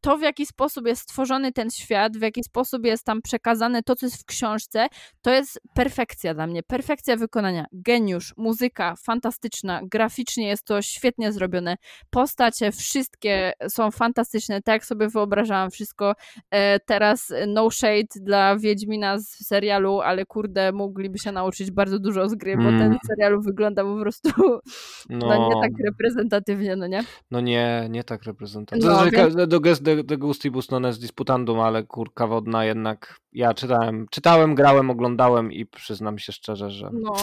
[0.01, 3.95] to, w jaki sposób jest stworzony ten świat, w jaki sposób jest tam przekazane to,
[3.95, 4.87] co jest w książce,
[5.21, 6.63] to jest perfekcja dla mnie.
[6.63, 7.65] Perfekcja wykonania.
[7.71, 11.75] Geniusz, muzyka fantastyczna, graficznie jest to świetnie zrobione.
[12.09, 16.13] Postacie wszystkie są fantastyczne, tak jak sobie wyobrażałam wszystko.
[16.51, 22.29] E, teraz no shade dla Wiedźmina z serialu, ale kurde, mogliby się nauczyć bardzo dużo
[22.29, 22.97] z gry, bo ten Mm.
[23.07, 24.29] serial wygląda po prostu
[25.09, 27.03] no, No, nie tak reprezentatywnie, no nie?
[27.31, 28.83] no nie, nie tak reprezentant.
[28.83, 33.19] No, No, więc- do, do, de, de gustibus non est disputandum, ale kurka wodna jednak.
[33.33, 37.13] Ja czytałem, czytałem, grałem, oglądałem i przyznam się szczerze, że No,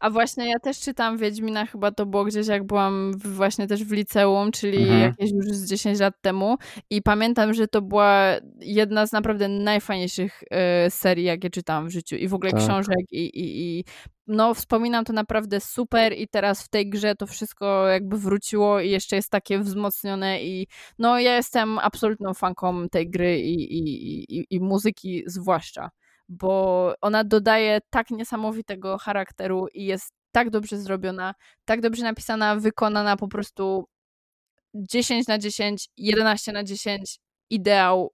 [0.00, 3.92] a właśnie ja też czytam Wiedźmina, chyba to było gdzieś jak byłam właśnie też w
[3.92, 5.00] liceum, czyli Mhm.
[5.00, 6.56] jakieś już z 10 lat temu
[6.90, 8.26] i pamiętam, że to była
[8.60, 12.60] jedna z naprawdę najfajniejszych e, serii, jakie czytałam w życiu i w ogóle Tak.
[12.60, 13.84] książek i, i, i
[14.30, 18.90] no wspominam to naprawdę super i teraz w tej grze to wszystko jakby wróciło i
[18.90, 20.66] jeszcze jest takie wzmocnione i
[20.98, 25.90] no ja jestem absolutną fanką tej gry i, i, i, i muzyki zwłaszcza
[26.30, 31.34] bo ona dodaje tak niesamowitego charakteru i jest tak dobrze zrobiona,
[31.64, 33.84] tak dobrze napisana, wykonana po prostu
[34.74, 37.18] 10 na 10, 11 na 10,
[37.50, 38.12] ideał.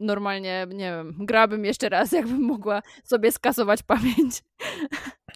[0.00, 4.42] Normalnie, nie wiem, grałabym jeszcze raz, jakbym mogła sobie skasować pamięć.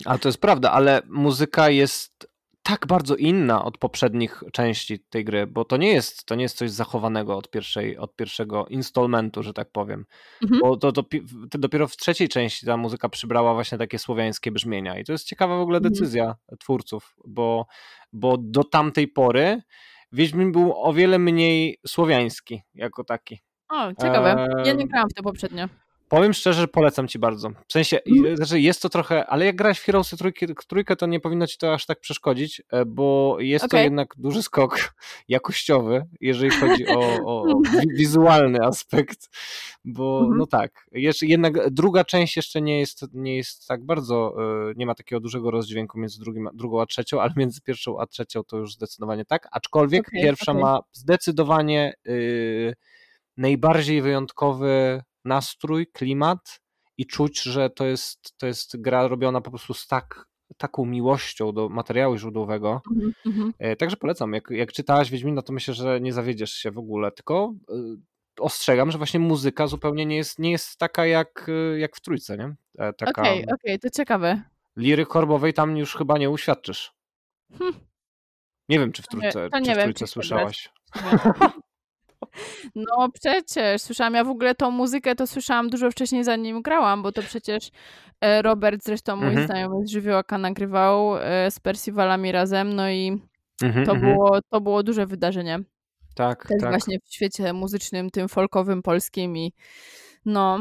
[0.05, 2.29] Ale to jest prawda, ale muzyka jest
[2.63, 6.57] tak bardzo inna od poprzednich części tej gry, bo to nie jest, to nie jest
[6.57, 10.05] coś zachowanego od, pierwszej, od pierwszego installmentu, że tak powiem.
[10.43, 10.61] Mhm.
[10.61, 11.03] Bo to, to,
[11.51, 14.99] to dopiero w trzeciej części ta muzyka przybrała właśnie takie słowiańskie brzmienia.
[14.99, 15.95] I to jest ciekawa w ogóle Mhm.
[15.95, 17.67] decyzja twórców, bo,
[18.13, 19.63] bo do tamtej pory
[20.13, 23.41] Wiedźmin był o wiele mniej słowiański jako taki.
[23.69, 24.49] O, ciekawe.
[24.65, 25.67] Ja nie grałam w to poprzednio.
[26.09, 27.49] Powiem szczerze, polecam ci bardzo.
[27.69, 28.37] W sensie, Mhm.
[28.37, 31.59] znaczy jest to trochę, ale jak grałeś w Heroesy trójki, trójkę, to nie powinno ci
[31.59, 33.85] to aż tak przeszkodzić, e, bo jest to Okej.
[33.85, 34.95] jednak duży skok
[35.29, 37.45] jakościowy, jeżeli chodzi o, o,
[37.81, 39.29] wi- wizualny aspekt,
[39.85, 40.39] bo Mhm.
[40.39, 44.35] no tak, jeszcze, jednak druga część jeszcze nie jest, nie jest tak bardzo,
[44.71, 48.07] e, nie ma takiego dużego rozdźwięku między drugim, drugą a trzecią, ale między pierwszą a
[48.07, 50.63] trzecią to już zdecydowanie tak, aczkolwiek Okej, pierwsza okej.
[50.65, 52.75] ma zdecydowanie y,
[53.39, 56.61] najbardziej wyjątkowy nastrój, klimat
[56.99, 61.53] i czuć, że to jest, to jest gra robiona po prostu z tak, taką miłością
[61.53, 62.83] do materiału źródłowego.
[63.27, 63.53] Mhm.
[63.59, 64.33] E, Także polecam.
[64.33, 67.75] Jak, jak czytałaś Wiedźmina, to myślę, że nie zawiedziesz się w ogóle, tylko y,
[68.41, 72.37] ostrzegam, że właśnie muzyka zupełnie nie jest, nie jest taka jak, y, jak w trójce,
[72.37, 72.55] nie?
[72.79, 74.43] E, Okej, okej, to ciekawe.
[74.77, 76.93] liry korbowej tam już chyba nie uświadczysz.
[77.59, 77.73] Hm.
[78.69, 80.71] Nie wiem, czy w To nie- trójce, czy nie w wiem, trójce czy chcę słyszałaś.
[82.75, 87.13] No przecież, słyszałam, ja w ogóle tą muzykę to słyszałam dużo wcześniej zanim grałam, bo
[87.13, 87.71] to przecież
[88.21, 89.47] e, Robert, zresztą mój Mhm.
[89.47, 93.23] znajomy z Żywiołaka nagrywał e, z Percivalami razem, no i
[93.63, 94.13] Mhm, to, mhm.
[94.13, 95.59] było, to było duże wydarzenie.
[96.15, 96.71] Tak, Też tak.
[96.71, 99.53] właśnie w świecie muzycznym, tym folkowym, polskim i
[100.25, 100.61] no,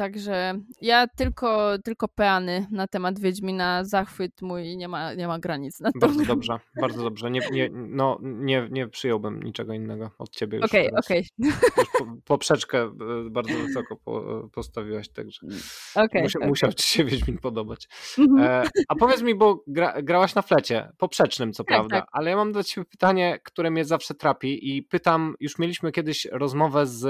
[0.00, 5.80] także ja tylko, tylko peany na temat Wiedźmina, zachwyt mój nie ma, nie ma granic.
[5.80, 7.30] Na bardzo dobrze, bardzo dobrze.
[7.30, 11.26] Nie, nie, no, nie, nie przyjąłbym niczego innego od ciebie Okej, okej.
[11.38, 12.90] Okay, poprzeczkę e,
[13.30, 15.46] bardzo wysoko po, postawiłaś, także
[15.94, 16.48] okay, Musia, okay.
[16.48, 17.88] musiał ci się Wiedźmin podobać.
[18.18, 18.40] Mhm.
[18.40, 22.08] E, a powiedz mi, bo gra, grałaś na flecie, poprzecznym co tak, prawda, tak.
[22.12, 26.24] ale ja mam do ciebie pytanie, które mnie zawsze trapi i pytam, już mieliśmy kiedyś
[26.32, 27.04] rozmowę z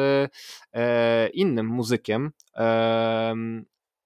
[0.74, 2.79] e, innym muzykiem, e,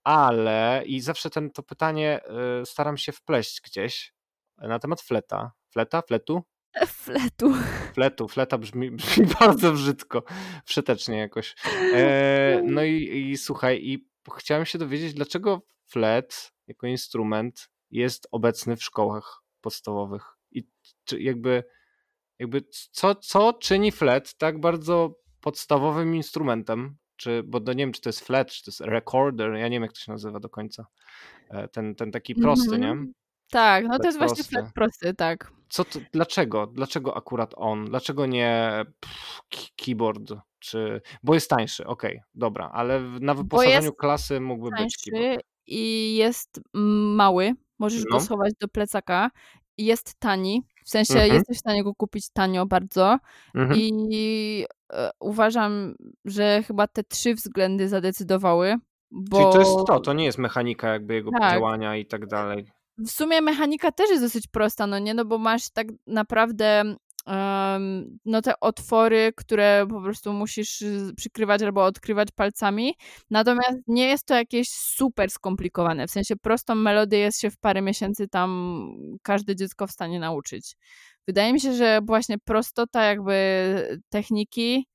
[0.05, 4.15] ale i zawsze ten, to pytanie e, staram się wpleść gdzieś
[4.59, 5.53] na temat fleta.
[5.73, 6.03] Fleta?
[6.03, 6.43] Fletu?
[7.05, 7.55] Fletu.
[7.95, 10.23] Fletu, fleta brzmi, brzmi bardzo brzydko,
[10.65, 11.55] wszetecznie jakoś.
[11.95, 18.77] E, no i, i słuchaj, i chciałem się dowiedzieć, dlaczego flet jako instrument jest obecny
[18.77, 20.69] w szkołach podstawowych i
[21.05, 21.65] czy jakby,
[22.39, 28.01] jakby co, co czyni flet tak bardzo podstawowym instrumentem, czy, bo no nie wiem, czy
[28.01, 30.49] to jest flet, czy to jest recorder, ja nie wiem, jak to się nazywa do
[30.49, 30.87] końca,
[31.51, 33.07] e, ten, ten taki prosty, mm -hmm.
[33.07, 33.13] nie?
[33.51, 34.43] Tak, no flet to jest prosty.
[34.43, 35.53] właśnie flet prosty, tak.
[35.69, 36.67] Co to, dlaczego?
[36.67, 37.85] Dlaczego akurat on?
[37.85, 38.71] Dlaczego nie
[39.01, 39.41] pff,
[39.77, 40.33] keyboard?
[40.59, 45.43] Czy, bo jest tańszy, okej, okay, dobra, ale na wyposażeniu klasy mógłby być keyboard.
[45.67, 46.61] I jest
[47.15, 48.11] mały, możesz no.
[48.11, 49.31] go schować do plecaka.
[49.79, 51.35] Jest tani, w sensie mhm.
[51.35, 53.19] jesteś w stanie go kupić tanio bardzo.
[53.55, 53.81] Mhm.
[53.81, 55.95] I e, uważam,
[56.25, 58.77] że chyba te trzy względy zadecydowały.
[59.11, 59.39] Bo...
[59.39, 61.53] Czyli to jest to, to nie jest mechanika jakby jego tak.
[61.53, 62.67] działania i tak dalej.
[62.99, 65.15] W sumie mechanika też jest dosyć prosta, no nie?
[65.15, 66.97] No bo masz tak naprawdę
[68.25, 70.85] no te otwory, które po prostu musisz
[71.17, 72.95] przykrywać albo odkrywać palcami.
[73.31, 76.07] Natomiast nie jest to jakieś super skomplikowane.
[76.07, 78.89] W sensie prostą melodię jest się w parę miesięcy tam
[79.23, 80.77] każde dziecko w stanie nauczyć.
[81.27, 83.35] Wydaje mi się, że właśnie prostota jakby
[84.09, 84.87] techniki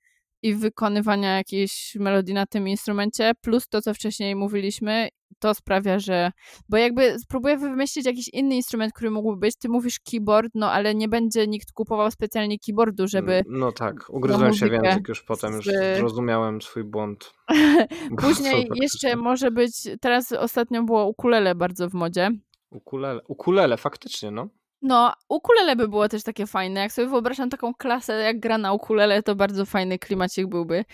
[0.41, 5.09] i wykonywania jakiejś melodii na tym instrumencie, plus to, co wcześniej mówiliśmy,
[5.39, 6.31] to sprawia, że.
[6.69, 9.55] Bo jakby spróbuję wymyślić jakiś inny instrument, który mógłby być.
[9.55, 13.43] Ty mówisz keyboard, no ale nie będzie nikt kupował specjalnie keyboardu, żeby.
[13.47, 15.65] No tak, ugryzłem się w język już potem, już
[15.97, 17.33] zrozumiałem swój błąd.
[18.21, 19.71] Później jeszcze może być.
[20.01, 22.29] Teraz ostatnio było ukulele bardzo w modzie.
[22.71, 24.49] Ukulele, ukulele, faktycznie, no.
[24.81, 26.79] No, ukulele by było też takie fajne.
[26.79, 30.85] Jak sobie wyobrażam taką klasę, jak gra na ukulele, to bardzo fajny klimacik byłby.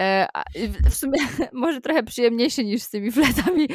[0.00, 0.28] E,
[0.90, 1.18] w sumie
[1.52, 3.68] może trochę przyjemniejszy niż z tymi fletami.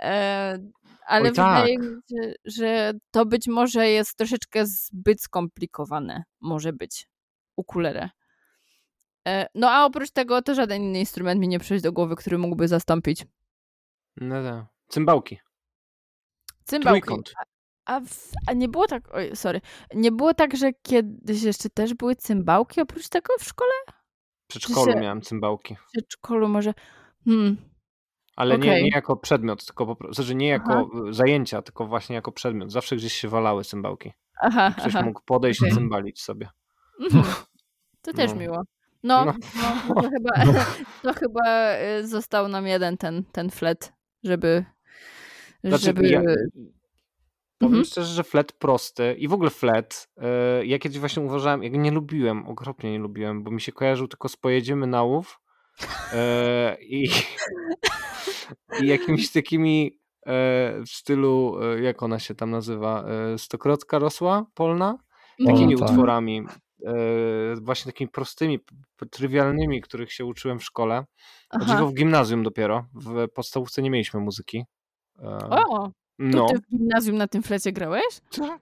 [0.00, 0.58] E,
[1.06, 1.86] ale Oj, wydaje tak.
[1.86, 6.24] mi się, że to być może jest troszeczkę zbyt skomplikowane.
[6.40, 7.08] Może być
[7.56, 8.10] ukulele.
[9.28, 12.38] E, no a oprócz tego to żaden inny instrument mi nie przychodzi do głowy, który
[12.38, 13.26] mógłby zastąpić.
[14.16, 14.66] No tak.
[14.88, 15.38] Cymbałki.
[16.64, 17.00] Cymbałki.
[17.00, 17.32] Trójkąt.
[17.88, 19.60] A, w, a, nie było tak, oj, sorry,
[19.94, 23.72] nie było tak, że kiedyś jeszcze też były cymbałki oprócz tego w szkole?
[24.44, 25.00] W przedszkolu się...
[25.00, 25.76] miałem cymbałki.
[25.76, 26.74] W przedszkolu może,
[27.24, 27.56] hmm.
[28.36, 28.68] Ale okay.
[28.68, 31.12] nie, nie jako przedmiot, tylko po prostu, znaczy nie jako aha.
[31.12, 32.72] zajęcia, tylko właśnie jako przedmiot.
[32.72, 34.12] Zawsze gdzieś się walały cymbałki.
[34.40, 35.04] Aha, Ktoś aha.
[35.04, 35.70] mógł podejść okay.
[35.70, 36.48] i cymbalić sobie.
[37.00, 37.24] Mhm.
[38.02, 38.36] To też no.
[38.36, 38.62] miło.
[39.02, 39.34] No, no.
[39.88, 40.30] no to, chyba,
[41.02, 43.92] to chyba y, został nam jeden ten, ten flet,
[44.24, 44.64] żeby,
[45.64, 46.08] znaczy, żeby...
[46.08, 46.22] Ja,
[47.58, 47.84] Powiem mhm.
[47.84, 51.90] szczerze, że flet prosty i w ogóle flet, yy, ja kiedyś właśnie uważałem, jak nie
[51.90, 55.40] lubiłem, okropnie nie lubiłem, bo mi się kojarzył tylko z pojedziemy na łów
[55.80, 56.18] yy,
[56.80, 57.08] i,
[58.82, 60.32] i jakimiś takimi yy,
[60.86, 63.04] w stylu, jak ona się tam nazywa,
[63.36, 64.98] Stokrotka rosła polna?
[65.46, 65.88] Takimi tak.
[65.88, 66.42] utworami,
[67.60, 68.58] właśnie takimi prostymi,
[69.10, 71.04] trywialnymi, których się uczyłem w szkole.
[71.50, 71.84] Aha.
[71.84, 74.64] w gimnazjum dopiero, w podstawówce nie mieliśmy muzyki.
[75.50, 75.90] O!
[76.18, 76.46] No.
[76.46, 78.20] To ty w gimnazjum na tym flecie grałeś?
[78.30, 78.60] Tak.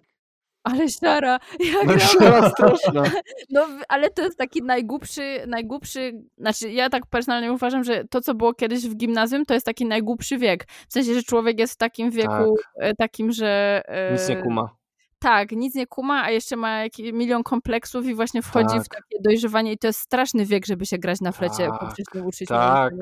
[0.65, 2.51] Ale stara, ja no, grałam.
[2.51, 3.03] straszna.
[3.51, 8.35] No, ale to jest taki najgłupszy, najgłupszy, znaczy ja tak personalnie uważam, że to, co
[8.35, 10.67] było kiedyś w gimnazjum, to jest taki najgłupszy wiek.
[10.89, 12.75] W sensie, że człowiek jest w takim wieku, tak.
[12.77, 13.83] E, takim, że...
[13.87, 14.77] E, nic nie kuma.
[15.19, 18.85] Tak, nic nie kuma, a jeszcze ma jakiś milion kompleksów i właśnie wchodzi tak.
[18.85, 21.81] w takie dojrzewanie i to jest straszny wiek, żeby się grać na flecie, tak.
[21.81, 22.49] poprzez uczyć.
[22.49, 22.95] Tak,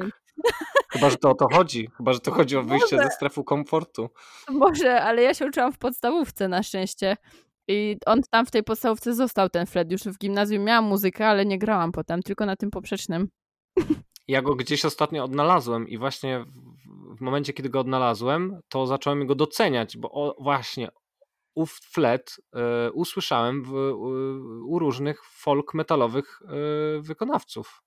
[0.93, 1.91] Chyba, że to o to chodzi.
[1.97, 3.09] Chyba, że to chodzi o wyjście Może.
[3.09, 4.11] ze strefy komfortu.
[4.49, 7.17] Może, ale ja się uczyłam w podstawówce na szczęście.
[7.69, 9.93] I on tam w tej podstawówce został ten flet.
[9.93, 13.29] Już w gimnazjum miałam muzykę, ale nie grałam potem, tylko na tym poprzecznym.
[14.29, 19.27] Ja go gdzieś ostatnio odnalazłem i właśnie w, w momencie, kiedy go odnalazłem, to zacząłem
[19.27, 20.89] go doceniać, bo o, właśnie
[21.55, 22.37] ów flet
[22.89, 23.73] y, usłyszałem w,
[24.67, 26.43] u różnych folk metalowych
[26.99, 27.84] y, wykonawców.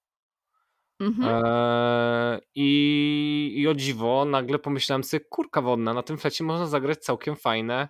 [1.00, 1.46] Mhm.
[1.46, 6.98] Eee, i, I o dziwo, nagle pomyślałem sobie, kurka wodna, na tym flecie można zagrać
[7.00, 7.90] całkiem fajne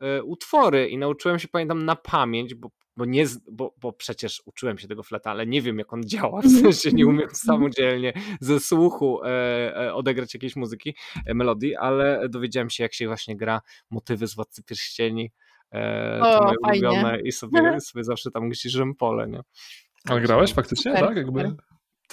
[0.00, 0.88] e, utwory.
[0.88, 5.02] I nauczyłem się, pamiętam, na pamięć, bo bo, nie, bo, bo przecież uczyłem się tego
[5.02, 9.76] fleta, ale nie wiem jak on działa, w sensie nie umiem samodzielnie ze słuchu e,
[9.76, 10.94] e, odegrać jakiejś muzyki,
[11.26, 13.60] e, melodii, ale dowiedziałem się jak się właśnie gra
[13.90, 15.32] motywy z Władcy Pierścieni,
[15.74, 16.88] e, O, to moje fajnie.
[16.88, 19.40] ulubione i sobie, sobie zawsze tam gdzieś pole, nie?
[20.08, 21.16] Ale grałeś faktycznie, Super, tak?
[21.16, 21.56] Jakby...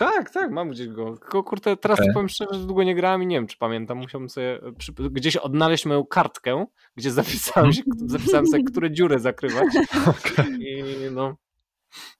[0.02, 1.18] Tak, tak, mam gdzieś go.
[1.18, 2.14] Tylko kurde, teraz okay.
[2.14, 3.98] powiem szczerze, że długo nie grałem i nie wiem, czy pamiętam.
[3.98, 6.66] Musiałbym sobie przy, gdzieś odnaleźć moją kartkę,
[6.96, 9.68] gdzie zapisałem, się, zapisałem sobie, które dziury zakrywać.
[10.10, 10.46] Okej.
[10.62, 11.36] I no,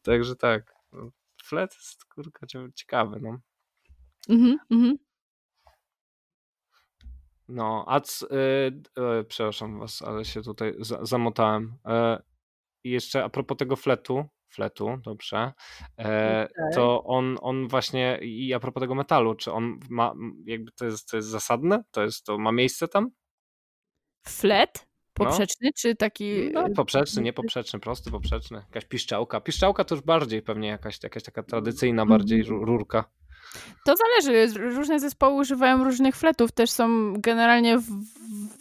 [0.02, 0.76] także tak.
[0.92, 1.12] no,
[1.44, 3.40] Flet jest kurka ciekawy, no.
[4.30, 4.98] Mhm, mhm.
[7.48, 8.30] No, a c, y,
[9.20, 11.78] y, przepraszam was, ale się tutaj za, zamotałem.
[12.84, 15.54] I jeszcze a propos tego fletu, fletu, dobrze,
[15.98, 16.76] e, Tak.
[16.76, 20.14] to on, on właśnie, i a propos tego metalu, czy on ma,
[20.46, 21.84] jakby to jest, to jest zasadne?
[21.92, 23.12] To jest, to ma miejsce tam?
[24.28, 24.88] Flet?
[25.14, 26.50] Poprzeczny, czy taki...
[26.54, 28.58] No, e, poprzeczny, nie poprzeczny, prosty, poprzeczny.
[28.58, 29.42] Jakaś piszczałka.
[29.42, 32.20] Piszczałka to już bardziej pewnie jakaś, jakaś taka tradycyjna Mhm.
[32.20, 33.04] bardziej ru- rurka.
[33.86, 34.60] To zależy.
[34.60, 36.52] Różne zespoły używają różnych fletów.
[36.52, 37.78] Też są generalnie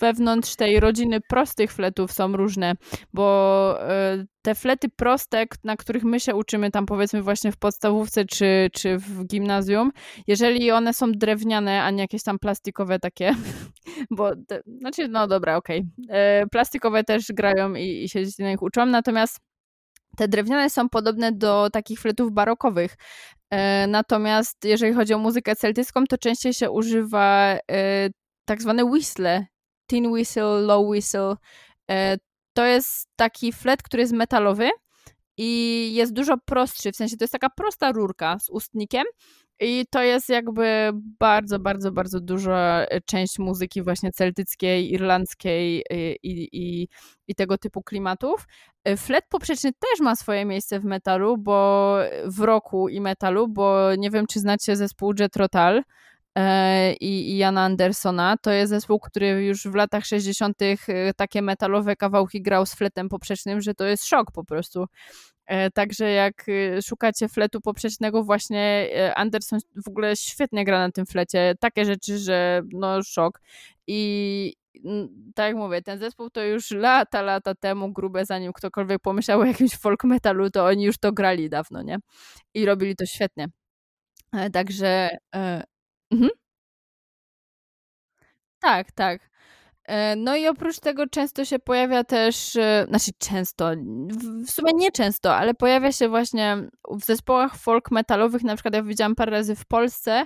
[0.00, 2.74] wewnątrz tej rodziny prostych fletów są różne,
[3.14, 8.24] bo e, te flety proste, na których my się uczymy tam powiedzmy właśnie w podstawówce
[8.24, 9.92] czy, czy w gimnazjum,
[10.26, 13.34] jeżeli one są drewniane, a nie jakieś tam plastikowe takie,
[14.16, 15.86] bo te, znaczy no dobra, okej.
[16.08, 19.38] E, Plastikowe też grają i, i się na nich uczą, natomiast
[20.16, 22.96] te drewniane są podobne do takich fletów barokowych.
[23.50, 28.08] E, Natomiast jeżeli chodzi o muzykę celtycką, to częściej się używa e,
[28.44, 29.44] tak zwane whistle,
[29.90, 31.34] tin whistle, low whistle.
[31.90, 32.16] E,
[32.54, 34.70] To jest taki flet, który jest metalowy
[35.42, 39.04] i jest dużo prostszy, w sensie to jest taka prosta rurka z ustnikiem
[39.60, 40.90] i to jest jakby
[41.20, 46.88] bardzo, bardzo, bardzo duża e, część muzyki właśnie celtyckiej, irlandzkiej i, i, i,
[47.28, 48.46] i tego typu klimatów.
[48.84, 53.94] E, Flet poprzeczny też ma swoje miejsce w metalu, bo w roku i metalu, bo
[53.98, 55.82] nie wiem, czy znacie zespół Jet Rotal e,
[57.00, 58.36] i, i Jana Andersona.
[58.42, 60.62] To jest zespół, który już w latach 60.
[60.62, 64.86] e, takie metalowe kawałki grał z fletem poprzecznym, że to jest szok po prostu.
[65.46, 70.92] E, Także jak e, szukacie fletu poprzecznego, właśnie e, Anderson w ogóle świetnie gra na
[70.92, 71.54] tym flecie.
[71.60, 73.40] Takie rzeczy, że no szok.
[73.86, 74.54] I
[75.34, 79.44] tak jak mówię, ten zespół to już lata, lata temu, grube zanim ktokolwiek pomyślał o
[79.44, 81.98] jakimś folk metalu, to oni już to grali dawno, nie?
[82.54, 83.48] I robili to świetnie.
[84.32, 85.64] E, Także e,
[86.12, 86.30] mhm.
[88.60, 89.30] tak, tak.
[89.84, 93.70] E, No i oprócz tego często się pojawia też, e, znaczy często,
[94.44, 96.56] w- sumie nie często, ale pojawia się właśnie
[96.90, 100.24] w zespołach folk metalowych, na przykład ja widziałam parę razy w Polsce,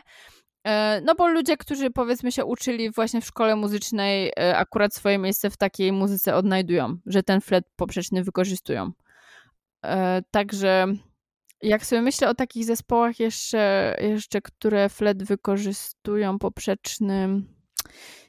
[0.66, 5.50] e, no bo ludzie, którzy powiedzmy się uczyli właśnie w szkole muzycznej, akurat swoje miejsce
[5.50, 8.92] w takiej muzyce odnajdują, że ten flet poprzeczny wykorzystują.
[10.30, 10.86] Także
[11.62, 17.42] jak sobie myślę o takich zespołach jeszcze, jeszcze które flet wykorzystują poprzeczny,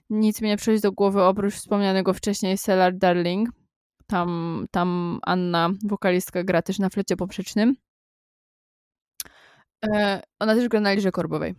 [0.09, 3.49] nic mi nie przychodzi do głowy oprócz wspomnianego wcześniej Cellar Darling.
[4.07, 7.75] Tam, tam Anna, wokalistka, gra też na flecie poprzecznym.
[9.85, 11.55] E, Ona też gra na lirze korbowej.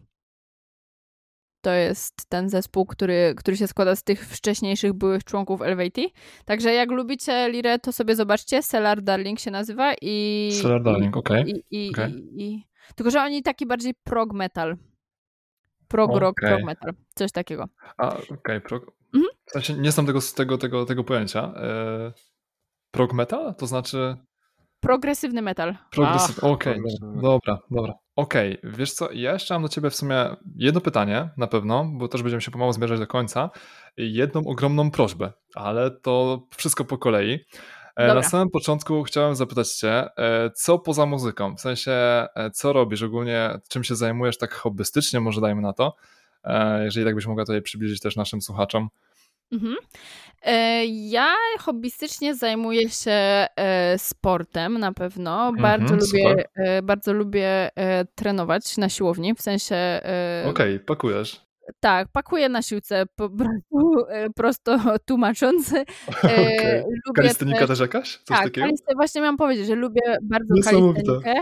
[1.60, 6.00] To jest ten zespół, który, który się składa z tych wcześniejszych byłych członków LVT.
[6.44, 8.62] Także jak lubicie lirę, to sobie zobaczcie.
[8.62, 10.50] Cellar Darling się nazywa i...
[10.62, 11.44] Cellar Darling, okej.
[11.70, 12.12] I, i, Okej.
[12.12, 14.76] i, i, tylko, że oni taki bardziej prog metal.
[15.88, 16.48] Prog rock, Okej.
[16.48, 16.92] prog metal.
[17.14, 17.68] Coś takiego.
[17.96, 18.60] A, okej.
[18.60, 18.80] pro...
[19.14, 19.24] Mhm.
[19.46, 21.54] W sensie nie znam tego, tego, tego, tego pojęcia.
[21.56, 22.12] E...
[22.90, 23.54] Prog metal?
[23.54, 24.16] To znaczy
[24.86, 25.76] Progresywny metal.
[25.90, 26.38] progresyw...
[26.38, 27.22] Ach, Okej, progresywny.
[27.22, 27.94] dobra, dobra.
[28.16, 32.08] Okej, wiesz co, ja jeszcze mam do ciebie w sumie jedno pytanie, na pewno, bo
[32.08, 33.50] też będziemy się pomału zmierzać do końca.
[33.96, 37.32] Jedną ogromną prośbę, ale to wszystko po kolei.
[37.96, 38.22] E, Na Dobra.
[38.28, 41.56] samym początku chciałem zapytać cię, e, co poza muzyką?
[41.56, 45.96] W sensie, e, co robisz ogólnie, czym się zajmujesz tak hobbystycznie, może dajmy na to,
[46.84, 48.88] jeżeli tak byś mogła tutaj przybliżyć też naszym słuchaczom.
[49.52, 49.74] Mhm.
[50.42, 53.10] E, Ja hobbystycznie zajmuję się
[53.56, 55.52] e, sportem na pewno.
[55.52, 56.82] Bardzo Mhm, lubię, super.
[56.82, 60.00] bardzo lubię e, trenować na siłowni, w sensie
[60.46, 61.40] Okej, pakujesz.
[61.80, 64.06] tak, pakuję na siłce po prostu
[64.36, 65.72] prosto tłumacząc.
[66.22, 66.78] Okej.
[67.06, 68.12] Lubię Kalistynika też, też jakaś?
[68.16, 68.66] Coś tak, takiego?
[68.66, 71.32] kalistę, właśnie miałam powiedzieć, że lubię bardzo kalistenikę.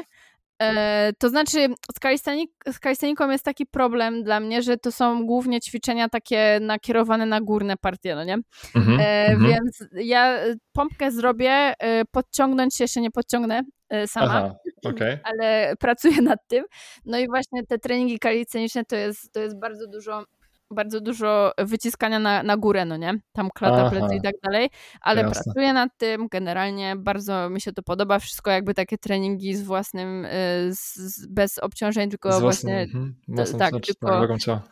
[0.77, 5.27] E, to znaczy, z, kalistenik, z kalisteniką jest taki problem dla mnie, że to są
[5.27, 8.39] głównie ćwiczenia takie nakierowane na górne partie, no nie?
[8.77, 9.53] Mhm, E, mhm.
[9.53, 10.39] Więc ja
[10.73, 14.55] pompkę zrobię, e, podciągnąć się jeszcze nie podciągnę e, sama, Aha,
[14.85, 15.19] okej.
[15.25, 16.65] ale pracuję nad tym.
[17.05, 20.25] No i właśnie te treningi kalisteniczne to jest, to jest bardzo dużo
[20.71, 23.15] bardzo dużo wyciskania na, na górę, no nie?
[23.33, 23.91] Tam klata, Aha.
[23.91, 24.71] plecy i tak dalej,
[25.01, 25.43] ale Jasne.
[25.45, 30.25] pracuję nad tym, generalnie bardzo mi się to podoba, wszystko jakby takie treningi z własnym,
[30.25, 30.29] y,
[30.75, 34.63] z, z, bez obciążeń, tylko Z właśnie, własnym, mhm, własną, tak, znaczy, tylko- ciała.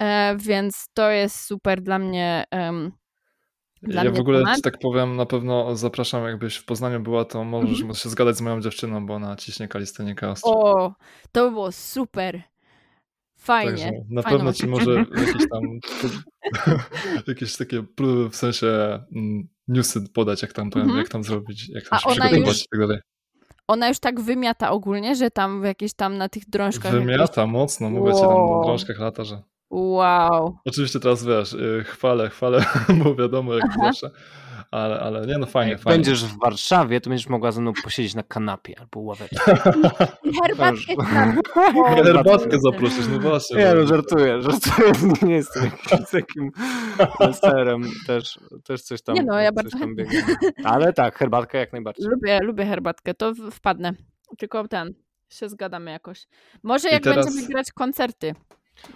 [0.00, 2.92] e, więc to jest super dla mnie, em,
[3.82, 4.62] dla ja w ogóle temat.
[4.62, 7.94] tak powiem, na pewno zapraszam, jakbyś w Poznaniu była, to możesz Mhm.
[7.94, 10.52] się zgadać z moją dziewczyną, bo ona ciśnie kalistenikę ostro.
[10.52, 10.92] O,
[11.32, 12.42] to by było super.
[13.44, 13.72] Fajnie.
[13.84, 14.90] Także na pewno ci może
[15.26, 15.62] jakieś tam
[17.28, 18.66] jakieś takie próby, w sensie
[19.16, 20.96] mm, newsy podać, jak tam, Mhm.
[20.98, 22.98] jak tam zrobić, jak A tam się ona przygotować już- i tak dalej.
[23.68, 26.92] Ona już tak wymiata ogólnie, że tam w jakieś tam na tych drążkach.
[26.92, 28.58] jakieś- Wymiata mocno, mówię ci tam Wow.
[28.60, 30.56] na drążkach lata, że Wow.
[30.66, 32.64] oczywiście teraz wiesz, y, chwalę, chwalę,
[33.04, 33.74] bo wiadomo jak Aha.
[33.84, 34.10] zawsze,
[34.74, 35.96] ale, ale nie no fajnie, Jak fajnie.
[35.96, 39.58] będziesz w Warszawie, to będziesz mogła ze mną posiedzieć na kanapie albo ławeczce.
[40.22, 40.94] I herbatkę.
[42.04, 43.56] Herbatkę zaprosisz, no właśnie.
[43.56, 44.92] Nie, no żartuję, żartuję,
[45.22, 46.50] nie jestem jakimś takim
[47.32, 49.94] serem, też, też coś tam, Nie no, ja bardzo tam.
[50.64, 52.06] Ale tak, herbatka jak najbardziej.
[52.06, 53.92] Lubię, lubię herbatkę, to wpadnę.
[54.38, 54.94] Tylko ten,
[55.28, 56.26] się zgadamy jakoś.
[56.62, 58.34] Może jak teraz- będziemy grać koncerty.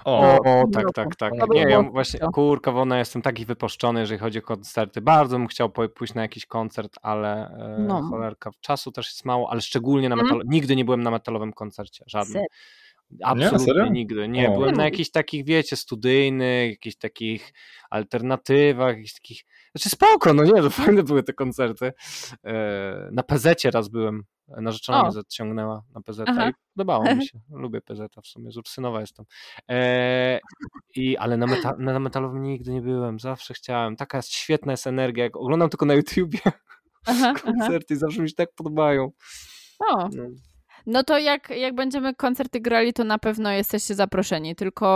[0.04, 1.32] O, O, w tak, tak, tak.
[1.48, 5.00] By Nie, ja właśnie, kurka wona, jestem taki wypuszczony, jeżeli chodzi o koncerty.
[5.00, 8.02] Bardzo bym chciał pójść na jakiś koncert, ale e, No.
[8.02, 10.28] cholerka, czasu też jest mało, ale szczególnie na Mhm.
[10.36, 10.48] metal.
[10.50, 12.42] Nigdy nie byłem na metalowym koncercie, żadnym.
[13.22, 13.86] Absolutnie serio?
[13.86, 14.28] nigdy.
[14.28, 14.52] Nie, O.
[14.54, 17.52] byłem na Nie jakichś takich, wiecie, studyjnych, jakichś takich
[17.90, 19.42] alternatywach, jakichś takich.
[19.74, 21.92] Znaczy spoko, no nie, to fajne były te koncerty.
[22.44, 24.22] E, Na PZ raz byłem.
[24.48, 26.50] Narzeczona mnie zaciągnęła na PZ Aha.
[26.50, 27.40] i podobało mi się.
[27.50, 29.26] Lubię PZ w sumie, z Ursynowa jestem.
[29.70, 30.40] E,
[30.96, 33.96] i, ale na, meta, na metalowym nigdy nie byłem, zawsze chciałem.
[33.96, 36.52] Taka jest świetna jest energia, jak oglądam tylko na YouTubie Aha,
[37.06, 37.34] aha.
[37.34, 39.10] koncerty i zawsze mi się tak podobają.
[39.88, 40.24] O, No.
[40.86, 44.54] No to jak, jak będziemy koncerty grali, to na pewno jesteście zaproszeni.
[44.56, 44.86] Tylko,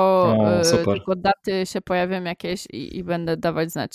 [0.40, 3.92] O, e, tylko daty się pojawią jakieś i, i będę dawać znać.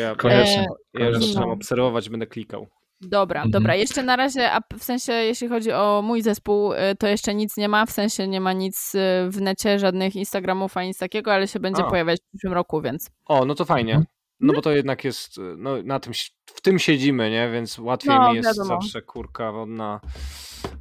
[0.00, 0.66] Ja, Koniecznie.
[0.98, 1.54] E, ja już zaczynam No.
[1.54, 2.66] obserwować, będę klikał.
[3.00, 3.50] Dobra, Mhm.
[3.50, 3.74] dobra.
[3.74, 7.56] Jeszcze na razie, a w sensie, jeśli chodzi o mój zespół, y, to jeszcze nic
[7.56, 8.98] nie ma, w sensie nie ma nic y,
[9.30, 11.90] w necie, żadnych Instagramów ani nic takiego, ale się będzie A.
[11.90, 14.02] pojawiać w przyszłym roku, więc O, no to fajnie.
[14.40, 14.46] Mhm.
[14.46, 16.12] No bo to jednak jest, no na tym,
[16.46, 17.50] w tym siedzimy, nie?
[17.50, 18.80] Więc łatwiej No, mi jest wiadomo.
[18.80, 20.00] zawsze kurka wodna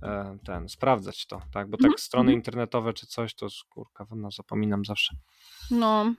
[0.04, 1.70] e, ten, sprawdzać to, tak?
[1.70, 5.16] Bo Mhm, tak strony internetowe czy coś, to kurka wodna zapominam zawsze.
[5.72, 6.14] no.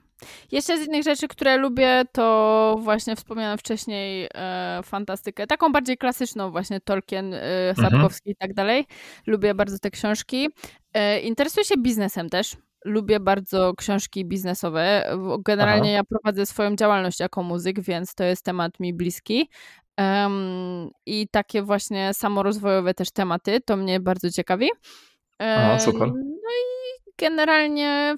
[0.51, 6.51] Jeszcze z innych rzeczy, które lubię, to właśnie wspomniałam wcześniej e, fantastykę, taką bardziej klasyczną
[6.51, 8.85] właśnie Tolkien, e, Sapkowski i tak dalej.
[9.27, 10.49] Lubię bardzo te książki.
[10.93, 12.55] E, interesuję się biznesem też.
[12.85, 15.15] Lubię bardzo książki biznesowe.
[15.45, 19.49] Generalnie ja prowadzę swoją działalność jako muzyk, więc to jest temat mi bliski.
[19.97, 24.69] Em, I takie właśnie samorozwojowe też tematy, to mnie bardzo ciekawi.
[25.39, 26.07] Aha, E, super.
[26.07, 28.15] No i generalnie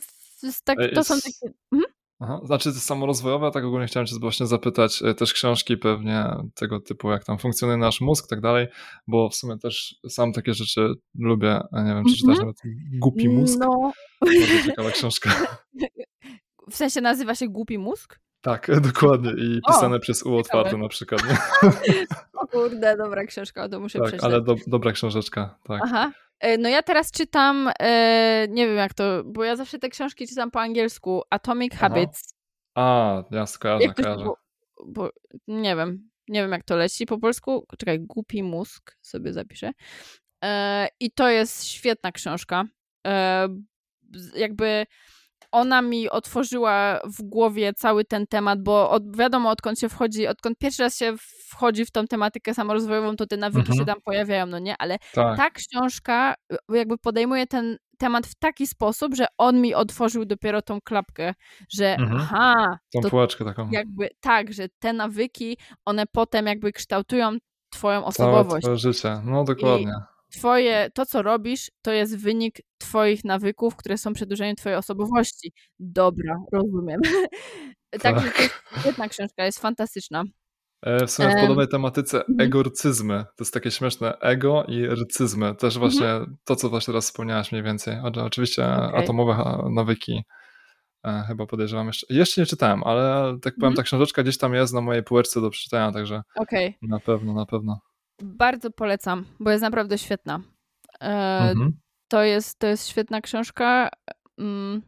[0.63, 1.53] tak, Ej, to są takie...
[1.71, 1.90] Mhm.
[2.23, 6.25] Aha, znaczy samorozwojowe, tak ogólnie chciałem cię właśnie zapytać, e, też książki pewnie
[6.55, 8.67] tego typu, jak tam funkcjonuje nasz mózg i tak dalej,
[9.07, 12.39] bo w sumie też sam takie rzeczy lubię, a nie wiem, czy czytasz Mhm.
[12.47, 12.57] nawet
[12.99, 13.59] Głupi mózg?
[13.59, 13.91] No,
[14.21, 15.29] Bardzo ciekawa książka.
[16.71, 18.19] w sensie nazywa się Głupi Mózg?
[18.41, 21.21] Tak, dokładnie i O, pisane przez U otwarte na przykład.
[21.29, 21.37] Nie?
[22.51, 24.31] Kurde, dobra książka, to muszę Tak, przeczytać.
[24.33, 25.81] ale do, dobra książeczka, tak.
[25.83, 26.11] Aha.
[26.39, 30.27] E, No ja teraz czytam, e, nie wiem jak to, bo ja zawsze te książki
[30.27, 31.89] czytam po angielsku, Atomic Aha.
[31.89, 32.33] Habits.
[32.75, 34.25] A, jasne, kojarzę, Jak to się, kojarzę.
[34.25, 34.37] bo,
[34.85, 35.09] bo
[35.47, 37.65] nie wiem, nie wiem jak to leci po polsku.
[37.77, 39.71] Czekaj, Głupi Mózg sobie zapiszę.
[40.43, 42.63] E, I to jest świetna książka.
[44.35, 44.85] Jakby
[45.51, 50.57] ona mi otworzyła w głowie cały ten temat, bo od, wiadomo, odkąd się wchodzi, odkąd
[50.57, 51.13] pierwszy raz się
[51.49, 53.79] wchodzi w tą tematykę samorozwojową, to te nawyki Mhm.
[53.79, 54.75] się tam pojawiają, no nie?
[54.79, 59.73] Ale Tak, ta książka y, jakby podejmuje ten temat w taki sposób, że on mi
[59.75, 61.33] otworzył dopiero tą klapkę,
[61.73, 62.21] że Mhm.
[62.21, 63.69] aha, tą to półeczkę taką.
[63.71, 67.37] jakby tak, że te nawyki, one potem jakby kształtują
[67.69, 68.63] twoją Całe osobowość.
[68.63, 69.93] twoje życie, no dokładnie.
[70.31, 75.53] Twoje, to co robisz, to jest wynik twoich nawyków, które są przedłużeniem twojej osobowości.
[75.79, 76.99] Dobra, rozumiem.
[78.01, 80.23] Także to jest świetna książka, jest fantastyczna.
[80.85, 82.41] E, W sumie w podobnej tematyce mhm.
[82.41, 83.23] egorcyzmy.
[83.23, 84.17] To jest takie śmieszne.
[84.19, 85.55] Ego i rycyzmy.
[85.55, 85.91] Też Mhm.
[85.91, 87.97] właśnie to, co właśnie teraz wspomniałaś mniej więcej.
[87.99, 89.03] O- Oczywiście Okej.
[89.03, 90.23] atomowe nawyki
[91.05, 92.07] e, chyba podejrzewam jeszcze.
[92.09, 93.75] Jeszcze nie czytałem, ale tak powiem, Mhm.
[93.75, 97.45] ta książeczka gdzieś tam jest na mojej półeczce do przeczytania, także Okej, na pewno, na
[97.45, 97.79] pewno.
[98.23, 100.39] Bardzo polecam, bo jest naprawdę świetna.
[101.01, 101.77] E, Mhm.
[102.07, 103.89] To jest, to jest świetna książka.
[104.39, 104.81] Mm,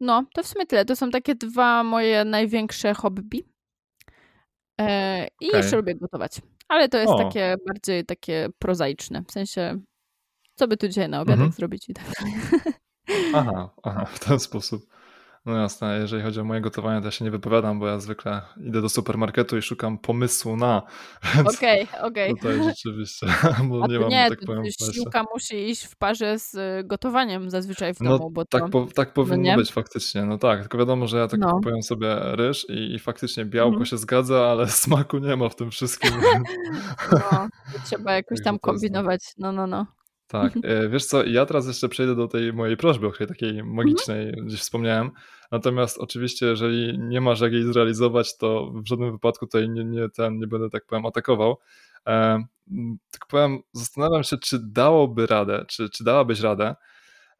[0.00, 0.84] No, to w sumie tyle.
[0.84, 3.44] To są takie dwa moje największe hobby.
[4.80, 5.60] E, I Okej.
[5.60, 6.40] jeszcze lubię gotować.
[6.68, 7.18] Ale to jest O.
[7.18, 9.22] takie bardziej takie prozaiczne.
[9.28, 9.80] W sensie,
[10.54, 11.52] co by tu dzisiaj na obiadek Mhm.
[11.52, 12.34] zrobić i tak dalej.
[13.34, 14.86] Aha, aha, w ten sposób.
[15.46, 18.42] No jasne, jeżeli chodzi o moje gotowanie, to ja się nie wypowiadam, bo ja zwykle
[18.56, 20.82] idę do supermarketu i szukam pomysłu na.
[21.56, 22.32] Okej, okej.
[22.32, 23.26] Okay, Tutaj rzeczywiście,
[23.68, 27.94] bo nie mam, nie, tak powiem, śliwka musi iść w parze z y, gotowaniem zazwyczaj
[27.94, 28.68] w no, domu, bo tak, to...
[28.68, 31.60] po, tak powinno no być faktycznie, no tak, tylko wiadomo, że ja tak No.
[31.62, 33.86] powiem sobie ryż i, i faktycznie białko Mhm.
[33.86, 36.10] się zgadza, ale smaku nie ma w tym wszystkim.
[37.12, 37.48] No,
[37.84, 39.20] trzeba jakoś tam jest- kombinować.
[39.38, 39.86] No, no, no.
[40.30, 43.64] Tak, e, wiesz co, ja teraz jeszcze przejdę do tej mojej prośby, o której takiej
[43.64, 45.10] magicznej gdzieś wspomniałem.
[45.50, 50.08] Natomiast oczywiście, jeżeli nie masz jak jej zrealizować, to w żadnym wypadku tutaj nie, nie,
[50.08, 51.56] ten, nie będę, tak powiem, atakował.
[52.06, 52.44] E,
[53.10, 56.74] tak powiem, zastanawiam się, czy dałoby radę, czy, czy dałabyś radę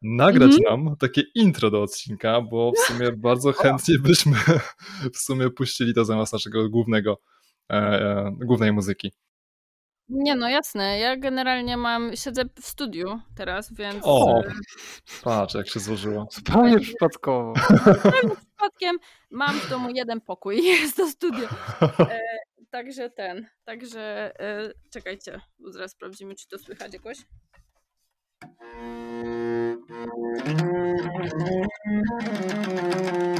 [0.01, 4.37] nagrać nam takie intro do odcinka, bo w sumie bardzo chętnie byśmy
[5.15, 7.17] w sumie puścili to zamiast naszego głównego,
[7.71, 9.11] e, e, głównej muzyki.
[10.11, 10.99] Nie no, jasne.
[10.99, 14.39] Ja generalnie mam, siedzę w studiu teraz, więc O!
[14.39, 14.51] e,
[15.23, 16.27] Patrz, jak się złożyło.
[16.31, 17.53] Zupełnie przypadkowo.
[18.47, 18.97] przypadkiem
[19.31, 21.47] mam w domu jeden pokój, jest to studio.
[21.99, 22.19] E,
[22.69, 27.17] także ten, także e, czekajcie, bo zaraz sprawdzimy, czy to słychać jakoś.
[33.27, 33.30] O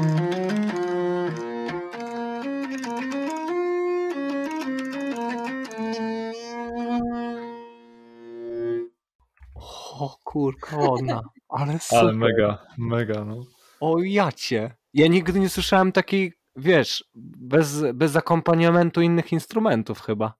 [10.31, 11.21] kurka, ona.
[11.49, 11.99] Ale super.
[11.99, 13.45] Ale mega, mega, no.
[13.79, 14.75] O jacie.
[14.93, 20.33] Ja nigdy nie słyszałem takiej, wiesz, bez, bez akompaniamentu innych instrumentów chyba.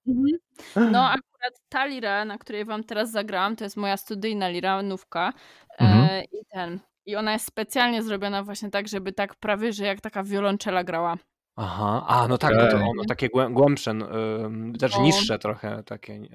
[0.75, 5.33] No akurat ta lira, na której wam teraz zagrałam, to jest moja studyjna lira, nówka.
[5.79, 6.07] Mhm.
[6.11, 6.79] E, I ten.
[7.05, 11.17] I ona jest specjalnie zrobiona właśnie tak, żeby tak prawie, że jak taka wiolonczela grała.
[11.55, 15.01] Aha, a no tak, bo to ono takie głę- głębsze, ym, też No.
[15.03, 16.27] niższe trochę takie y,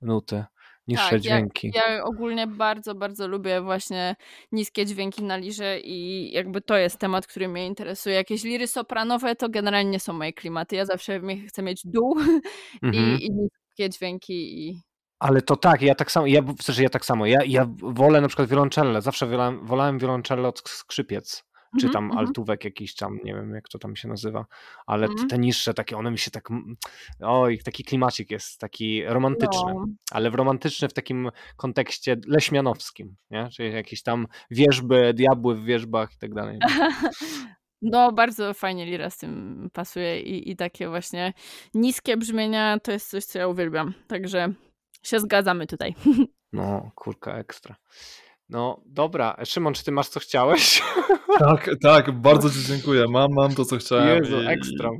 [0.00, 0.44] nuty,
[0.88, 1.72] niższe Tak, dźwięki.
[1.74, 4.16] Ja, ja ogólnie bardzo, bardzo lubię właśnie
[4.52, 8.16] niskie dźwięki na lirze i jakby to jest temat, który mnie interesuje.
[8.16, 10.76] Jakieś liry sopranowe to generalnie nie są moje klimaty.
[10.76, 12.16] Ja zawsze chcę mieć dół
[12.82, 13.18] Mhm.
[13.18, 14.80] i, i niskie dźwięki i
[15.18, 18.20] Ale to tak, ja tak samo, ja, w sensie ja tak samo, ja, ja wolę
[18.20, 21.44] na przykład wioloncellę, zawsze wolałem, wolałem wioloncellę od skrzypiec,
[21.80, 22.18] czy Mhm, tam mhm.
[22.26, 24.46] altówek jakiś tam, nie wiem jak to tam się nazywa,
[24.86, 25.28] ale t- Mhm.
[25.28, 26.76] te niższe takie, one mi się tak, mm,
[27.20, 33.48] oj, taki klimacik jest, taki romantyczny, no, ale w romantyczny w takim kontekście leśmianowskim, nie?
[33.52, 36.58] czyli jakieś tam wierzby, diabły w wierzbach i tak dalej.
[37.82, 41.32] no bardzo fajnie lira z tym pasuje i, i takie właśnie
[41.74, 43.94] niskie brzmienia to jest coś, co ja uwielbiam.
[44.06, 44.52] Także
[45.02, 45.94] się zgadzamy tutaj.
[46.54, 47.76] No, kurka, ekstra.
[48.52, 49.36] No, dobra.
[49.44, 50.82] Szymon, czy ty masz co chciałeś?
[51.38, 53.04] Tak, tak, bardzo Ci dziękuję.
[53.08, 54.24] Mam, mam to, co chciałem.
[54.24, 54.90] Jezu, i- ekstra.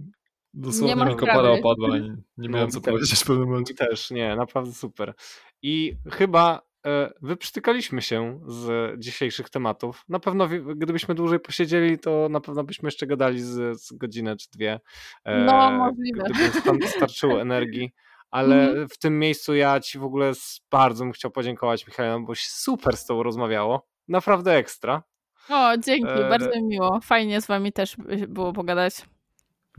[0.54, 2.92] Dosłownie Nie mi kopara opadła i nie No, miałem co też.
[2.92, 3.74] powiedzieć w pewnym momencie.
[3.74, 5.14] Też, nie, naprawdę super.
[5.62, 10.04] I chyba e, wyprztykaliśmy się z dzisiejszych tematów.
[10.08, 14.46] Na pewno, gdybyśmy dłużej posiedzieli, to na pewno byśmy jeszcze gadali z, z godzinę czy
[14.54, 14.80] dwie.
[15.24, 16.24] e, No, możliwe.
[16.64, 17.92] Gdyby starczyło energii.
[18.32, 18.88] Ale Mhm.
[18.88, 20.32] w tym miejscu ja Ci w ogóle
[20.70, 23.86] bardzo bym chciał podziękować, Michał, bo się super z Tobą rozmawiało.
[24.08, 25.02] Naprawdę ekstra.
[25.50, 27.00] O, dzięki, E, bardzo mi miło.
[27.02, 27.96] Fajnie z wami też
[28.28, 28.94] było pogadać.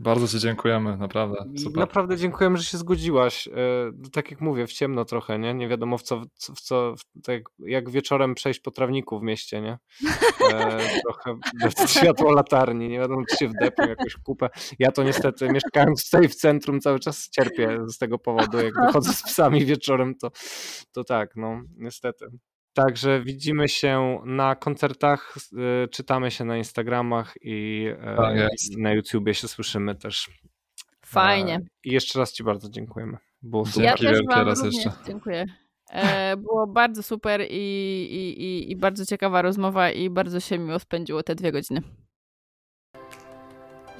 [0.00, 1.44] Bardzo Ci dziękujemy, naprawdę.
[1.58, 1.80] Super.
[1.80, 3.48] Naprawdę dziękujemy, że się zgodziłaś.
[3.48, 3.52] E,
[4.12, 5.54] Tak jak mówię, w ciemno trochę, nie?
[5.54, 6.22] Nie wiadomo w co,
[6.56, 9.78] w co, w tak jak wieczorem przejść po trawniku w mieście, nie?
[10.52, 14.50] E, trochę bez światło latarni, nie wiadomo czy się wdepnie jakąś kupę.
[14.78, 19.12] Ja to niestety mieszkając tutaj w centrum cały czas cierpię z tego powodu, jak wychodzę
[19.12, 20.30] z psami wieczorem, to,
[20.92, 22.26] to tak, no niestety.
[22.74, 25.34] Także widzimy się na koncertach,
[25.84, 28.78] y, czytamy się na Instagramach i e, Tak jest.
[28.78, 30.30] na YouTubie się słyszymy też.
[31.06, 31.54] Fajnie.
[31.54, 33.16] E, I jeszcze raz Ci bardzo dziękujemy.
[33.42, 33.84] Było super.
[33.84, 35.00] Ja też wam raz również jeszcze.
[35.06, 35.44] dziękuję.
[35.90, 37.54] E, było bardzo super i,
[38.10, 41.82] i, i, i bardzo ciekawa rozmowa i bardzo się miło spędziło te dwie godziny.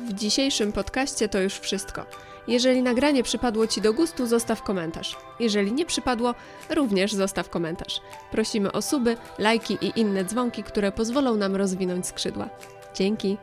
[0.08, 2.06] W dzisiejszym podcaście to już wszystko.
[2.48, 5.16] Jeżeli nagranie przypadło Ci do gustu, zostaw komentarz.
[5.40, 6.34] Jeżeli nie przypadło,
[6.70, 8.00] również zostaw komentarz.
[8.30, 12.48] Prosimy o suby, lajki i inne dzwonki, które pozwolą nam rozwinąć skrzydła.
[12.94, 13.36] Dzięki!